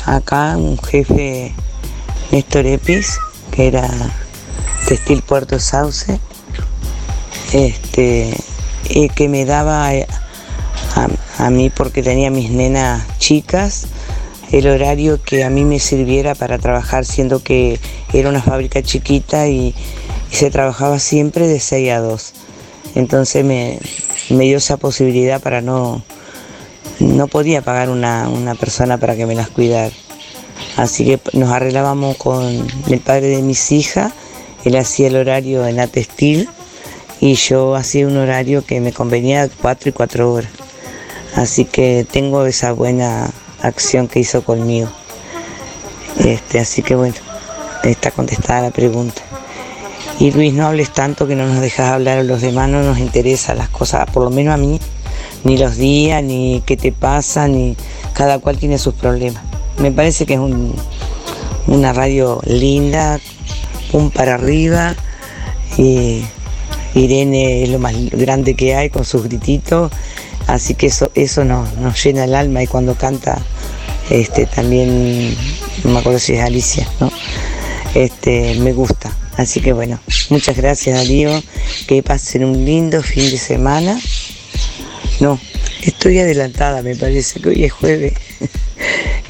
acá 0.07 0.57
un 0.57 0.79
jefe 0.79 1.53
Néstor 2.35 2.67
Epis, 2.67 3.21
que 3.53 3.69
era 3.69 3.89
Textil 4.89 5.23
Puerto 5.23 5.61
Sauce, 5.61 6.19
este, 7.53 8.37
y 8.89 9.09
que 9.11 9.29
me 9.29 9.45
daba 9.45 9.89
a, 9.89 11.09
a, 11.39 11.51
mí 11.51 11.71
porque 11.71 12.03
tenía 12.03 12.33
mis 12.33 12.51
nenas 12.51 13.07
chicas 13.19 13.87
el 14.51 14.67
horario 14.67 15.23
que 15.23 15.45
a 15.45 15.51
mí 15.51 15.65
me 15.65 15.79
sirviera 15.79 16.35
para 16.35 16.59
trabajar, 16.59 17.05
siendo 17.05 17.41
que 17.41 17.79
era 18.13 18.31
una 18.31 18.43
fábrica 18.43 18.83
chiquita 18.83 19.47
y, 19.47 19.73
y 20.33 20.35
se 20.35 20.51
trabajaba 20.51 20.99
siempre 20.99 21.47
de 21.47 21.61
6 21.61 21.93
a 21.93 22.01
2. 22.01 22.33
Entonces 22.97 23.45
me, 23.45 23.79
me 24.31 24.43
dio 24.43 24.57
esa 24.57 24.77
posibilidad 24.77 25.41
para 25.41 25.61
no, 25.61 26.03
no 26.99 27.29
podía 27.29 27.63
pagar 27.63 27.91
una, 27.91 28.29
una 28.29 28.57
persona 28.57 28.99
para 28.99 29.15
que 29.15 29.25
me 29.25 29.37
las 29.37 29.51
cuidara. 29.51 29.93
Así 30.77 31.05
que 31.05 31.21
nos 31.33 31.51
arreglábamos 31.51 32.17
con 32.17 32.67
el 32.89 33.01
padre 33.01 33.29
de 33.29 33.43
mis 33.43 33.71
hijas, 33.73 34.13
él 34.65 34.77
hacía 34.77 35.09
el 35.09 35.17
horario 35.17 35.67
en 35.67 35.79
Atestil 35.79 36.49
y 37.21 37.35
yo 37.35 37.75
hacía 37.75 38.07
un 38.07 38.17
horario 38.17 38.65
que 38.65 38.81
me 38.81 38.93
convenía 38.93 39.49
cuatro 39.61 39.91
y 39.91 39.93
cuatro 39.93 40.33
horas. 40.33 40.51
Así 41.37 41.65
que 41.65 42.07
tengo 42.11 42.47
esa 42.47 42.73
buena 42.73 43.31
acción 43.63 44.09
que 44.09 44.21
hizo 44.21 44.43
conmigo. 44.43 44.89
Este, 46.19 46.61
así 46.61 46.83
que 46.83 46.95
bueno, 46.95 47.17
está 47.83 48.11
contestada 48.11 48.63
la 48.63 48.71
pregunta. 48.71 49.23
Y 50.19 50.31
Luis, 50.31 50.55
no 50.55 50.67
hables 50.67 50.93
tanto 50.93 51.27
que 51.27 51.35
no 51.35 51.47
nos 51.47 51.61
dejas 51.61 51.91
hablar 51.91 52.19
a 52.19 52.23
los 52.23 52.41
demás, 52.41 52.69
no 52.69 52.83
nos 52.83 52.99
interesa 52.99 53.55
las 53.55 53.69
cosas, 53.69 54.09
por 54.11 54.23
lo 54.23 54.31
menos 54.31 54.55
a 54.55 54.57
mí, 54.57 54.79
ni 55.43 55.59
los 55.59 55.77
días, 55.77 56.23
ni 56.23 56.63
qué 56.65 56.77
te 56.77 56.93
pasa, 56.93 57.49
ni 57.49 57.77
cada 58.13 58.39
cual 58.39 58.59
tiene 58.59 58.79
sus 58.79 58.95
problemas. 58.95 59.43
Me 59.79 59.93
parece 59.93 60.27
que 60.27 60.35
es 60.35 60.41
un, 60.41 60.75
una 61.67 61.93
radio 61.93 62.41
linda, 62.47 63.21
un 63.93 64.11
para 64.11 64.35
arriba, 64.35 64.95
y 65.77 66.23
Irene 66.95 67.63
es 67.63 67.69
lo 67.71 67.79
más 67.79 67.95
grande 68.11 68.55
que 68.55 68.75
hay 68.75 68.91
con 68.91 69.05
sus 69.05 69.25
grititos, 69.25 69.91
así 70.47 70.75
que 70.75 70.87
eso, 70.87 71.11
eso 71.15 71.45
nos, 71.45 71.75
nos 71.77 72.03
llena 72.03 72.25
el 72.25 72.35
alma 72.35 72.63
y 72.63 72.67
cuando 72.67 72.95
canta 72.95 73.43
este, 74.11 74.47
también, 74.47 75.35
no 75.83 75.91
me 75.91 75.99
acuerdo 75.99 76.19
si 76.19 76.35
es 76.35 76.41
Alicia, 76.41 76.87
¿no? 77.01 77.11
Este, 77.95 78.55
me 78.57 78.73
gusta. 78.73 79.17
Así 79.37 79.61
que 79.61 79.73
bueno, 79.73 79.99
muchas 80.31 80.57
gracias 80.57 80.97
Darío, 80.97 81.43
que 81.89 82.03
pasen 82.03 82.45
un 82.45 82.65
lindo 82.65 83.03
fin 83.03 83.31
de 83.31 83.39
semana. 83.39 84.01
No, 85.21 85.41
estoy 85.83 86.19
adelantada, 86.19 86.83
me 86.83 86.95
parece 86.95 87.41
que 87.41 87.49
hoy 87.49 87.65
es 87.65 87.73
jueves. 87.73 88.15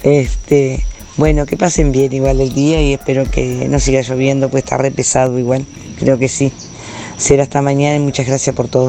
Este, 0.04 0.80
bueno, 1.16 1.46
que 1.46 1.56
pasen 1.56 1.90
bien 1.90 2.12
igual 2.12 2.38
el 2.40 2.52
día 2.52 2.80
y 2.82 2.92
espero 2.92 3.24
que 3.24 3.66
no 3.70 3.78
siga 3.78 4.02
lloviendo, 4.02 4.50
pues 4.50 4.62
está 4.64 4.76
re 4.76 4.90
pesado 4.90 5.38
igual, 5.38 5.64
creo 5.98 6.18
que 6.18 6.28
sí. 6.28 6.52
Será 7.16 7.44
hasta 7.44 7.62
mañana 7.62 7.96
y 7.96 8.00
muchas 8.00 8.26
gracias 8.26 8.54
por 8.54 8.68
todo. 8.68 8.88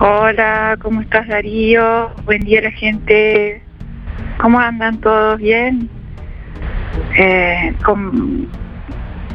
Hola, 0.00 0.78
¿cómo 0.80 1.02
estás 1.02 1.28
Darío? 1.28 2.10
Buen 2.24 2.40
día 2.42 2.62
la 2.62 2.70
gente. 2.70 3.62
¿Cómo 4.40 4.58
andan 4.58 4.98
todos 5.00 5.38
bien? 5.38 5.90
Eh, 7.18 7.74
con, 7.84 8.48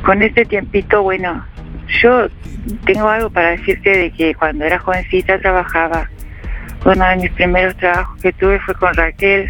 con 0.04 0.24
este 0.24 0.44
tiempito, 0.46 1.04
bueno, 1.04 1.46
yo 2.02 2.30
tengo 2.86 3.10
algo 3.10 3.30
para 3.30 3.52
decirte 3.52 3.90
de 3.90 4.12
que 4.12 4.34
cuando 4.34 4.66
era 4.66 4.80
jovencita 4.80 5.40
trabajaba. 5.40 6.10
Uno 6.86 7.06
de 7.06 7.16
mis 7.18 7.32
primeros 7.32 7.78
trabajos 7.78 8.20
que 8.22 8.34
tuve 8.34 8.60
fue 8.62 8.74
con 8.76 8.94
Raquel. 8.96 9.50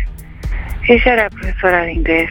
Ella 0.88 1.13
era 1.13 1.29
profesora 1.29 1.84
de 1.84 1.93
inglés. 1.93 2.29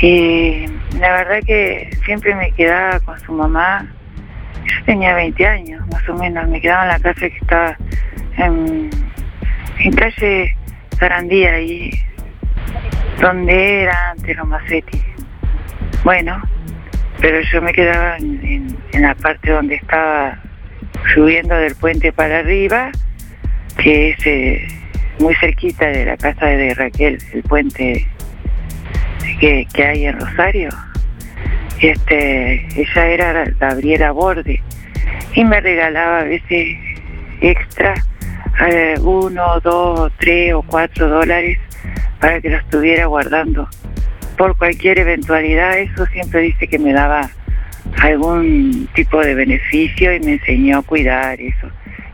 Y 0.00 0.66
la 0.98 1.12
verdad 1.12 1.40
que 1.46 1.90
siempre 2.04 2.34
me 2.34 2.50
quedaba 2.52 3.00
con 3.00 3.18
su 3.20 3.32
mamá. 3.32 3.86
Yo 4.64 4.84
tenía 4.84 5.14
20 5.14 5.46
años, 5.46 5.86
más 5.88 6.08
o 6.08 6.14
menos. 6.14 6.48
Me 6.48 6.60
quedaba 6.60 6.82
en 6.82 6.88
la 6.88 6.98
casa 6.98 7.20
que 7.20 7.38
estaba 7.40 7.76
en, 8.36 8.90
en 9.78 9.92
calle 9.92 10.56
Sarandía, 10.98 11.54
ahí 11.54 11.90
donde 13.20 13.82
era 13.82 14.10
antes 14.10 14.36
los 14.36 14.46
Macetti. 14.48 15.02
Bueno, 16.04 16.42
pero 17.20 17.40
yo 17.40 17.62
me 17.62 17.72
quedaba 17.72 18.16
en 18.18 18.76
la 18.92 19.14
parte 19.14 19.52
donde 19.52 19.76
estaba 19.76 20.38
subiendo 21.14 21.54
del 21.54 21.74
puente 21.76 22.12
para 22.12 22.40
arriba, 22.40 22.90
que 23.78 24.10
es 24.10 24.26
eh, 24.26 24.66
muy 25.18 25.34
cerquita 25.36 25.86
de 25.86 26.04
la 26.04 26.16
casa 26.16 26.46
de 26.46 26.74
Raquel, 26.74 27.18
el 27.32 27.42
puente 27.42 28.06
que, 29.40 29.66
que 29.72 29.84
hay 29.84 30.06
en 30.06 30.18
Rosario. 30.18 30.70
Este, 31.80 32.66
ella 32.80 33.06
era 33.08 33.44
Gabriela 33.58 34.12
Borde 34.12 34.62
y 35.34 35.44
me 35.44 35.60
regalaba 35.60 36.20
a 36.20 36.24
veces 36.24 36.76
extra 37.40 37.94
eh, 38.68 38.94
uno, 39.00 39.60
dos, 39.60 40.12
tres 40.18 40.54
o 40.54 40.62
cuatro 40.62 41.08
dólares 41.08 41.58
para 42.20 42.40
que 42.40 42.50
los 42.50 42.62
estuviera 42.62 43.06
guardando 43.06 43.68
por 44.36 44.56
cualquier 44.56 45.00
eventualidad. 45.00 45.78
Eso 45.78 46.06
siempre 46.06 46.42
dice 46.42 46.68
que 46.68 46.78
me 46.78 46.92
daba 46.92 47.28
algún 48.00 48.88
tipo 48.94 49.20
de 49.20 49.34
beneficio 49.34 50.14
y 50.14 50.20
me 50.20 50.32
enseñó 50.34 50.78
a 50.78 50.82
cuidar 50.82 51.40
eso. 51.40 51.68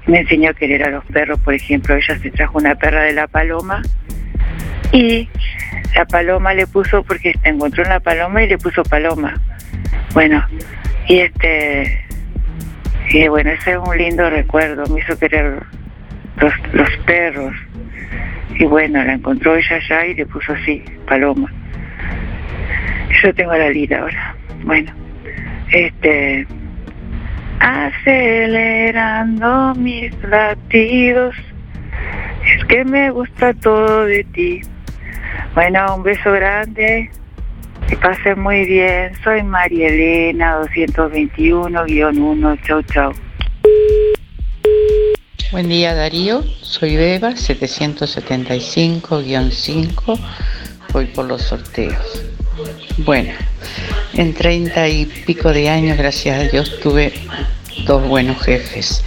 Me 0.09 0.21
enseñó 0.21 0.51
a 0.51 0.55
querer 0.55 0.83
a 0.85 0.91
los 0.91 1.05
perros, 1.05 1.39
por 1.41 1.55
ejemplo, 1.55 1.95
ella 1.95 2.19
se 2.19 2.31
trajo 2.31 2.59
una 2.59 2.75
perra 2.75 3.03
de 3.03 3.13
la 3.13 3.29
paloma 3.29 3.83
y 4.91 5.29
la 5.95 6.07
paloma 6.07 6.55
le 6.55 6.67
puso, 6.67 7.03
porque 7.03 7.35
encontró 7.45 7.85
una 7.85 8.01
paloma 8.01 8.43
y 8.43 8.49
le 8.49 8.59
puso 8.59 8.83
paloma. 8.83 9.35
Bueno, 10.15 10.45
y 11.07 11.21
este, 11.21 12.05
y 13.11 13.29
bueno, 13.29 13.51
ese 13.51 13.73
es 13.73 13.79
un 13.79 13.97
lindo 13.97 14.29
recuerdo, 14.29 14.85
me 14.93 15.01
hizo 15.01 15.19
querer 15.19 15.63
los, 16.73 16.91
perros. 17.07 17.55
Y 18.59 18.65
bueno, 18.65 19.03
la 19.05 19.15
encontró 19.15 19.57
ella 19.57 19.77
allá 19.77 20.07
y 20.07 20.15
le 20.15 20.27
puso 20.27 20.53
así, 20.53 20.83
paloma. 21.07 21.53
Yo 23.23 23.35
tengo 23.35 23.55
la 23.55 23.71
lira 23.71 24.01
ahora. 24.01 24.35
Bueno, 24.65 24.93
este, 25.71 26.47
acelerando 27.61 29.75
mis 29.75 30.13
latidos, 30.23 31.35
es 32.45 32.65
que 32.67 32.85
me 32.85 33.11
gusta 33.11 33.55
todo 33.55 34.05
de 34.05 34.23
ti. 34.25 34.61
Bueno, 35.55 35.97
un 35.97 36.03
beso 36.03 36.31
grande, 36.33 37.11
que 37.89 37.97
pasen 37.97 38.41
muy 38.41 38.67
bien. 38.67 39.13
Soy 39.23 39.43
María 39.43 39.89
Elena, 39.89 40.61
221-1. 40.63 42.61
Chau, 42.67 42.83
chau. 42.83 43.13
Buen 45.51 45.71
día 45.71 45.95
Darío, 45.95 46.43
soy 46.61 46.97
Beba, 46.97 47.31
775-5, 47.31 50.19
voy 50.93 51.07
por 51.07 51.25
los 51.25 51.41
sorteos. 51.41 52.23
Bueno, 52.99 53.33
en 54.15 54.35
treinta 54.35 54.89
y 54.89 55.07
pico 55.07 55.53
de 55.53 55.69
años, 55.69 55.97
gracias 55.97 56.39
a 56.39 56.43
Dios, 56.45 56.81
tuve 56.81 57.13
dos 57.87 58.07
buenos 58.07 58.43
jefes, 58.43 59.03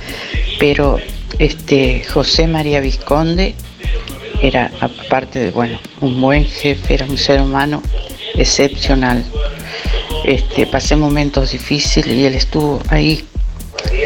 pero 0.59 0.99
este 1.39 2.03
José 2.03 2.47
María 2.47 2.79
Visconde 2.79 3.55
era, 4.41 4.71
aparte 4.79 5.39
de, 5.39 5.51
bueno, 5.51 5.79
un 5.99 6.19
buen 6.19 6.45
jefe, 6.45 6.93
era 6.93 7.05
un 7.05 7.17
ser 7.17 7.41
humano 7.41 7.81
excepcional. 8.35 9.23
Este, 10.25 10.65
pasé 10.67 10.95
momentos 10.95 11.51
difíciles 11.51 12.15
y 12.15 12.25
él 12.25 12.35
estuvo 12.35 12.81
ahí 12.89 13.25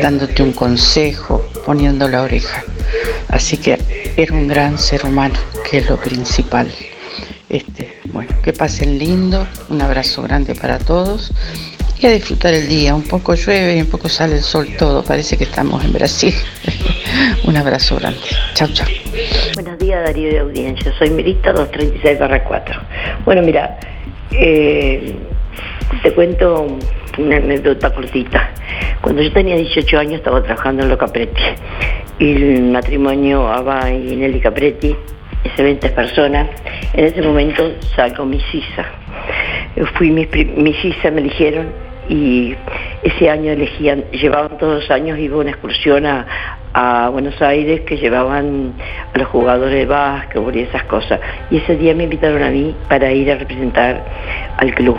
dándote 0.02 0.44
un 0.44 0.54
consejo, 0.54 1.46
poniendo 1.66 2.08
la 2.08 2.24
oreja. 2.24 2.64
Así 3.28 3.58
que 3.58 3.78
era 4.18 4.34
un 4.34 4.48
gran 4.48 4.78
ser 4.78 5.06
humano, 5.06 5.36
que 5.70 5.80
es 5.80 5.90
lo 5.90 5.98
principal. 5.98 6.72
Este, 7.50 7.95
bueno, 8.16 8.32
que 8.42 8.54
pasen 8.54 8.98
lindo, 8.98 9.46
un 9.68 9.82
abrazo 9.82 10.24
grande 10.24 10.56
para 10.56 10.80
todos 10.80 11.34
y 12.00 12.06
a 12.06 12.12
disfrutar 12.12 12.54
el 12.54 12.70
día. 12.70 12.96
Un 12.96 13.04
poco 13.04 13.36
llueve 13.36 13.76
y 13.76 13.82
un 13.82 13.90
poco 13.90 14.08
sale 14.08 14.36
el 14.36 14.42
sol 14.42 14.70
todo, 14.80 15.04
parece 15.04 15.38
que 15.38 15.44
estamos 15.44 15.84
en 15.84 15.92
Brasil. 15.92 16.34
un 17.46 17.58
abrazo 17.58 17.98
grande. 17.98 18.22
Chao, 18.54 18.70
chao. 18.72 18.88
Buenos 19.56 19.78
días 19.80 20.02
Darío 20.06 20.30
de 20.30 20.40
audiencia, 20.40 20.94
soy 20.98 21.10
Mirita 21.10 21.52
236 21.52 22.18
4. 22.48 22.82
Bueno, 23.26 23.42
mira, 23.42 23.78
eh, 24.32 25.14
te 26.02 26.14
cuento 26.14 26.68
una 27.18 27.36
anécdota 27.36 27.94
cortita. 27.94 28.50
Cuando 29.02 29.22
yo 29.22 29.32
tenía 29.34 29.58
18 29.58 30.00
años 30.00 30.14
estaba 30.16 30.42
trabajando 30.42 30.84
en 30.84 30.90
Lo 30.90 30.98
Capretti 30.98 31.44
y 32.20 32.32
el 32.32 32.62
matrimonio 32.72 33.46
Aba 33.50 33.92
y 33.92 34.16
Nelly 34.16 34.40
Capretti 34.40 34.96
es 35.46 35.56
de 35.56 35.64
20 35.64 35.90
personas. 35.90 36.50
En 36.94 37.06
ese 37.06 37.22
momento 37.22 37.72
salgo 37.96 38.26
mi 38.26 38.40
CISA. 38.52 38.86
Fui 39.94 40.12
mi, 40.12 40.28
mi 40.58 40.74
CISA, 40.74 41.12
me 41.12 41.22
eligieron 41.22 41.68
y 42.10 42.56
ese 43.04 43.30
año 43.30 43.52
elegían, 43.52 44.04
llevaban 44.12 44.58
todos 44.58 44.82
los 44.82 44.92
años, 44.92 45.18
iba 45.18 45.38
una 45.38 45.52
excursión 45.52 46.06
a, 46.06 46.26
a 46.74 47.10
Buenos 47.10 47.42
Aires 47.42 47.82
que 47.82 47.98
llevaban 47.98 48.74
a 49.14 49.18
los 49.18 49.28
jugadores 49.30 49.74
de 49.74 49.86
básquetbol 49.86 50.56
y 50.56 50.62
esas 50.62 50.84
cosas. 50.84 51.20
Y 51.50 51.58
ese 51.58 51.76
día 51.78 51.96
me 51.96 52.04
invitaron 52.04 52.44
a 52.44 52.50
mí 52.50 52.76
para 52.90 53.12
ir 53.12 53.32
a 53.32 53.36
representar 53.36 54.04
al 54.58 54.74
club, 54.76 54.98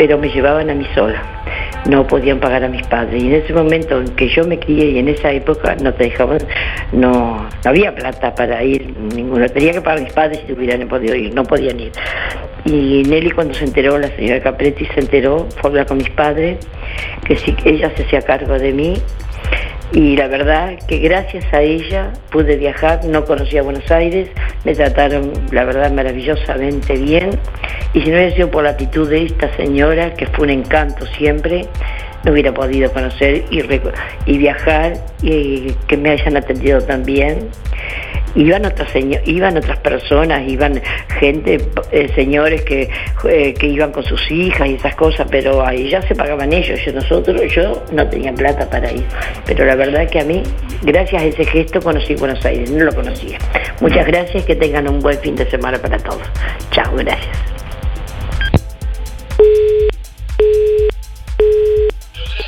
pero 0.00 0.16
me 0.16 0.30
llevaban 0.30 0.70
a 0.70 0.74
mí 0.74 0.86
sola. 0.94 1.22
no 1.84 2.06
podían 2.06 2.40
pagar 2.40 2.64
a 2.64 2.68
mis 2.68 2.86
padres. 2.86 3.22
Y 3.22 3.26
en 3.26 3.34
ese 3.34 3.52
momento 3.52 4.00
en 4.00 4.08
que 4.16 4.30
yo 4.30 4.46
me 4.46 4.58
crié 4.58 4.92
y 4.92 4.98
en 4.98 5.08
esa 5.08 5.30
época 5.30 5.76
no 5.82 5.92
te 5.92 6.04
dejaban, 6.04 6.38
no, 6.90 7.46
no 7.62 7.70
había 7.70 7.94
plata 7.94 8.34
para 8.34 8.64
ir, 8.64 8.94
ninguno. 9.14 9.46
Tenía 9.50 9.72
que 9.72 9.82
pagar 9.82 9.98
a 9.98 10.02
mis 10.02 10.12
padres 10.14 10.40
si 10.46 10.54
hubieran 10.54 10.88
podido 10.88 11.14
ir, 11.14 11.34
no 11.34 11.44
podían 11.44 11.78
ir. 11.80 11.92
Y 12.64 13.02
Nelly 13.10 13.30
cuando 13.32 13.52
se 13.52 13.66
enteró, 13.66 13.98
la 13.98 14.08
señora 14.16 14.40
Capretti 14.40 14.86
se 14.86 15.00
enteró, 15.00 15.46
fue 15.56 15.64
a 15.64 15.66
hablar 15.68 15.86
con 15.86 15.98
mis 15.98 16.08
padres, 16.08 16.66
que 17.26 17.34
que 17.34 17.68
ella 17.68 17.92
se 17.94 18.04
hacía 18.04 18.22
cargo 18.22 18.58
de 18.58 18.72
mí 18.72 18.94
y 19.92 20.16
la 20.16 20.28
verdad 20.28 20.78
que 20.86 20.98
gracias 20.98 21.44
a 21.52 21.62
ella 21.62 22.12
pude 22.30 22.56
viajar, 22.56 23.04
no 23.04 23.24
conocía 23.24 23.62
Buenos 23.62 23.90
Aires, 23.90 24.28
me 24.64 24.74
trataron 24.74 25.32
la 25.50 25.64
verdad 25.64 25.90
maravillosamente 25.90 26.94
bien. 26.94 27.30
Y 27.92 28.02
si 28.02 28.10
no 28.10 28.16
hubiera 28.16 28.34
sido 28.34 28.50
por 28.50 28.64
la 28.64 28.70
actitud 28.70 29.08
de 29.10 29.24
esta 29.24 29.54
señora, 29.56 30.14
que 30.14 30.26
fue 30.26 30.44
un 30.44 30.50
encanto 30.50 31.06
siempre, 31.06 31.66
no 32.24 32.32
hubiera 32.32 32.54
podido 32.54 32.92
conocer 32.92 33.44
y, 33.50 33.62
y 34.26 34.38
viajar 34.38 34.92
y 35.22 35.72
que 35.88 35.96
me 35.96 36.10
hayan 36.10 36.36
atendido 36.36 36.80
tan 36.82 37.04
bien 37.04 37.48
iban 38.34 38.64
otras 38.64 38.90
iban 39.24 39.56
otras 39.56 39.78
personas 39.78 40.48
iban 40.48 40.80
gente 41.18 41.58
eh, 41.92 42.10
señores 42.14 42.62
que, 42.62 42.88
eh, 43.28 43.54
que 43.54 43.66
iban 43.66 43.92
con 43.92 44.04
sus 44.04 44.30
hijas 44.30 44.68
y 44.68 44.74
esas 44.74 44.94
cosas 44.94 45.26
pero 45.30 45.64
ahí 45.64 45.88
ya 45.88 46.02
se 46.02 46.14
pagaban 46.14 46.52
ellos. 46.52 46.78
Yo 46.84 46.92
nosotros 46.92 47.40
yo 47.52 47.82
no 47.92 48.08
tenía 48.08 48.32
plata 48.32 48.68
para 48.68 48.90
ir. 48.92 49.04
Pero 49.46 49.64
la 49.64 49.74
verdad 49.74 50.08
que 50.08 50.20
a 50.20 50.24
mí 50.24 50.42
gracias 50.82 51.22
a 51.22 51.26
ese 51.26 51.44
gesto 51.44 51.80
conocí 51.80 52.14
Buenos 52.14 52.44
Aires. 52.44 52.70
No 52.70 52.84
lo 52.84 52.94
conocía. 52.94 53.38
Muchas 53.80 54.06
gracias 54.06 54.44
que 54.44 54.56
tengan 54.56 54.88
un 54.88 55.00
buen 55.00 55.18
fin 55.18 55.36
de 55.36 55.48
semana 55.48 55.78
para 55.78 55.98
todos. 55.98 56.22
Chao 56.70 56.94
gracias 56.96 57.59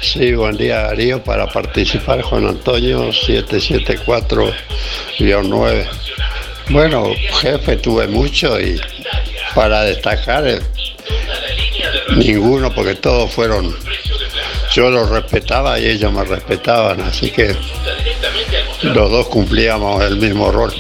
Sí, 0.03 0.35
buen 0.35 0.57
día 0.57 0.83
Darío, 0.83 1.23
para 1.23 1.47
participar 1.47 2.23
Juan 2.23 2.49
Antonio 2.49 3.11
774-9. 3.11 5.87
Bueno, 6.71 7.13
jefe 7.41 7.77
tuve 7.77 8.09
mucho 8.09 8.61
y 8.61 8.81
para 9.55 9.83
destacar 9.83 10.49
eh, 10.49 10.61
ninguno 12.17 12.75
porque 12.75 12.97
todos 12.97 13.33
fueron, 13.33 13.73
yo 14.75 14.91
los 14.91 15.09
respetaba 15.09 15.79
y 15.79 15.87
ellos 15.87 16.13
me 16.13 16.25
respetaban, 16.25 17.01
así 17.03 17.31
que 17.31 17.55
los 18.83 19.09
dos 19.09 19.29
cumplíamos 19.29 20.03
el 20.03 20.17
mismo 20.17 20.51
rol. 20.51 20.75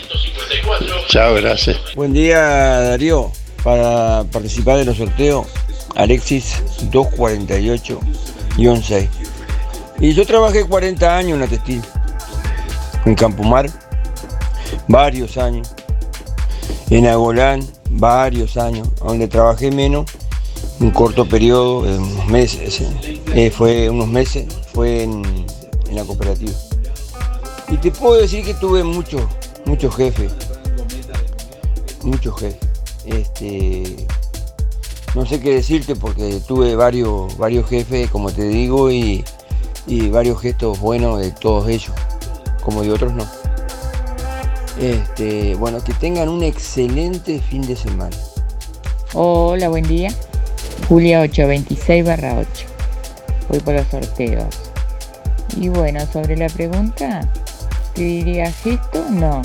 Chao, 1.06 1.34
gracias. 1.34 1.78
Buen 1.94 2.12
día 2.12 2.40
Darío, 2.40 3.30
para 3.62 4.24
participar 4.24 4.78
de 4.78 4.86
los 4.86 4.96
sorteos, 4.96 5.46
Alexis 5.94 6.60
248 6.90 8.00
6. 8.56 9.08
Y 10.00 10.14
yo 10.14 10.26
trabajé 10.26 10.64
40 10.64 11.16
años 11.16 11.34
en 11.34 11.40
la 11.40 11.46
textil, 11.46 11.82
en 13.04 13.14
Campomar, 13.14 13.70
varios 14.88 15.36
años, 15.36 15.74
en 16.90 17.06
Agolán, 17.06 17.66
varios 17.90 18.56
años, 18.56 18.88
donde 18.96 19.28
trabajé 19.28 19.70
menos, 19.70 20.06
un 20.80 20.90
corto 20.90 21.24
periodo, 21.26 21.80
unos 21.80 22.26
meses, 22.26 22.82
eh, 23.34 23.50
fue 23.50 23.88
unos 23.88 24.08
meses, 24.08 24.46
fue 24.72 25.04
en, 25.04 25.22
en, 25.88 25.94
la 25.94 26.04
cooperativa. 26.04 26.52
Y 27.68 27.76
te 27.76 27.90
puedo 27.90 28.20
decir 28.20 28.44
que 28.44 28.54
tuve 28.54 28.82
muchos, 28.82 29.22
muchos 29.64 29.94
jefes, 29.94 30.32
muchos 32.02 32.38
jefes. 32.40 32.68
Este, 33.04 34.06
no 35.14 35.26
sé 35.26 35.40
qué 35.40 35.54
decirte 35.54 35.94
porque 35.94 36.40
tuve 36.46 36.74
varios, 36.74 37.36
varios 37.36 37.68
jefes, 37.68 38.10
como 38.10 38.30
te 38.30 38.48
digo, 38.48 38.90
y, 38.90 39.24
varios 40.10 40.40
gestos 40.40 40.80
buenos 40.80 41.20
de 41.20 41.32
todos 41.32 41.68
ellos, 41.68 41.92
como 42.62 42.82
de 42.82 42.92
otros 42.92 43.12
no. 43.12 43.26
Este, 44.80 45.54
bueno, 45.56 45.84
que 45.84 45.92
tengan 45.92 46.28
un 46.28 46.42
excelente 46.42 47.40
fin 47.40 47.62
de 47.62 47.76
semana. 47.76 48.16
Hola, 49.12 49.68
buen 49.68 49.86
día. 49.86 50.10
Julia 50.88 51.20
826 51.20 52.04
barra 52.04 52.38
8. 52.38 52.48
Voy 53.48 53.60
por 53.60 53.74
los 53.74 53.86
sorteos. 53.88 54.54
Y 55.56 55.68
bueno, 55.68 56.00
sobre 56.10 56.36
la 56.36 56.48
pregunta, 56.48 57.20
¿te 57.94 58.02
diría 58.02 58.50
gesto? 58.50 59.04
No. 59.10 59.42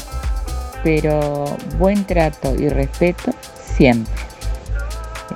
Pero 0.84 1.45
buen 1.78 2.05
trato 2.05 2.55
y 2.55 2.70
respeto 2.70 3.32
siempre. 3.76 4.26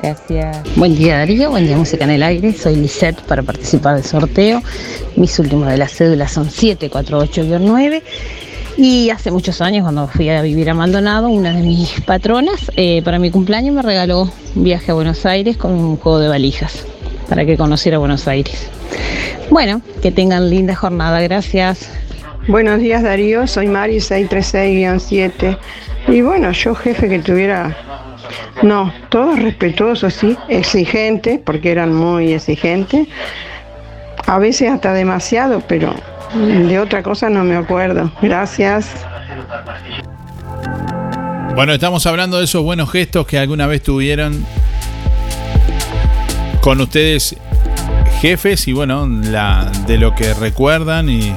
Gracias. 0.02 0.58
Buen 0.76 0.96
día 0.96 1.18
Darío, 1.18 1.50
buen 1.50 1.66
día 1.66 1.78
Música 1.78 2.04
en 2.04 2.12
el 2.12 2.24
Aire. 2.24 2.54
Soy 2.54 2.76
Lisette 2.76 3.22
para 3.22 3.44
participar 3.44 3.96
del 3.96 4.06
sorteo. 4.06 4.62
Mis 5.16 5.38
últimos 5.40 5.68
de 5.68 5.78
las 5.78 5.92
cédulas 5.92 6.32
son 6.32 6.48
748-9. 6.48 8.02
Y 8.78 9.10
hace 9.10 9.32
muchos 9.32 9.62
años, 9.62 9.84
cuando 9.84 10.08
fui 10.08 10.30
a 10.30 10.42
vivir 10.42 10.70
a 10.70 10.74
Maldonado, 10.74 11.28
una 11.28 11.52
de 11.52 11.62
mis 11.62 12.00
patronas, 12.02 12.72
eh, 12.78 13.02
para 13.04 13.20
mi 13.20 13.30
cumpleaños 13.30 13.76
me 13.76 13.82
regaló 13.82 14.32
un 14.56 14.64
viaje 14.64 14.92
a 14.92 14.94
Buenos 14.94 15.26
Aires 15.26 15.58
con 15.58 15.74
un 15.74 15.98
juego 15.98 16.20
de 16.20 16.30
valijas 16.30 16.86
para 17.28 17.46
que 17.46 17.58
conociera 17.58 17.98
Buenos 17.98 18.28
Aires. 18.28 18.68
Bueno, 19.50 19.82
que 20.02 20.12
tengan 20.12 20.50
linda 20.50 20.76
jornada, 20.76 21.20
gracias. 21.22 21.92
Buenos 22.48 22.80
días 22.80 23.04
Darío, 23.04 23.46
soy 23.46 23.68
Mari 23.68 23.98
636-7. 23.98 25.58
Y 26.08 26.22
bueno, 26.22 26.52
yo 26.52 26.74
jefe 26.74 27.08
que 27.08 27.20
tuviera 27.20 27.76
no, 28.64 28.94
todos 29.10 29.40
respetuosos, 29.40 30.14
sí, 30.14 30.38
exigentes, 30.48 31.40
porque 31.44 31.72
eran 31.72 31.94
muy 31.94 32.34
exigentes. 32.34 33.08
A 34.28 34.40
veces 34.40 34.70
hasta 34.70 34.94
demasiado, 34.94 35.62
pero 35.68 35.94
de 36.34 36.80
otra 36.80 37.04
cosa 37.04 37.30
no 37.30 37.44
me 37.44 37.56
acuerdo. 37.56 38.12
Gracias. 38.22 38.90
Bueno, 41.56 41.74
estamos 41.74 42.06
hablando 42.06 42.38
de 42.38 42.46
esos 42.46 42.64
buenos 42.64 42.90
gestos 42.92 43.28
que 43.28 43.38
alguna 43.38 43.68
vez 43.68 43.84
tuvieron 43.84 44.46
con 46.62 46.80
ustedes 46.80 47.36
jefes 48.22 48.68
y 48.68 48.74
bueno, 48.74 49.08
de 49.08 49.98
lo 49.98 50.16
que 50.16 50.34
recuerdan 50.34 51.10
y 51.10 51.36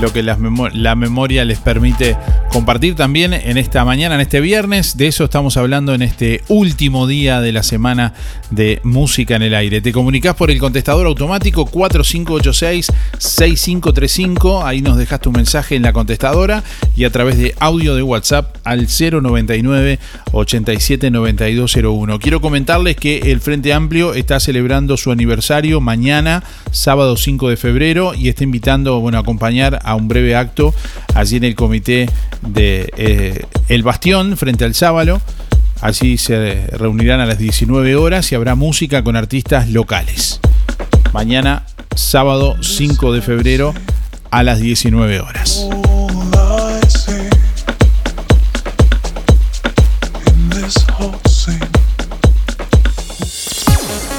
lo 0.00 0.12
que 0.12 0.22
la 0.22 0.94
memoria 0.94 1.44
les 1.44 1.58
permite 1.58 2.16
compartir 2.50 2.94
también 2.94 3.32
en 3.32 3.56
esta 3.58 3.84
mañana, 3.84 4.14
en 4.14 4.20
este 4.20 4.40
viernes. 4.40 4.96
De 4.96 5.08
eso 5.08 5.24
estamos 5.24 5.56
hablando 5.56 5.92
en 5.94 6.02
este 6.02 6.42
último 6.48 7.06
día 7.06 7.40
de 7.40 7.52
la 7.52 7.62
semana 7.62 8.12
de 8.50 8.80
música 8.82 9.36
en 9.36 9.42
el 9.42 9.54
aire. 9.54 9.80
Te 9.80 9.92
comunicas 9.92 10.34
por 10.34 10.50
el 10.50 10.58
contestador 10.58 11.06
automático 11.06 11.64
4586-6535. 11.66 14.64
Ahí 14.64 14.82
nos 14.82 14.96
dejas 14.96 15.20
tu 15.20 15.30
mensaje 15.32 15.76
en 15.76 15.82
la 15.82 15.92
contestadora 15.92 16.64
y 16.96 17.04
a 17.04 17.10
través 17.10 17.38
de 17.38 17.54
audio 17.58 17.94
de 17.94 18.02
WhatsApp 18.02 18.56
al 18.64 18.88
099 18.88 20.00
879201. 20.32 22.18
Quiero 22.18 22.40
comentarles 22.40 22.96
que 22.96 23.30
el 23.30 23.40
Frente 23.40 23.72
Amplio 23.72 24.14
está 24.14 24.40
celebrando 24.40 24.96
su 24.96 25.12
aniversario 25.12 25.80
mañana, 25.80 26.42
sábado 26.70 27.16
5 27.16 27.50
de 27.50 27.56
febrero, 27.56 28.14
y 28.14 28.28
está 28.28 28.44
invitando 28.44 29.00
bueno, 29.00 29.18
a 29.18 29.22
acompañar 29.22 29.80
a 29.88 29.94
un 29.94 30.06
breve 30.06 30.36
acto 30.36 30.74
allí 31.14 31.36
en 31.36 31.44
el 31.44 31.54
comité 31.54 32.08
de 32.42 32.92
eh, 32.96 33.42
El 33.68 33.82
Bastión 33.82 34.36
frente 34.36 34.64
al 34.64 34.74
Sábalo. 34.74 35.20
Allí 35.80 36.18
se 36.18 36.66
reunirán 36.72 37.20
a 37.20 37.26
las 37.26 37.38
19 37.38 37.96
horas 37.96 38.30
y 38.32 38.34
habrá 38.34 38.54
música 38.54 39.02
con 39.02 39.16
artistas 39.16 39.68
locales. 39.68 40.40
Mañana, 41.12 41.64
sábado 41.94 42.56
5 42.60 43.12
de 43.12 43.22
febrero, 43.22 43.74
a 44.30 44.42
las 44.42 44.60
19 44.60 45.20
horas. 45.20 45.68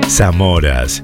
Zamoras 0.07 1.03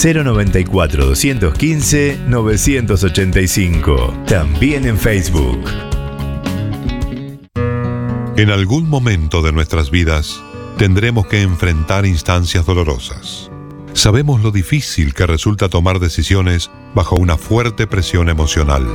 094 0.00 1.06
215 1.06 2.20
985. 2.28 4.14
También 4.28 4.86
en 4.86 4.96
Facebook. 4.96 5.58
En 8.36 8.50
algún 8.50 8.88
momento 8.88 9.42
de 9.42 9.50
nuestras 9.50 9.90
vidas 9.90 10.40
tendremos 10.76 11.26
que 11.26 11.42
enfrentar 11.42 12.06
instancias 12.06 12.64
dolorosas. 12.64 13.50
Sabemos 13.92 14.40
lo 14.40 14.52
difícil 14.52 15.14
que 15.14 15.26
resulta 15.26 15.68
tomar 15.68 15.98
decisiones 15.98 16.70
bajo 16.94 17.16
una 17.16 17.36
fuerte 17.36 17.88
presión 17.88 18.28
emocional. 18.28 18.86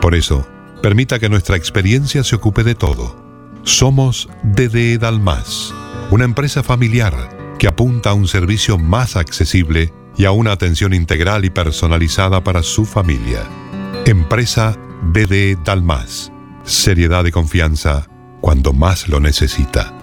Por 0.00 0.14
eso, 0.14 0.46
permita 0.80 1.18
que 1.18 1.28
nuestra 1.28 1.56
experiencia 1.56 2.22
se 2.22 2.36
ocupe 2.36 2.62
de 2.62 2.76
todo. 2.76 3.16
Somos 3.64 4.28
DDE 4.44 4.98
Dalmas, 4.98 5.74
una 6.12 6.24
empresa 6.24 6.62
familiar 6.62 7.56
que 7.58 7.66
apunta 7.66 8.10
a 8.10 8.14
un 8.14 8.28
servicio 8.28 8.78
más 8.78 9.16
accesible 9.16 9.92
y 10.20 10.26
a 10.26 10.32
una 10.32 10.52
atención 10.52 10.92
integral 10.92 11.46
y 11.46 11.50
personalizada 11.50 12.44
para 12.44 12.62
su 12.62 12.84
familia. 12.84 13.40
Empresa 14.04 14.76
DDE 15.14 15.56
Dalmas. 15.64 16.30
Seriedad 16.62 17.24
y 17.24 17.30
confianza 17.30 18.06
cuando 18.42 18.74
más 18.74 19.08
lo 19.08 19.18
necesita. 19.18 19.94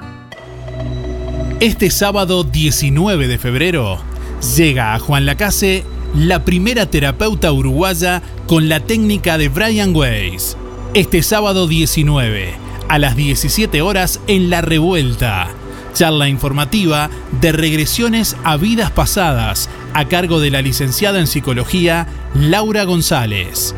Este 1.60 1.91
sábado 1.91 2.44
19 2.44 3.27
de 3.27 3.38
febrero 3.38 3.99
llega 4.56 4.95
a 4.95 4.99
Juan 4.99 5.27
Lacase 5.27 5.85
la 6.15 6.44
primera 6.44 6.88
terapeuta 6.88 7.52
uruguaya 7.52 8.23
con 8.48 8.69
la 8.69 8.80
técnica 8.80 9.38
de 9.38 9.49
Brian 9.49 9.95
Weiss. 9.95 10.57
Este 10.95 11.22
sábado 11.22 11.68
19 11.68 12.56
a 12.89 12.98
las 12.98 13.15
17 13.15 13.84
horas 13.84 14.19
en 14.26 14.49
La 14.49 14.61
Revuelta. 14.61 15.49
Charla 15.94 16.27
informativa 16.27 17.11
de 17.39 17.52
regresiones 17.52 18.35
a 18.44 18.57
vidas 18.57 18.89
pasadas 18.89 19.69
a 19.98 20.06
cargo 20.06 20.40
de 20.40 20.52
la 20.52 20.61
licenciada 20.61 21.19
en 21.19 21.26
psicología 21.26 22.06
Laura 22.36 22.84
González. 22.84 23.74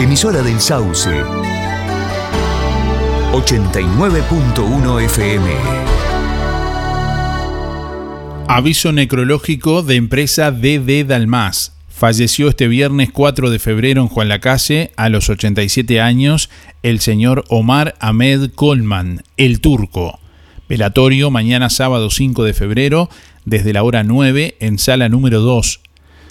Emisora 0.00 0.42
del 0.42 0.60
Sauce. 0.60 1.08
89.1 3.32 5.04
FM. 5.04 5.50
Aviso 8.48 8.90
necrológico 8.92 9.84
de 9.84 9.94
empresa 9.94 10.50
DD 10.50 11.06
Dalmas. 11.06 11.76
Falleció 11.88 12.48
este 12.48 12.66
viernes 12.66 13.12
4 13.12 13.50
de 13.50 13.60
febrero 13.60 14.02
en 14.02 14.08
Juan 14.08 14.28
Lacase, 14.28 14.90
a 14.96 15.08
los 15.08 15.30
87 15.30 16.00
años, 16.00 16.50
el 16.82 16.98
señor 16.98 17.44
Omar 17.48 17.94
Ahmed 18.00 18.50
Colman, 18.52 19.22
el 19.36 19.60
turco. 19.60 20.18
Velatorio 20.68 21.30
mañana 21.30 21.70
sábado 21.70 22.10
5 22.10 22.42
de 22.42 22.52
febrero, 22.52 23.08
desde 23.44 23.72
la 23.72 23.84
hora 23.84 24.02
9, 24.02 24.56
en 24.58 24.78
sala 24.78 25.08
número 25.08 25.40
2. 25.40 25.83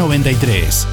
93. 0.00 0.86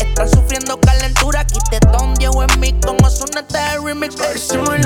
Están 0.01 0.31
sufriendo 0.31 0.81
calentura, 0.81 1.45
quitetón, 1.47 2.15
Diego 2.15 2.43
en 2.45 2.61
mí, 2.61 2.75
como 2.87 3.11
suena 3.11 3.41
este 3.41 3.79
remix. 3.85 4.15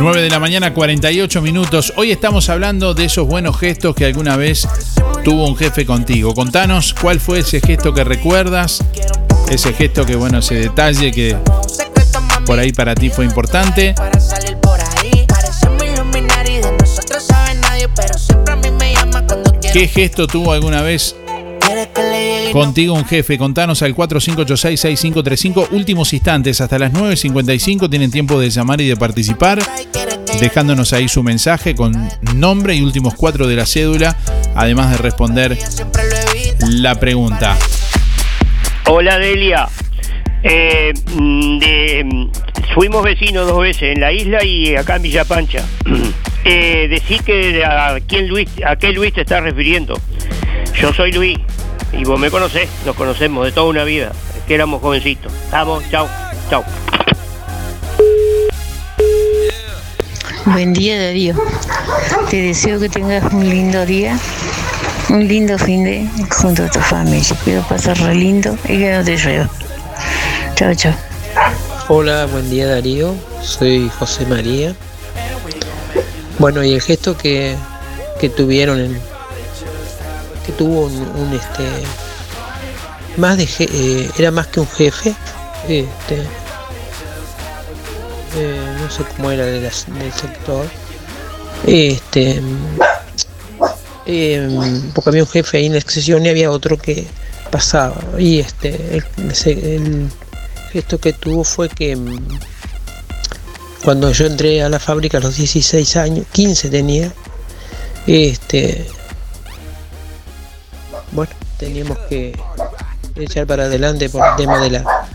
9 0.00 0.20
de 0.20 0.30
la 0.30 0.40
mañana, 0.40 0.74
48 0.74 1.40
minutos. 1.40 1.92
Hoy 1.96 2.10
estamos 2.10 2.48
hablando 2.48 2.92
de 2.92 3.04
esos 3.04 3.26
buenos 3.26 3.56
gestos 3.56 3.94
que 3.94 4.06
alguna 4.06 4.36
vez 4.36 4.66
tuvo 5.22 5.46
un 5.46 5.56
jefe 5.56 5.86
contigo. 5.86 6.34
Contanos 6.34 6.92
cuál 6.92 7.20
fue 7.20 7.40
ese 7.40 7.60
gesto 7.60 7.94
que 7.94 8.02
recuerdas, 8.02 8.82
ese 9.48 9.72
gesto 9.74 10.04
que, 10.04 10.16
bueno, 10.16 10.38
ese 10.38 10.56
detalle 10.56 11.12
que 11.12 11.36
por 12.48 12.58
ahí 12.58 12.72
para 12.72 12.94
ti 12.94 13.10
fue 13.10 13.26
importante. 13.26 13.92
Para 13.92 14.18
salir 14.18 14.56
por 14.56 14.80
ahí, 14.80 15.26
parecemos 15.28 15.84
Illuminati, 15.84 16.52
de 16.54 16.72
nosotros 16.80 17.22
sabe 17.22 17.54
nadie, 17.56 17.90
pero 17.94 18.18
siempre 18.18 18.54
a 18.54 18.56
mí 18.56 18.70
me 18.70 18.94
llama 18.94 19.26
cuando 19.26 19.52
quiere. 19.60 19.78
¿Qué 19.78 19.86
gesto 19.86 20.26
tuvo 20.26 20.52
alguna 20.52 20.80
vez 20.80 21.14
contigo 22.50 22.94
un 22.94 23.04
jefe? 23.04 23.36
Contanos 23.36 23.82
al 23.82 23.94
4586-6535. 23.94 25.68
Últimos 25.72 26.10
instantes, 26.14 26.62
hasta 26.62 26.78
las 26.78 26.90
9.55 26.90 27.90
tienen 27.90 28.10
tiempo 28.10 28.40
de 28.40 28.48
llamar 28.48 28.80
y 28.80 28.88
de 28.88 28.96
participar. 28.96 29.62
dejándonos 30.40 30.94
ahí 30.94 31.06
su 31.06 31.22
mensaje 31.22 31.74
con 31.74 31.92
nombre 32.34 32.74
y 32.74 32.80
últimos 32.80 33.12
cuatro 33.12 33.46
de 33.46 33.56
la 33.56 33.66
cédula, 33.66 34.16
además 34.54 34.92
de 34.92 34.96
responder 34.96 35.58
la 36.66 36.94
pregunta. 36.94 37.58
Hola 38.86 39.18
Delia. 39.18 39.68
Eh, 40.42 40.92
mm, 41.14 41.58
mm, 42.04 42.30
fuimos 42.74 43.02
vecinos 43.02 43.46
dos 43.46 43.60
veces 43.60 43.94
en 43.94 44.00
la 44.00 44.12
isla 44.12 44.44
y 44.44 44.76
acá 44.76 44.96
en 44.96 45.02
Villa 45.02 45.24
Pancha. 45.24 45.64
Eh, 46.44 46.86
decí 46.88 47.18
que 47.18 47.62
a 47.62 47.98
quién 48.06 48.28
Luis, 48.28 48.48
a 48.64 48.76
qué 48.76 48.92
Luis 48.92 49.12
te 49.12 49.20
estás 49.20 49.42
refiriendo. 49.42 50.00
Yo 50.80 50.94
soy 50.94 51.12
Luis 51.12 51.36
y 51.92 52.04
vos 52.04 52.18
me 52.18 52.30
conocés, 52.30 52.70
nos 52.86 52.96
conocemos 52.96 53.44
de 53.44 53.52
toda 53.52 53.68
una 53.68 53.84
vida, 53.84 54.12
es 54.34 54.44
que 54.44 54.54
éramos 54.54 54.80
jovencitos. 54.80 55.30
Vamos, 55.50 55.84
chao, 55.90 56.08
chao. 56.48 56.64
Buen 60.46 60.72
día 60.72 61.02
Darío. 61.02 61.34
Te 62.30 62.40
deseo 62.40 62.80
que 62.80 62.88
tengas 62.88 63.30
un 63.32 63.46
lindo 63.46 63.84
día, 63.84 64.18
un 65.10 65.28
lindo 65.28 65.58
fin 65.58 65.84
de 65.84 66.08
junto 66.30 66.64
a 66.64 66.70
tu 66.70 66.80
familia. 66.80 67.36
Que 67.44 67.56
lo 67.56 67.62
pases 67.62 68.00
re 68.00 68.14
lindo 68.14 68.56
y 68.64 68.78
que 68.78 68.92
no 68.92 69.04
te 69.04 69.16
llueva. 69.16 69.50
Chao, 70.58 70.74
chao. 70.74 70.92
Hola, 71.86 72.26
buen 72.26 72.50
día 72.50 72.66
Darío, 72.66 73.14
soy 73.44 73.88
José 73.96 74.26
María. 74.26 74.74
Bueno, 76.40 76.64
y 76.64 76.72
el 76.74 76.82
gesto 76.82 77.16
que, 77.16 77.54
que 78.20 78.28
tuvieron, 78.28 78.80
en- 78.80 79.00
que 80.44 80.50
tuvo 80.50 80.86
un, 80.86 80.94
un, 80.94 81.32
este, 81.32 81.62
más 83.18 83.36
de, 83.36 83.46
eh, 83.60 84.10
era 84.18 84.32
más 84.32 84.48
que 84.48 84.58
un 84.58 84.66
jefe, 84.66 85.14
este, 85.68 86.16
eh, 88.36 88.60
no 88.80 88.90
sé 88.90 89.04
cómo 89.16 89.30
era 89.30 89.44
de 89.46 89.60
del 89.60 89.70
sector, 89.70 90.66
este, 91.68 92.42
em, 94.06 94.90
porque 94.92 95.10
había 95.10 95.22
un 95.22 95.28
jefe 95.28 95.58
ahí 95.58 95.66
en 95.66 95.74
la 95.74 95.78
excesión 95.78 96.26
y 96.26 96.30
había 96.30 96.50
otro 96.50 96.76
que 96.78 97.06
pasaba 97.52 97.94
y 98.18 98.40
este, 98.40 98.96
el 98.96 99.04
gesto 100.72 100.98
que 100.98 101.12
tuvo 101.12 101.44
fue 101.44 101.68
que 101.68 101.96
mm, 101.96 102.38
cuando 103.84 104.10
yo 104.12 104.26
entré 104.26 104.62
a 104.62 104.68
la 104.68 104.78
fábrica 104.78 105.18
a 105.18 105.20
los 105.20 105.36
16 105.36 105.96
años, 105.96 106.26
15 106.32 106.70
tenía, 106.70 107.12
este, 108.06 108.86
bueno, 111.12 111.32
teníamos 111.58 111.98
que 112.08 112.38
echar 113.16 113.46
para 113.46 113.64
adelante 113.64 114.08
por 114.08 114.26
el 114.26 114.36
tema 114.36 114.58
de 114.58 114.70
la 114.70 115.08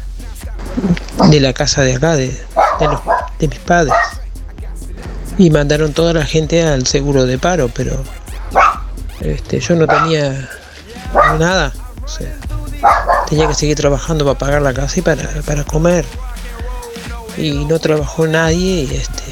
de 1.29 1.39
la 1.39 1.53
casa 1.53 1.81
de 1.81 1.95
acá, 1.95 2.15
de, 2.15 2.27
de, 3.39 3.47
mis 3.47 3.59
padres. 3.59 3.93
Y 5.37 5.49
mandaron 5.49 5.93
toda 5.93 6.13
la 6.13 6.25
gente 6.25 6.65
al 6.65 6.85
seguro 6.87 7.25
de 7.25 7.37
paro, 7.37 7.69
pero 7.73 8.03
este, 9.19 9.59
yo 9.59 9.75
no 9.75 9.87
tenía 9.87 10.49
nada. 11.39 11.73
Tenía 13.33 13.47
que 13.47 13.55
seguir 13.55 13.75
trabajando 13.75 14.25
para 14.25 14.37
pagar 14.37 14.61
la 14.61 14.75
casa 14.75 14.99
y 14.99 15.01
para, 15.01 15.27
para 15.41 15.63
comer. 15.63 16.05
Y 17.35 17.65
no 17.65 17.79
trabajó 17.79 18.27
nadie 18.27 18.83
y 18.83 18.95
este 18.95 19.23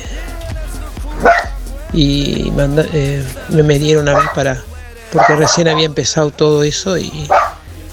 y 1.94 2.52
manda- 2.56 2.86
eh, 2.94 3.24
me, 3.50 3.78
dieron 3.78 4.10
a 4.10 4.14
mí 4.18 4.26
para 4.34 4.64
porque 5.12 5.36
recién 5.36 5.68
había 5.68 5.86
empezado 5.86 6.32
todo 6.32 6.64
eso 6.64 6.98
y 6.98 7.28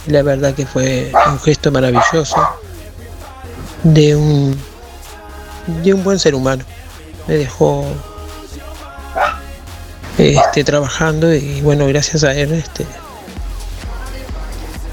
la 0.07 0.23
verdad 0.23 0.55
que 0.55 0.65
fue 0.65 1.11
un 1.27 1.39
gesto 1.41 1.71
maravilloso 1.73 2.37
de 3.83 4.15
un 4.17 4.59
de 5.67 5.93
un 5.93 6.05
buen 6.05 6.19
ser 6.21 6.37
humano 6.37 6.65
me 7.27 7.35
dejó 7.35 7.85
este 10.17 10.63
trabajando 10.63 11.35
y 11.35 11.61
bueno 11.61 11.85
gracias 11.89 12.23
a 12.23 12.33
él 12.35 12.53
este 12.53 12.87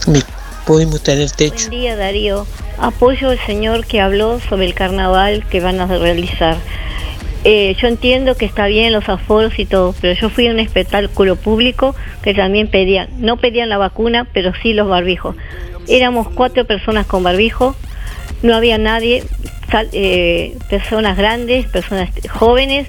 mi- 0.07 0.23
pudimos 0.65 1.01
tener 1.01 1.29
techo 1.31 1.55
Buen 1.67 1.69
día 1.81 1.95
Darío. 1.95 2.45
Apoyo 2.77 3.29
al 3.29 3.39
señor 3.45 3.85
que 3.85 4.01
habló 4.01 4.39
sobre 4.41 4.65
el 4.65 4.73
carnaval 4.73 5.45
que 5.49 5.59
van 5.61 5.79
a 5.79 5.85
realizar. 5.87 6.57
Eh, 7.43 7.75
yo 7.79 7.87
entiendo 7.87 8.35
que 8.35 8.45
está 8.45 8.65
bien 8.65 8.91
los 8.91 9.07
aforos 9.07 9.57
y 9.59 9.65
todo, 9.65 9.93
pero 10.01 10.19
yo 10.19 10.29
fui 10.29 10.47
a 10.47 10.51
un 10.51 10.59
espectáculo 10.59 11.35
público 11.35 11.95
que 12.23 12.33
también 12.33 12.67
pedían, 12.69 13.07
no 13.17 13.37
pedían 13.37 13.69
la 13.69 13.77
vacuna, 13.77 14.27
pero 14.33 14.51
sí 14.63 14.73
los 14.73 14.87
barbijos. 14.89 15.35
Éramos 15.87 16.27
cuatro 16.29 16.65
personas 16.65 17.05
con 17.05 17.21
barbijo, 17.21 17.75
no 18.41 18.55
había 18.55 18.79
nadie, 18.79 19.23
sal- 19.69 19.89
eh, 19.93 20.57
personas 20.71 21.17
grandes, 21.17 21.67
personas 21.67 22.09
jóvenes, 22.31 22.87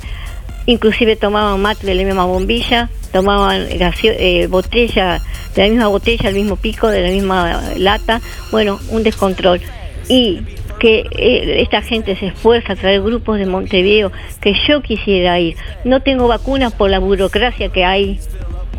inclusive 0.67 1.17
tomaban 1.17 1.61
mate 1.61 1.87
de 1.87 1.95
la 1.95 2.03
misma 2.03 2.25
bombilla, 2.25 2.91
tomaban 3.13 3.67
eh, 3.71 4.47
botella, 4.49 5.23
de 5.55 5.63
la 5.63 5.69
misma 5.69 5.89
botella, 5.89 6.29
el 6.29 6.35
mismo 6.35 6.57
pico, 6.57 6.89
de 6.89 7.03
la 7.03 7.11
misma 7.11 7.63
lata, 7.77 8.21
bueno, 8.51 8.79
un 8.91 9.03
descontrol. 9.03 9.61
Y 10.09 10.41
que 10.79 11.05
eh, 11.11 11.63
esta 11.63 11.83
gente 11.83 12.17
se 12.17 12.27
esfuerza 12.27 12.75
a 12.75 12.77
traer 12.77 13.03
grupos 13.03 13.39
de 13.39 13.47
Montevideo, 13.47 14.13
que 14.41 14.55
yo 14.69 14.83
quisiera 14.83 15.39
ir. 15.41 15.57
No 15.85 16.01
tengo 16.01 16.29
vacunas 16.29 16.73
por 16.73 16.91
la 16.91 16.99
burocracia 16.99 17.71
que 17.71 17.85
hay, 17.85 18.21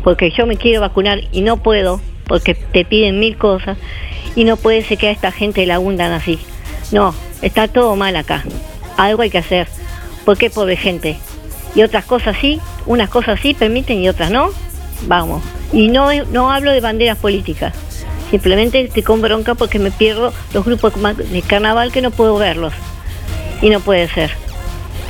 porque 0.04 0.30
yo 0.30 0.46
me 0.46 0.56
quiero 0.56 0.80
vacunar 0.80 1.20
y 1.32 1.40
no 1.42 1.56
puedo, 1.62 2.00
porque 2.26 2.54
te 2.54 2.84
piden 2.84 3.18
mil 3.18 3.36
cosas, 3.36 3.78
y 4.36 4.44
no 4.44 4.56
puede 4.56 4.82
ser 4.82 4.98
que 4.98 5.08
a 5.08 5.10
esta 5.10 5.32
gente 5.32 5.66
la 5.66 5.80
hundan 5.80 6.12
así. 6.12 6.38
No, 6.92 7.14
está 7.42 7.68
todo 7.68 7.96
mal 7.96 8.14
acá. 8.16 8.44
Algo 8.96 9.22
hay 9.22 9.30
que 9.30 9.38
hacer. 9.38 9.68
¿Por 10.24 10.38
qué 10.38 10.50
pobre 10.50 10.76
gente? 10.76 11.16
Y 11.74 11.82
otras 11.82 12.04
cosas 12.04 12.36
sí, 12.40 12.60
unas 12.86 13.08
cosas 13.08 13.38
sí 13.40 13.54
permiten 13.54 13.98
y 13.98 14.08
otras 14.08 14.30
no. 14.30 14.50
Vamos. 15.06 15.42
Y 15.72 15.88
no, 15.88 16.08
no 16.32 16.50
hablo 16.50 16.72
de 16.72 16.80
banderas 16.80 17.18
políticas. 17.18 17.74
Simplemente 18.30 18.80
estoy 18.80 19.02
con 19.02 19.22
bronca 19.22 19.54
porque 19.54 19.78
me 19.78 19.90
pierdo 19.90 20.32
los 20.52 20.64
grupos 20.64 20.92
de 21.16 21.42
carnaval 21.42 21.92
que 21.92 22.02
no 22.02 22.10
puedo 22.10 22.36
verlos. 22.36 22.72
Y 23.62 23.70
no 23.70 23.80
puede 23.80 24.08
ser. 24.08 24.30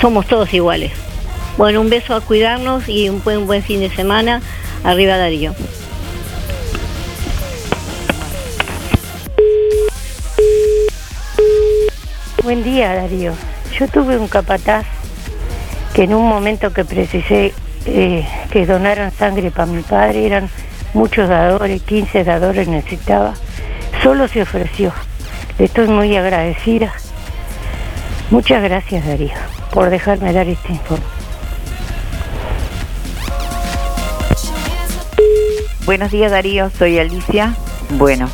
Somos 0.01 0.27
todos 0.27 0.53
iguales. 0.55 0.93
Bueno, 1.57 1.81
un 1.81 1.91
beso 1.91 2.15
a 2.15 2.21
cuidarnos 2.21 2.89
y 2.89 3.09
un 3.09 3.23
buen, 3.23 3.47
buen 3.47 3.63
fin 3.63 3.81
de 3.81 3.91
semana. 3.91 4.41
Arriba 4.85 5.17
Darío. 5.17 5.55
Buen 12.45 12.63
día, 12.63 12.95
Darío. 12.95 13.33
Yo 13.79 13.89
tuve 13.89 14.17
un 14.17 14.29
capataz 14.29 14.87
que 15.99 16.05
en 16.05 16.15
un 16.15 16.29
momento 16.29 16.73
que 16.73 16.85
precisé 16.85 17.53
eh, 17.87 18.25
que 18.53 18.67
donaran 18.67 19.11
sangre 19.11 19.51
para 19.51 19.67
mi 19.67 19.83
padre, 19.83 20.27
eran 20.27 20.49
muchos 20.95 21.29
dadores, 21.29 21.83
15 21.83 22.23
dadores 22.23 22.69
necesitaba, 22.69 23.35
solo 24.01 24.29
se 24.29 24.43
ofreció. 24.43 24.93
Le 25.59 25.65
estoy 25.65 25.89
muy 25.89 26.17
agradecida. 26.17 26.93
Muchas 28.31 28.63
gracias, 28.63 29.05
Darío, 29.09 29.33
por 29.73 29.91
dejarme 29.91 30.33
dar 30.33 30.47
este 30.47 30.71
informe. 30.71 31.05
Buenos 35.85 36.13
días 36.13 36.31
Darío, 36.31 36.71
soy 36.79 37.01
Alicia. 37.01 37.57
Bueno, 37.97 38.29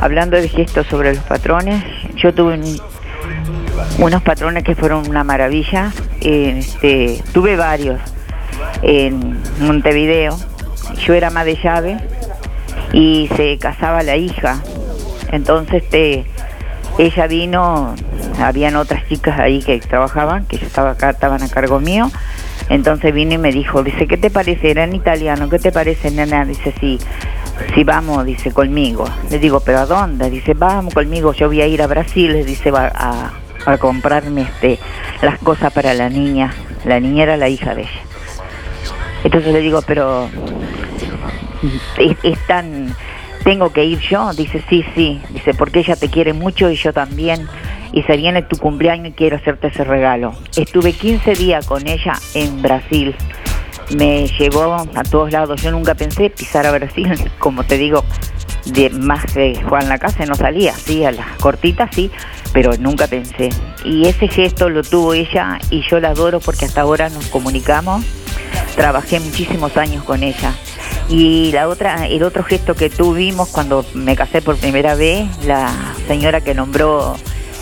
hablando 0.00 0.36
de 0.36 0.48
gestos 0.48 0.88
sobre 0.88 1.14
los 1.14 1.22
patrones, 1.22 1.80
yo 2.16 2.34
tuve 2.34 2.54
un- 2.54 2.93
unos 3.98 4.22
patrones 4.22 4.64
que 4.64 4.74
fueron 4.74 5.08
una 5.08 5.24
maravilla. 5.24 5.92
Este, 6.20 7.22
tuve 7.32 7.56
varios 7.56 8.00
en 8.82 9.38
Montevideo. 9.60 10.38
Yo 11.06 11.14
era 11.14 11.28
ama 11.28 11.44
de 11.44 11.56
llave 11.56 11.96
y 12.92 13.28
se 13.36 13.58
casaba 13.58 14.02
la 14.02 14.16
hija. 14.16 14.62
Entonces 15.32 15.82
este, 15.82 16.26
ella 16.98 17.26
vino, 17.26 17.94
habían 18.40 18.76
otras 18.76 19.06
chicas 19.08 19.38
ahí 19.38 19.60
que 19.60 19.78
trabajaban, 19.80 20.46
que 20.46 20.58
yo 20.58 20.66
estaba 20.66 20.90
acá, 20.90 21.10
estaban 21.10 21.42
a 21.42 21.48
cargo 21.48 21.80
mío. 21.80 22.10
Entonces 22.68 23.12
vino 23.12 23.34
y 23.34 23.38
me 23.38 23.52
dijo, 23.52 23.82
dice, 23.82 24.06
¿qué 24.06 24.16
te 24.16 24.30
parece? 24.30 24.70
Era 24.70 24.84
en 24.84 24.94
italiano, 24.94 25.48
¿qué 25.48 25.58
te 25.58 25.72
parece, 25.72 26.10
nena? 26.10 26.44
Dice, 26.44 26.72
sí, 26.80 26.98
sí, 27.74 27.84
vamos, 27.84 28.24
dice, 28.24 28.52
conmigo. 28.52 29.04
Le 29.30 29.38
digo, 29.38 29.60
¿pero 29.60 29.80
a 29.80 29.86
dónde? 29.86 30.30
Dice, 30.30 30.54
vamos 30.54 30.94
conmigo, 30.94 31.32
yo 31.32 31.48
voy 31.48 31.60
a 31.60 31.66
ir 31.66 31.82
a 31.82 31.86
Brasil, 31.86 32.32
le 32.32 32.44
dice, 32.44 32.70
a, 32.74 33.32
a 33.66 33.78
comprarme 33.78 34.42
este, 34.42 34.78
las 35.22 35.38
cosas 35.38 35.72
para 35.72 35.94
la 35.94 36.08
niña. 36.08 36.52
La 36.84 37.00
niña 37.00 37.24
era 37.24 37.36
la 37.36 37.48
hija 37.48 37.74
de 37.74 37.82
ella. 37.82 38.02
Entonces 39.24 39.52
le 39.52 39.60
digo, 39.60 39.80
pero 39.86 40.28
es, 41.98 42.16
es 42.22 42.46
tan, 42.46 42.94
tengo 43.42 43.72
que 43.72 43.84
ir 43.84 43.98
yo, 44.00 44.32
dice, 44.32 44.62
sí, 44.68 44.84
sí, 44.94 45.20
dice, 45.30 45.54
porque 45.54 45.80
ella 45.80 45.96
te 45.96 46.10
quiere 46.10 46.32
mucho 46.32 46.70
y 46.70 46.76
yo 46.76 46.92
también, 46.92 47.46
y 47.92 48.02
se 48.02 48.16
viene 48.16 48.42
tu 48.42 48.56
cumpleaños 48.56 49.08
y 49.08 49.12
quiero 49.12 49.36
hacerte 49.36 49.68
ese 49.68 49.84
regalo. 49.84 50.34
Estuve 50.56 50.92
15 50.92 51.34
días 51.34 51.66
con 51.66 51.86
ella 51.86 52.14
en 52.34 52.60
Brasil, 52.60 53.14
me 53.96 54.26
llevó 54.26 54.74
a 54.74 55.02
todos 55.04 55.32
lados. 55.32 55.60
Yo 55.62 55.70
nunca 55.70 55.94
pensé 55.94 56.30
pisar 56.30 56.66
a 56.66 56.72
Brasil, 56.72 57.12
como 57.38 57.64
te 57.64 57.78
digo, 57.78 58.04
de 58.66 58.90
más 58.90 59.34
de 59.34 59.60
Juan 59.68 59.88
la 59.88 59.98
casa 59.98 60.24
no 60.26 60.34
salía, 60.34 60.72
sí, 60.72 61.04
a 61.04 61.12
las 61.12 61.36
cortitas 61.38 61.90
sí, 61.94 62.10
pero 62.52 62.72
nunca 62.78 63.06
pensé. 63.06 63.50
Y 63.84 64.06
ese 64.06 64.28
gesto 64.28 64.70
lo 64.70 64.82
tuvo 64.82 65.14
ella 65.14 65.58
y 65.70 65.82
yo 65.82 66.00
la 66.00 66.10
adoro 66.10 66.40
porque 66.40 66.64
hasta 66.64 66.80
ahora 66.80 67.08
nos 67.10 67.26
comunicamos. 67.26 68.04
Trabajé 68.76 69.20
muchísimos 69.20 69.76
años 69.76 70.02
con 70.04 70.22
ella. 70.22 70.52
Y 71.08 71.52
la 71.52 71.68
otra, 71.68 72.06
el 72.06 72.22
otro 72.22 72.42
gesto 72.42 72.74
que 72.74 72.88
tuvimos 72.88 73.50
cuando 73.50 73.84
me 73.94 74.16
casé 74.16 74.40
por 74.40 74.56
primera 74.56 74.94
vez, 74.94 75.28
la 75.44 75.70
señora 76.08 76.40
que 76.40 76.54
nombró 76.54 77.16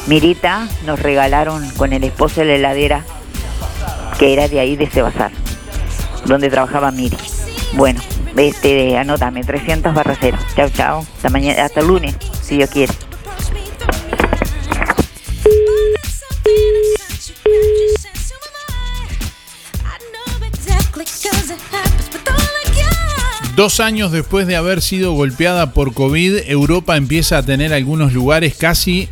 Mirita, 0.06 0.68
nos 0.86 1.00
regalaron 1.00 1.68
con 1.70 1.92
el 1.92 2.04
esposo 2.04 2.40
de 2.40 2.46
la 2.46 2.54
heladera, 2.54 3.04
que 4.18 4.32
era 4.32 4.48
de 4.48 4.60
ahí 4.60 4.76
de 4.76 4.84
ese 4.84 5.02
bazar, 5.02 5.32
donde 6.26 6.50
trabajaba 6.50 6.90
Miri. 6.90 7.16
Bueno, 7.74 8.00
este, 8.36 8.96
anótame, 8.98 9.44
300 9.44 9.94
barra 9.94 10.16
cero. 10.20 10.38
Chao, 10.56 10.68
chao. 10.70 11.06
Hasta 11.16 11.30
mañana, 11.30 11.64
hasta 11.64 11.80
el 11.80 11.86
lunes, 11.86 12.16
si 12.42 12.56
Dios 12.56 12.70
quiere. 12.70 12.92
Dos 23.54 23.80
años 23.80 24.10
después 24.12 24.46
de 24.46 24.56
haber 24.56 24.80
sido 24.80 25.12
golpeada 25.12 25.74
por 25.74 25.92
COVID, 25.92 26.38
Europa 26.46 26.96
empieza 26.96 27.36
a 27.36 27.42
tener 27.42 27.74
algunos 27.74 28.14
lugares 28.14 28.56
casi 28.56 29.10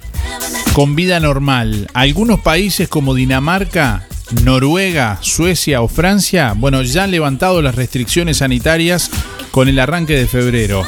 con 0.72 0.96
vida 0.96 1.20
normal. 1.20 1.88
Algunos 1.92 2.40
países 2.40 2.88
como 2.88 3.14
Dinamarca, 3.14 4.06
Noruega, 4.44 5.18
Suecia 5.20 5.82
o 5.82 5.88
Francia, 5.88 6.54
bueno, 6.56 6.82
ya 6.82 7.04
han 7.04 7.10
levantado 7.10 7.62
las 7.62 7.74
restricciones 7.74 8.38
sanitarias 8.38 9.10
con 9.50 9.68
el 9.68 9.78
arranque 9.78 10.16
de 10.16 10.26
febrero. 10.26 10.84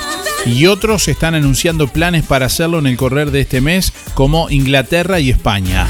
Y 0.47 0.67
otros 0.67 1.09
están 1.09 1.35
anunciando 1.35 1.89
planes 1.89 2.25
para 2.25 2.47
hacerlo 2.47 2.79
en 2.79 2.87
el 2.87 2.97
correr 2.97 3.31
de 3.31 3.41
este 3.41 3.61
mes, 3.61 3.93
como 4.15 4.51
Inglaterra 4.51 5.21
y 5.21 5.31
España. 5.31 5.87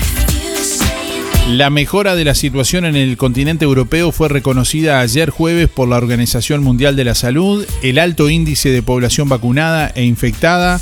La 1.49 1.71
mejora 1.71 2.15
de 2.15 2.25
la 2.25 2.35
situación 2.35 2.85
en 2.85 2.95
el 2.95 3.17
continente 3.17 3.65
europeo 3.65 4.13
fue 4.13 4.29
reconocida 4.29 5.01
ayer 5.01 5.31
jueves 5.31 5.69
por 5.69 5.89
la 5.89 5.97
Organización 5.97 6.63
Mundial 6.63 6.95
de 6.95 7.05
la 7.05 7.15
Salud, 7.15 7.67
el 7.83 7.99
alto 7.99 8.31
índice 8.31 8.71
de 8.71 8.83
población 8.83 9.29
vacunada 9.29 9.91
e 9.95 10.05
infectada, 10.05 10.81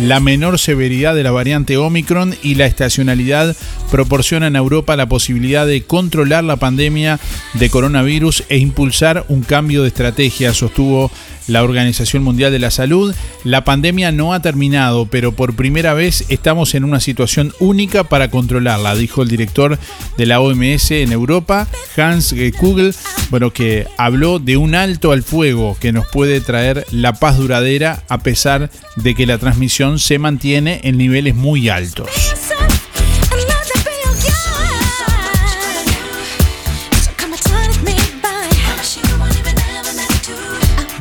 la 0.00 0.20
menor 0.20 0.58
severidad 0.58 1.14
de 1.14 1.22
la 1.22 1.30
variante 1.30 1.76
Omicron 1.76 2.34
y 2.42 2.56
la 2.56 2.66
estacionalidad 2.66 3.56
proporcionan 3.90 4.56
a 4.56 4.58
Europa 4.58 4.96
la 4.96 5.08
posibilidad 5.08 5.66
de 5.66 5.82
controlar 5.82 6.44
la 6.44 6.56
pandemia 6.56 7.20
de 7.54 7.70
coronavirus 7.70 8.44
e 8.48 8.58
impulsar 8.58 9.24
un 9.28 9.42
cambio 9.42 9.82
de 9.82 9.88
estrategia, 9.88 10.52
sostuvo 10.52 11.10
la 11.46 11.62
Organización 11.62 12.22
Mundial 12.22 12.52
de 12.52 12.58
la 12.58 12.70
Salud. 12.70 13.14
La 13.44 13.64
pandemia 13.64 14.12
no 14.12 14.32
ha 14.32 14.40
terminado, 14.40 15.06
pero 15.06 15.32
por 15.32 15.54
primera 15.54 15.94
vez 15.94 16.24
estamos 16.28 16.74
en 16.74 16.84
una 16.84 17.00
situación 17.00 17.52
única 17.60 18.04
para 18.04 18.30
controlarla, 18.30 18.94
dijo 18.94 19.22
el 19.22 19.28
director 19.28 19.78
de 20.16 20.26
la 20.26 20.40
OMS 20.40 20.90
en 20.92 21.12
Europa, 21.12 21.68
Hans 21.96 22.34
Kugel, 22.58 22.94
bueno, 23.30 23.50
que 23.50 23.86
habló 23.96 24.38
de 24.38 24.56
un 24.56 24.74
alto 24.74 25.12
al 25.12 25.22
fuego 25.22 25.76
que 25.80 25.92
nos 25.92 26.06
puede 26.06 26.40
traer 26.40 26.86
la 26.90 27.14
paz 27.14 27.38
duradera 27.38 28.02
a 28.08 28.18
pesar 28.18 28.70
de 28.96 29.14
que 29.14 29.26
la 29.26 29.38
transmisión 29.38 29.98
se 29.98 30.18
mantiene 30.18 30.80
en 30.84 30.98
niveles 30.98 31.34
muy 31.34 31.68
altos. 31.68 32.08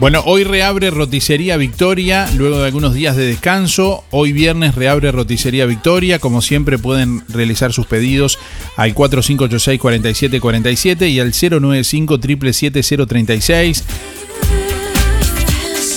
Bueno, 0.04 0.20
hoy 0.26 0.44
reabre 0.44 0.90
Roticería 0.90 1.56
Victoria, 1.56 2.30
luego 2.36 2.60
de 2.60 2.66
algunos 2.66 2.94
días 2.94 3.16
de 3.16 3.26
descanso. 3.26 4.04
Hoy 4.12 4.34
viernes 4.34 4.76
reabre 4.76 5.14
Roticería 5.14 5.66
Victoria. 5.66 6.20
Como 6.20 6.42
siempre 6.42 6.78
pueden 6.78 7.24
realizar 7.30 7.72
sus 7.72 7.86
pedidos 7.86 8.38
al 8.76 8.94
4586-4747 8.94 11.10
y 11.10 11.22
al 11.22 11.32
095 11.32 12.20
036 12.20 13.84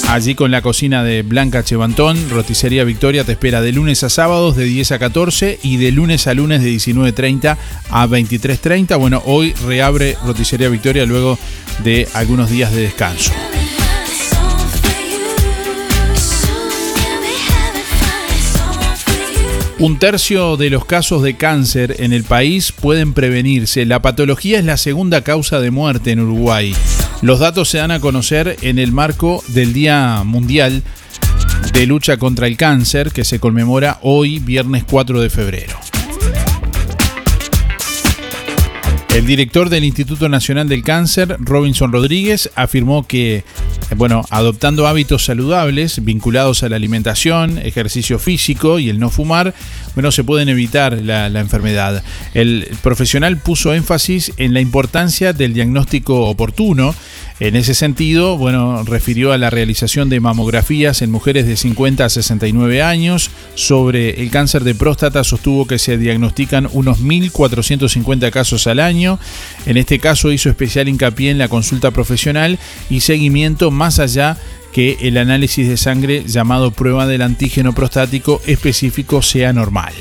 Allí 0.09 0.37
con 0.37 0.53
la 0.53 0.63
cocina 0.63 1.03
de 1.03 1.23
Blanca 1.23 1.65
Chevantón, 1.65 2.31
Roticería 2.31 2.85
Victoria 2.85 3.25
te 3.25 3.33
espera 3.33 3.61
de 3.61 3.73
lunes 3.73 4.05
a 4.05 4.09
sábados 4.09 4.55
de 4.55 4.67
10 4.67 4.93
a 4.93 5.01
14 5.01 5.59
y 5.65 5.79
de 5.79 5.91
lunes 5.91 6.29
a 6.29 6.35
lunes 6.35 6.63
de 6.63 6.71
19.30 6.71 7.57
a 7.91 8.07
23.30. 8.07 9.01
Bueno, 9.01 9.21
hoy 9.27 9.53
reabre 9.67 10.17
Roticería 10.25 10.69
Victoria 10.69 11.05
luego 11.07 11.37
de 11.83 12.07
algunos 12.15 12.51
días 12.51 12.73
de 12.73 12.83
descanso. 12.83 13.33
Un 19.79 19.99
tercio 19.99 20.57
de 20.57 20.71
los 20.71 20.87
casos 20.87 21.23
de 21.23 21.37
cáncer 21.37 21.97
en 21.99 22.15
el 22.15 22.25
país 22.25 22.73
pueden 22.73 23.13
prevenirse. 23.13 23.85
La 23.85 24.01
patología 24.01 24.59
es 24.59 24.65
la 24.65 24.79
segunda 24.79 25.21
causa 25.21 25.61
de 25.61 25.71
muerte 25.71 26.13
en 26.13 26.21
Uruguay. 26.21 26.75
Los 27.21 27.41
datos 27.41 27.69
se 27.69 27.77
dan 27.77 27.91
a 27.91 28.01
conocer 28.01 28.57
en 28.63 28.79
el 28.79 28.91
marco 28.91 29.45
del 29.49 29.75
Día 29.75 30.23
Mundial 30.25 30.83
de 31.75 31.87
Lucha 31.87 32.17
contra 32.17 32.47
el 32.47 32.57
Cáncer 32.57 33.13
que 33.13 33.25
se 33.25 33.39
conmemora 33.39 33.99
hoy, 34.01 34.39
viernes 34.39 34.85
4 34.85 35.21
de 35.21 35.29
febrero. 35.29 35.79
El 39.15 39.27
director 39.27 39.69
del 39.69 39.85
Instituto 39.85 40.31
Nacional 40.31 40.71
del 40.71 40.83
Cáncer, 40.83 41.37
Robinson 41.39 41.93
Rodríguez, 41.93 42.51
afirmó 42.55 43.07
que 43.07 43.45
bueno, 43.95 44.25
adoptando 44.31 44.87
hábitos 44.87 45.25
saludables 45.25 46.05
vinculados 46.05 46.63
a 46.63 46.69
la 46.69 46.77
alimentación, 46.77 47.59
ejercicio 47.59 48.19
físico 48.19 48.79
y 48.79 48.89
el 48.89 48.99
no 48.99 49.11
fumar, 49.11 49.55
bueno, 49.97 50.13
se 50.13 50.25
pueden 50.25 50.51
evitar 50.51 51.01
la, 51.03 51.27
enfermedad. 51.41 52.05
El 52.35 52.69
profesional 52.83 53.39
puso 53.39 53.73
énfasis 53.73 54.31
en 54.37 54.53
la 54.53 54.61
importancia 54.61 55.33
del 55.33 55.55
diagnóstico 55.55 56.27
oportuno. 56.27 56.95
En 57.41 57.57
ese 57.57 57.75
sentido, 57.75 58.37
bueno, 58.37 58.85
refirió 58.85 59.33
a 59.33 59.39
la 59.39 59.49
realización 59.49 60.11
de 60.11 60.21
mamografías 60.21 61.01
en 61.01 61.11
mujeres 61.11 61.47
de 61.47 61.57
50 61.57 62.05
a 62.05 62.11
69 62.11 62.83
años. 62.83 63.31
Sobre 63.55 64.23
el 64.23 64.31
cáncer 64.31 64.65
de 64.65 64.75
próstata 64.75 65.25
sostuvo 65.25 65.67
que 65.67 65.79
se 65.79 65.97
diagnostican 65.97 66.69
unos 66.73 67.01
1.450 67.01 68.31
casos 68.31 68.67
al 68.67 68.81
año. 68.81 69.19
En 69.65 69.79
este 69.79 69.99
caso 69.99 70.31
hizo 70.31 70.51
especial 70.51 70.89
hincapié 70.89 71.31
en 71.31 71.39
la 71.39 71.49
consulta 71.49 71.91
profesional 71.91 72.59
y 72.91 73.01
seguimiento 73.01 73.71
más 73.71 73.99
allá 73.99 74.37
que 74.77 74.99
el 75.01 75.17
análisis 75.17 75.67
de 75.67 75.79
sangre 75.79 76.25
llamado 76.27 76.71
prueba 76.71 77.07
del 77.07 77.23
antígeno 77.23 77.73
prostático 77.73 78.43
específico 78.45 79.23
sea 79.23 79.55
normal. 79.55 79.95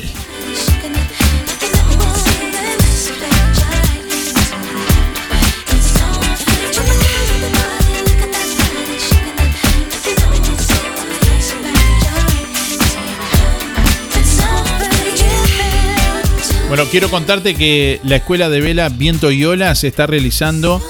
Bueno, 16.68 16.84
quiero 16.92 17.10
contarte 17.10 17.56
que 17.56 18.02
la 18.04 18.18
escuela 18.18 18.50
de 18.50 18.60
vela 18.60 18.90
Viento 18.90 19.32
y 19.32 19.46
Ola 19.46 19.74
se 19.76 19.88
está 19.88 20.06
realizando 20.06 20.82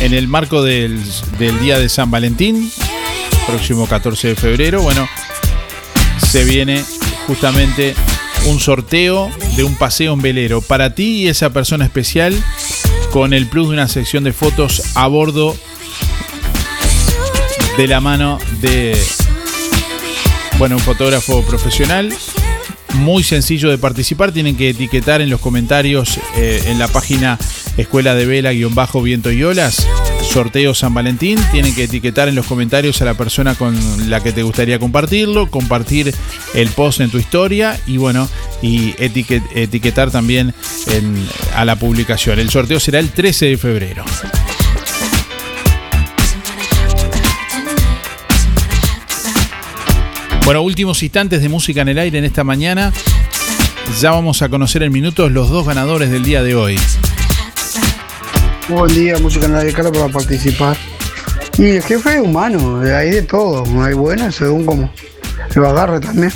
en 0.00 0.14
el 0.14 0.28
marco 0.28 0.62
del, 0.62 0.98
Día 1.60 1.78
de 1.78 1.88
San 1.88 2.10
Valentín, 2.10 2.70
próximo 3.46 3.86
14 3.86 4.28
de 4.28 4.36
febrero, 4.36 4.82
bueno, 4.82 5.08
se 6.18 6.44
viene 6.44 6.82
justamente 7.26 7.94
un 8.46 8.58
sorteo 8.58 9.30
de 9.56 9.64
un 9.64 9.74
paseo 9.76 10.14
en 10.14 10.22
velero 10.22 10.62
para 10.62 10.94
ti 10.94 11.22
y 11.22 11.28
esa 11.28 11.50
persona 11.50 11.84
especial 11.84 12.34
con 13.12 13.34
el 13.34 13.46
plus 13.46 13.68
de 13.68 13.74
una 13.74 13.88
sección 13.88 14.24
de 14.24 14.32
fotos 14.32 14.82
a 14.94 15.06
bordo 15.06 15.56
de 17.76 17.86
la 17.86 18.00
mano 18.00 18.38
de 18.60 18.96
bueno, 20.58 20.76
un 20.76 20.82
fotógrafo 20.82 21.42
profesional. 21.42 22.12
Muy 22.94 23.22
sencillo 23.22 23.70
de 23.70 23.78
participar, 23.78 24.32
tienen 24.32 24.56
que 24.56 24.70
etiquetar 24.70 25.20
en 25.20 25.30
los 25.30 25.40
comentarios 25.40 26.18
eh, 26.36 26.62
en 26.66 26.78
la 26.78 26.88
página 26.88 27.38
Escuela 27.80 28.14
de 28.14 28.26
Vela-Viento 28.26 29.32
y 29.32 29.42
Olas, 29.42 29.86
sorteo 30.30 30.74
San 30.74 30.92
Valentín. 30.92 31.38
Tienen 31.50 31.74
que 31.74 31.84
etiquetar 31.84 32.28
en 32.28 32.34
los 32.34 32.46
comentarios 32.46 33.00
a 33.00 33.06
la 33.06 33.14
persona 33.14 33.54
con 33.54 33.74
la 34.10 34.22
que 34.22 34.32
te 34.32 34.42
gustaría 34.42 34.78
compartirlo, 34.78 35.50
compartir 35.50 36.14
el 36.54 36.68
post 36.68 37.00
en 37.00 37.10
tu 37.10 37.18
historia 37.18 37.80
y 37.86 37.96
bueno, 37.96 38.28
y 38.60 38.94
etiquetar 38.98 40.10
también 40.10 40.52
a 41.54 41.64
la 41.64 41.76
publicación. 41.76 42.38
El 42.38 42.50
sorteo 42.50 42.78
será 42.78 42.98
el 42.98 43.08
13 43.10 43.46
de 43.46 43.56
febrero. 43.56 44.04
Bueno, 50.44 50.62
últimos 50.62 51.02
instantes 51.02 51.40
de 51.40 51.48
música 51.48 51.80
en 51.80 51.88
el 51.88 51.98
aire 51.98 52.18
en 52.18 52.24
esta 52.24 52.44
mañana. 52.44 52.92
Ya 54.00 54.10
vamos 54.10 54.42
a 54.42 54.48
conocer 54.48 54.82
en 54.82 54.92
minutos 54.92 55.32
los 55.32 55.48
dos 55.48 55.66
ganadores 55.66 56.10
del 56.10 56.24
día 56.24 56.42
de 56.42 56.54
hoy. 56.54 56.78
Buen 58.70 58.94
día, 58.94 59.18
música 59.18 59.46
en 59.46 59.54
la 59.54 59.72
cara 59.72 59.90
para 59.90 60.08
participar. 60.08 60.76
Y 61.58 61.70
el 61.70 61.82
jefe 61.82 62.14
es 62.14 62.20
humano, 62.20 62.80
hay 62.80 63.10
de 63.10 63.22
todo, 63.22 63.64
hay 63.82 63.94
buenas 63.94 64.36
según 64.36 64.64
como 64.64 64.92
lo 65.56 65.68
agarre 65.68 65.98
también. 65.98 66.32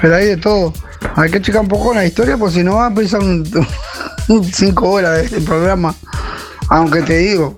Pero 0.00 0.16
hay 0.16 0.26
de 0.26 0.36
todo. 0.36 0.74
Hay 1.14 1.30
que 1.30 1.40
checar 1.40 1.62
un 1.62 1.68
poco 1.68 1.94
la 1.94 2.04
historia, 2.04 2.36
porque 2.36 2.56
si 2.56 2.62
no 2.62 2.76
va 2.76 2.88
a 2.88 2.94
pensar 2.94 3.20
un, 4.28 4.44
cinco 4.52 4.90
horas 4.90 5.16
de 5.16 5.24
este 5.24 5.40
programa. 5.40 5.94
Aunque 6.68 7.00
te 7.00 7.16
digo, 7.18 7.56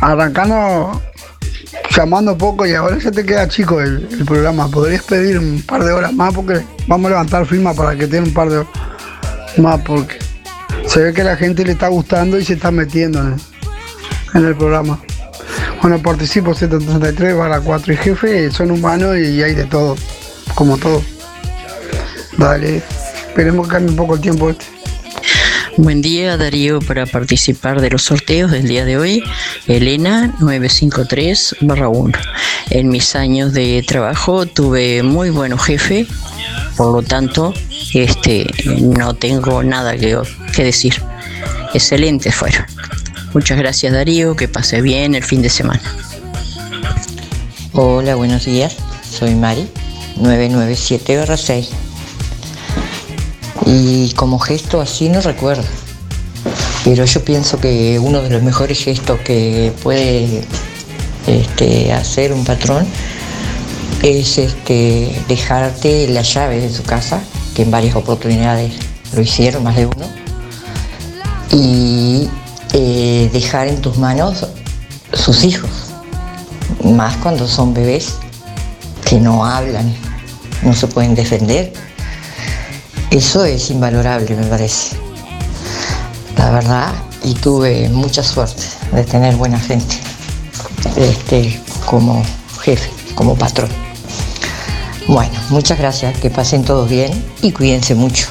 arrancando, 0.00 1.02
llamando 1.96 2.38
poco 2.38 2.64
y 2.64 2.74
ahora 2.74 2.96
ya 2.98 3.10
te 3.10 3.26
queda 3.26 3.48
chico 3.48 3.80
el, 3.80 4.06
el 4.08 4.24
programa. 4.24 4.68
Podrías 4.68 5.02
pedir 5.02 5.40
un 5.40 5.62
par 5.62 5.82
de 5.82 5.92
horas 5.92 6.12
más 6.12 6.32
porque 6.32 6.60
vamos 6.86 7.06
a 7.06 7.10
levantar 7.10 7.44
firma 7.44 7.74
para 7.74 7.96
que 7.96 8.06
tenga 8.06 8.28
un 8.28 8.34
par 8.34 8.50
de 8.50 8.58
horas 8.58 8.68
más 9.58 9.80
porque 9.80 10.23
se 10.94 11.02
ve 11.02 11.12
que 11.12 11.24
la 11.24 11.36
gente 11.36 11.64
le 11.64 11.72
está 11.72 11.88
gustando 11.88 12.38
y 12.38 12.44
se 12.44 12.52
está 12.52 12.70
metiendo 12.70 13.20
en 13.20 14.44
el, 14.44 14.54
programa. 14.54 15.00
Bueno, 15.82 16.00
participo 16.00 16.54
733 16.54 17.36
barra 17.36 17.60
4 17.60 17.92
y 17.92 17.96
jefe, 17.96 18.50
son 18.52 18.70
humanos 18.70 19.18
y 19.18 19.42
hay 19.42 19.54
de 19.56 19.64
todo, 19.64 19.96
como 20.54 20.78
todo. 20.78 21.02
Dale, 22.38 22.80
esperemos 23.26 23.66
que 23.66 23.72
cambie 23.72 23.90
un 23.90 23.96
poco 23.96 24.14
el 24.14 24.20
tiempo 24.20 24.50
este. 24.50 24.66
Buen 25.76 26.02
día 26.02 26.36
Darío 26.36 26.78
para 26.78 27.04
participar 27.04 27.80
de 27.80 27.90
los 27.90 28.02
sorteos 28.02 28.52
del 28.52 28.68
día 28.68 28.84
de 28.84 28.96
hoy. 28.96 29.24
Elena 29.66 30.32
953-1. 30.38 32.16
En 32.70 32.88
mis 32.90 33.16
años 33.16 33.52
de 33.52 33.84
trabajo 33.86 34.46
tuve 34.46 35.02
muy 35.02 35.30
buenos 35.30 35.64
jefes, 35.64 36.06
por 36.76 36.92
lo 36.92 37.02
tanto 37.02 37.52
este, 37.92 38.46
no 38.80 39.14
tengo 39.14 39.64
nada 39.64 39.96
que, 39.96 40.16
que 40.54 40.62
decir. 40.62 40.94
Excelentes 41.74 42.32
fueron. 42.34 42.64
Muchas 43.32 43.58
gracias 43.58 43.92
Darío, 43.92 44.36
que 44.36 44.46
pase 44.46 44.80
bien 44.80 45.16
el 45.16 45.24
fin 45.24 45.42
de 45.42 45.50
semana. 45.50 45.82
Hola, 47.72 48.14
buenos 48.14 48.44
días. 48.44 48.76
Soy 49.02 49.34
Mari, 49.34 49.68
997-6. 50.18 51.93
Y 53.66 54.12
como 54.12 54.38
gesto 54.38 54.80
así 54.80 55.08
no 55.08 55.20
recuerdo. 55.20 55.64
Pero 56.84 57.04
yo 57.04 57.24
pienso 57.24 57.58
que 57.58 57.98
uno 57.98 58.20
de 58.20 58.30
los 58.30 58.42
mejores 58.42 58.82
gestos 58.82 59.18
que 59.20 59.72
puede 59.82 60.44
este, 61.26 61.92
hacer 61.92 62.32
un 62.32 62.44
patrón 62.44 62.86
es 64.02 64.36
este, 64.36 65.18
dejarte 65.28 66.08
la 66.08 66.20
llave 66.22 66.60
de 66.60 66.70
su 66.70 66.82
casa, 66.82 67.22
que 67.54 67.62
en 67.62 67.70
varias 67.70 67.96
oportunidades 67.96 68.72
lo 69.14 69.22
hicieron, 69.22 69.62
más 69.62 69.76
de 69.76 69.86
uno, 69.86 70.06
y 71.50 72.28
eh, 72.74 73.30
dejar 73.32 73.68
en 73.68 73.80
tus 73.80 73.96
manos 73.96 74.46
sus 75.14 75.44
hijos, 75.44 75.70
más 76.84 77.16
cuando 77.18 77.48
son 77.48 77.72
bebés 77.72 78.16
que 79.06 79.18
no 79.18 79.46
hablan, 79.46 79.94
no 80.62 80.74
se 80.74 80.86
pueden 80.86 81.14
defender. 81.14 81.72
Eso 83.14 83.44
es 83.44 83.70
invalorable, 83.70 84.34
me 84.34 84.44
parece. 84.46 84.96
La 86.36 86.50
verdad, 86.50 86.92
y 87.22 87.32
tuve 87.34 87.88
mucha 87.88 88.24
suerte 88.24 88.64
de 88.90 89.04
tener 89.04 89.36
buena 89.36 89.60
gente 89.60 89.94
este, 90.96 91.60
como 91.86 92.24
jefe, 92.60 92.90
como 93.14 93.36
patrón. 93.36 93.68
Bueno, 95.06 95.32
muchas 95.50 95.78
gracias, 95.78 96.18
que 96.18 96.28
pasen 96.28 96.64
todos 96.64 96.90
bien 96.90 97.12
y 97.40 97.52
cuídense 97.52 97.94
mucho. 97.94 98.26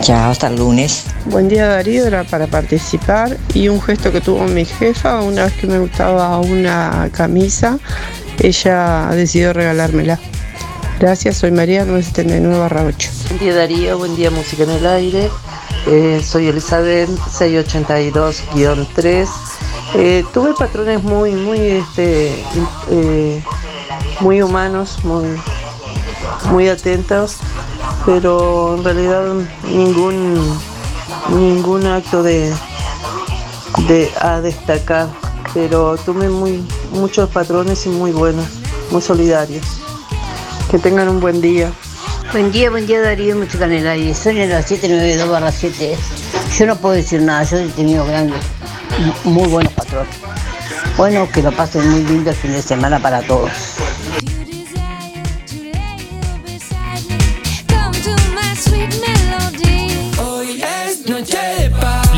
Chao, 0.00 0.30
hasta 0.30 0.46
el 0.46 0.54
lunes. 0.54 1.02
Buen 1.24 1.48
día 1.48 1.66
Darío, 1.66 2.06
era 2.06 2.22
para 2.22 2.46
participar 2.46 3.36
y 3.52 3.66
un 3.66 3.82
gesto 3.82 4.12
que 4.12 4.20
tuvo 4.20 4.44
mi 4.44 4.64
jefa 4.64 5.22
una 5.22 5.46
vez 5.46 5.54
que 5.54 5.66
me 5.66 5.80
gustaba 5.80 6.38
una 6.38 7.10
camisa, 7.10 7.80
ella 8.38 9.08
decidió 9.10 9.52
regalármela. 9.52 10.20
Gracias, 11.00 11.38
soy 11.38 11.50
María 11.50 11.84
979 11.84 12.94
8. 12.94 13.15
Buen 13.28 13.40
día 13.40 13.56
Darío, 13.56 13.98
buen 13.98 14.14
día 14.14 14.30
Música 14.30 14.62
en 14.62 14.70
el 14.70 14.86
Aire. 14.86 15.28
Eh, 15.86 16.22
soy 16.24 16.46
Elizabeth 16.46 17.10
682-3. 17.10 19.28
Eh, 19.94 20.24
tuve 20.32 20.54
patrones 20.54 21.02
muy, 21.02 21.32
muy, 21.32 21.58
este, 21.58 22.44
eh, 22.90 23.42
muy 24.20 24.42
humanos, 24.42 25.00
muy, 25.02 25.24
muy 26.50 26.68
atentos, 26.68 27.38
pero 28.06 28.76
en 28.76 28.84
realidad 28.84 29.24
ningún, 29.64 30.56
ningún 31.30 31.84
acto 31.86 32.22
de, 32.22 32.54
de 33.88 34.08
a 34.20 34.40
destacar. 34.40 35.08
Pero 35.52 35.96
tuve 35.96 36.28
muy, 36.28 36.64
muchos 36.92 37.28
patrones 37.30 37.86
y 37.86 37.88
muy 37.88 38.12
buenos, 38.12 38.46
muy 38.92 39.02
solidarios. 39.02 39.66
Que 40.70 40.78
tengan 40.78 41.08
un 41.08 41.18
buen 41.18 41.40
día. 41.40 41.72
Buen 42.36 42.52
día, 42.52 42.68
buen 42.68 42.86
día 42.86 43.00
Darío, 43.00 43.34
Música 43.34 43.64
en 43.64 43.72
el 43.72 43.88
aire. 43.88 44.14
Soy 44.14 44.38
en 44.42 44.50
la 44.50 44.60
792 44.60 45.26
barra 45.26 45.50
7. 45.50 45.96
Yo 46.58 46.66
no 46.66 46.76
puedo 46.76 46.94
decir 46.94 47.22
nada, 47.22 47.42
yo 47.44 47.56
he 47.56 47.68
tenido 47.68 48.04
grandes, 48.04 48.42
muy 49.24 49.48
buenos 49.48 49.72
patrones. 49.72 50.14
Bueno, 50.98 51.26
que 51.32 51.40
lo 51.40 51.50
pasen 51.50 51.88
muy 51.88 52.02
lindo 52.04 52.28
el 52.28 52.36
fin 52.36 52.52
de 52.52 52.60
semana 52.60 52.98
para 52.98 53.22
todos. 53.22 53.50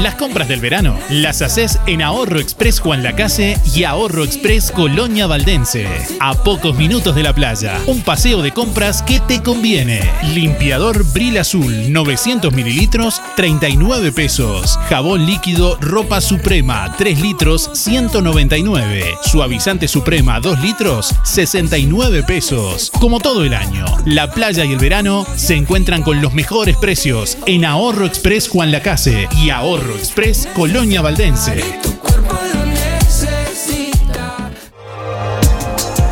Las 0.02 0.14
compras 0.14 0.46
del 0.46 0.60
verano 0.60 0.96
las 1.10 1.42
haces 1.42 1.80
en 1.86 2.02
Ahorro 2.02 2.38
Express 2.38 2.78
Juan 2.78 3.02
Lacase 3.02 3.58
y 3.74 3.82
Ahorro 3.82 4.22
Express 4.22 4.70
Colonia 4.70 5.26
Valdense. 5.26 5.88
A 6.20 6.34
pocos 6.34 6.76
minutos 6.76 7.16
de 7.16 7.24
la 7.24 7.34
playa. 7.34 7.80
Un 7.86 8.02
paseo 8.02 8.40
de 8.40 8.52
compras 8.52 9.02
que 9.02 9.18
te 9.18 9.42
conviene. 9.42 10.00
Limpiador 10.34 11.04
Bril 11.12 11.38
Azul 11.38 11.92
900 11.92 12.52
mililitros 12.52 13.20
39 13.34 14.12
pesos. 14.12 14.78
Jabón 14.88 15.26
líquido 15.26 15.76
Ropa 15.80 16.20
Suprema 16.20 16.94
3 16.96 17.20
litros 17.20 17.68
199. 17.72 19.04
Suavizante 19.24 19.88
Suprema 19.88 20.38
2 20.38 20.60
litros 20.60 21.12
69 21.24 22.22
pesos. 22.22 22.92
Como 23.00 23.18
todo 23.18 23.42
el 23.42 23.54
año, 23.54 23.84
la 24.04 24.30
playa 24.30 24.64
y 24.64 24.72
el 24.72 24.78
verano 24.78 25.26
se 25.34 25.56
encuentran 25.56 26.04
con 26.04 26.22
los 26.22 26.34
mejores 26.34 26.76
precios 26.76 27.36
en 27.46 27.64
Ahorro 27.64 28.06
Express 28.06 28.48
Juan 28.48 28.70
Lacase 28.70 29.26
y 29.42 29.50
Ahorro 29.50 29.88
Express 29.94 30.48
Colonia 30.52 31.01
Valdense. 31.01 31.62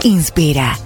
Inspira. 0.03 0.85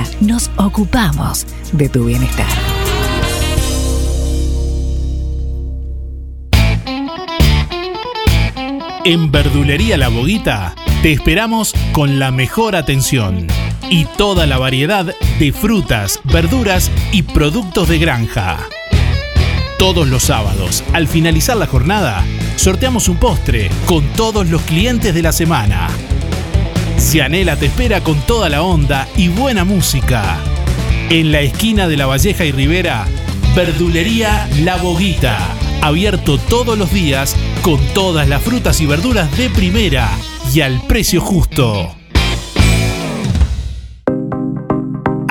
nos 0.19 0.51
ocupamos 0.57 1.45
de 1.71 1.89
tu 1.89 2.05
bienestar. 2.05 2.47
En 9.03 9.31
Verdulería 9.31 9.97
La 9.97 10.09
Boguita 10.09 10.75
te 11.01 11.11
esperamos 11.11 11.73
con 11.91 12.19
la 12.19 12.31
mejor 12.31 12.75
atención 12.75 13.47
y 13.89 14.05
toda 14.05 14.45
la 14.45 14.59
variedad 14.59 15.15
de 15.39 15.51
frutas, 15.51 16.19
verduras 16.23 16.91
y 17.11 17.23
productos 17.23 17.89
de 17.89 17.97
granja. 17.97 18.59
Todos 19.79 20.07
los 20.07 20.23
sábados, 20.23 20.83
al 20.93 21.07
finalizar 21.07 21.57
la 21.57 21.65
jornada, 21.65 22.23
sorteamos 22.55 23.09
un 23.09 23.17
postre 23.17 23.71
con 23.87 24.05
todos 24.13 24.47
los 24.47 24.61
clientes 24.61 25.15
de 25.15 25.23
la 25.23 25.31
semana. 25.31 25.89
Cianela 27.01 27.57
te 27.57 27.65
espera 27.65 28.01
con 28.01 28.21
toda 28.21 28.47
la 28.47 28.61
onda 28.61 29.07
y 29.17 29.27
buena 29.27 29.65
música. 29.65 30.37
En 31.09 31.31
la 31.31 31.41
esquina 31.41 31.87
de 31.87 31.97
La 31.97 32.05
Valleja 32.05 32.45
y 32.45 32.51
Rivera, 32.51 33.05
Verdulería 33.55 34.47
La 34.59 34.77
Boguita. 34.77 35.37
Abierto 35.81 36.37
todos 36.37 36.77
los 36.77 36.93
días 36.93 37.35
con 37.63 37.79
todas 37.93 38.29
las 38.29 38.41
frutas 38.41 38.79
y 38.81 38.85
verduras 38.85 39.35
de 39.35 39.49
primera 39.49 40.09
y 40.53 40.61
al 40.61 40.79
precio 40.83 41.19
justo. 41.19 42.00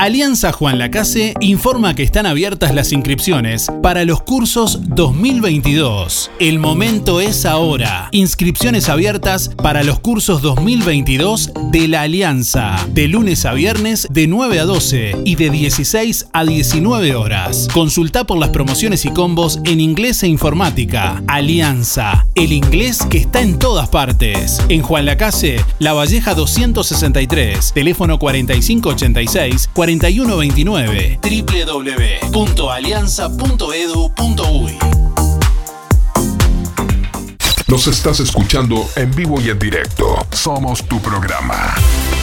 Alianza 0.01 0.51
Juan 0.51 0.79
Lacase 0.79 1.35
informa 1.41 1.95
que 1.95 2.03
están 2.03 2.25
abiertas 2.25 2.75
las 2.75 2.91
inscripciones 2.91 3.67
para 3.83 4.07
los 4.07 4.23
cursos 4.23 4.81
2022. 4.87 6.31
El 6.39 6.59
momento 6.59 7.21
es 7.21 7.45
ahora. 7.45 8.09
Inscripciones 8.11 8.89
abiertas 8.89 9.51
para 9.63 9.83
los 9.83 10.01
cursos 10.01 10.41
2022 10.41 11.53
de 11.71 11.87
la 11.87 12.01
Alianza, 12.01 12.77
de 12.89 13.09
lunes 13.09 13.45
a 13.45 13.53
viernes 13.53 14.09
de 14.11 14.27
9 14.27 14.61
a 14.61 14.65
12 14.65 15.17
y 15.27 15.35
de 15.35 15.51
16 15.51 16.29
a 16.33 16.47
19 16.47 17.15
horas. 17.15 17.69
Consulta 17.71 18.25
por 18.25 18.39
las 18.39 18.49
promociones 18.49 19.05
y 19.05 19.11
combos 19.11 19.61
en 19.67 19.81
inglés 19.81 20.23
e 20.23 20.29
informática. 20.29 21.23
Alianza, 21.27 22.27
el 22.37 22.53
inglés 22.53 23.05
que 23.11 23.19
está 23.19 23.43
en 23.43 23.59
todas 23.59 23.91
partes. 23.91 24.63
En 24.71 24.81
Juan 24.81 25.05
Lacase, 25.05 25.63
La 25.79 25.93
Valleja 25.93 26.33
263, 26.33 27.75
teléfono 27.75 28.19
4586 28.19 29.69
4129 29.99 31.19
www.alianza.edu.uy 32.33 34.79
Nos 37.67 37.89
estás 37.89 38.21
escuchando 38.21 38.89
en 38.97 39.15
vivo 39.15 39.39
y 39.41 39.49
en 39.51 39.59
directo. 39.59 40.27
Somos 40.33 40.87
tu 40.87 40.99
programa. 41.01 41.75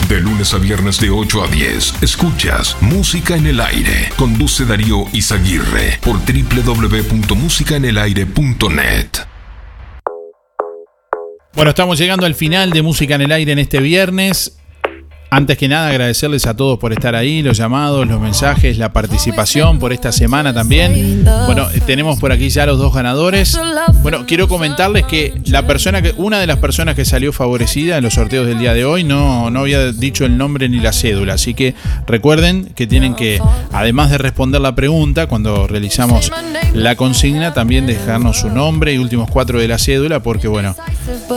De 0.08 0.20
lunes 0.20 0.52
a 0.54 0.58
viernes 0.58 0.98
de 1.00 1.10
8 1.10 1.44
a 1.44 1.48
10, 1.48 2.02
escuchas 2.02 2.76
Música 2.80 3.36
en 3.36 3.46
el 3.46 3.60
Aire. 3.60 4.10
Conduce 4.16 4.64
Darío 4.64 5.04
Izaguirre 5.12 5.98
por 6.02 6.18
www.musicaenelaire.net. 6.18 9.08
Bueno, 11.54 11.70
estamos 11.70 11.98
llegando 11.98 12.26
al 12.26 12.34
final 12.34 12.70
de 12.70 12.82
Música 12.82 13.14
en 13.16 13.22
el 13.22 13.32
Aire 13.32 13.52
en 13.52 13.58
este 13.58 13.80
viernes. 13.80 14.57
Antes 15.30 15.58
que 15.58 15.68
nada, 15.68 15.88
agradecerles 15.88 16.46
a 16.46 16.56
todos 16.56 16.78
por 16.78 16.94
estar 16.94 17.14
ahí, 17.14 17.42
los 17.42 17.58
llamados, 17.58 18.08
los 18.08 18.18
mensajes, 18.18 18.78
la 18.78 18.94
participación 18.94 19.78
por 19.78 19.92
esta 19.92 20.10
semana 20.10 20.54
también. 20.54 21.22
Bueno, 21.44 21.68
tenemos 21.84 22.18
por 22.18 22.32
aquí 22.32 22.48
ya 22.48 22.64
los 22.64 22.78
dos 22.78 22.94
ganadores. 22.94 23.58
Bueno, 24.02 24.24
quiero 24.26 24.48
comentarles 24.48 25.04
que 25.04 25.34
la 25.44 25.66
persona 25.66 26.00
que, 26.00 26.14
una 26.16 26.40
de 26.40 26.46
las 26.46 26.56
personas 26.58 26.94
que 26.94 27.04
salió 27.04 27.34
favorecida 27.34 27.98
en 27.98 28.04
los 28.04 28.14
sorteos 28.14 28.46
del 28.46 28.58
día 28.58 28.72
de 28.72 28.86
hoy 28.86 29.04
no, 29.04 29.50
no 29.50 29.60
había 29.60 29.92
dicho 29.92 30.24
el 30.24 30.38
nombre 30.38 30.66
ni 30.70 30.78
la 30.80 30.94
cédula. 30.94 31.34
Así 31.34 31.52
que 31.52 31.74
recuerden 32.06 32.64
que 32.74 32.86
tienen 32.86 33.14
que, 33.14 33.38
además 33.70 34.10
de 34.10 34.16
responder 34.16 34.62
la 34.62 34.74
pregunta, 34.74 35.26
cuando 35.26 35.66
realizamos 35.66 36.32
la 36.72 36.96
consigna, 36.96 37.52
también 37.52 37.86
dejarnos 37.86 38.38
su 38.40 38.48
nombre 38.48 38.94
y 38.94 38.98
últimos 38.98 39.30
cuatro 39.30 39.60
de 39.60 39.68
la 39.68 39.78
cédula, 39.78 40.20
porque 40.20 40.48
bueno, 40.48 40.74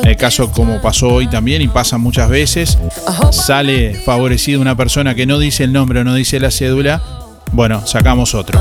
en 0.02 0.10
el 0.10 0.16
caso 0.16 0.50
como 0.52 0.82
pasó 0.82 1.10
hoy 1.10 1.28
también 1.28 1.62
y 1.62 1.68
pasa 1.68 1.98
muchas 1.98 2.30
veces, 2.30 2.78
sale 3.32 3.81
favorecido 3.90 4.62
una 4.62 4.76
persona 4.76 5.16
que 5.16 5.26
no 5.26 5.40
dice 5.40 5.64
el 5.64 5.74
nombre 5.74 6.02
o 6.02 6.04
no 6.04 6.16
dice 6.16 6.40
la 6.40 6.52
cédula, 6.52 7.02
bueno, 7.52 7.86
sacamos 7.86 8.34
otro. 8.34 8.60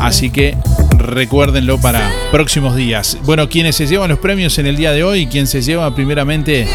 Así 0.00 0.30
que 0.30 0.56
recuérdenlo 0.96 1.80
para 1.80 2.10
próximos 2.30 2.76
días. 2.76 3.18
Bueno, 3.24 3.48
quienes 3.48 3.76
se 3.76 3.86
llevan 3.86 4.10
los 4.10 4.18
premios 4.18 4.58
en 4.58 4.66
el 4.66 4.76
día 4.76 4.92
de 4.92 5.02
hoy, 5.02 5.26
quien 5.26 5.46
se 5.46 5.62
lleva 5.62 5.94
primeramente 5.94 6.68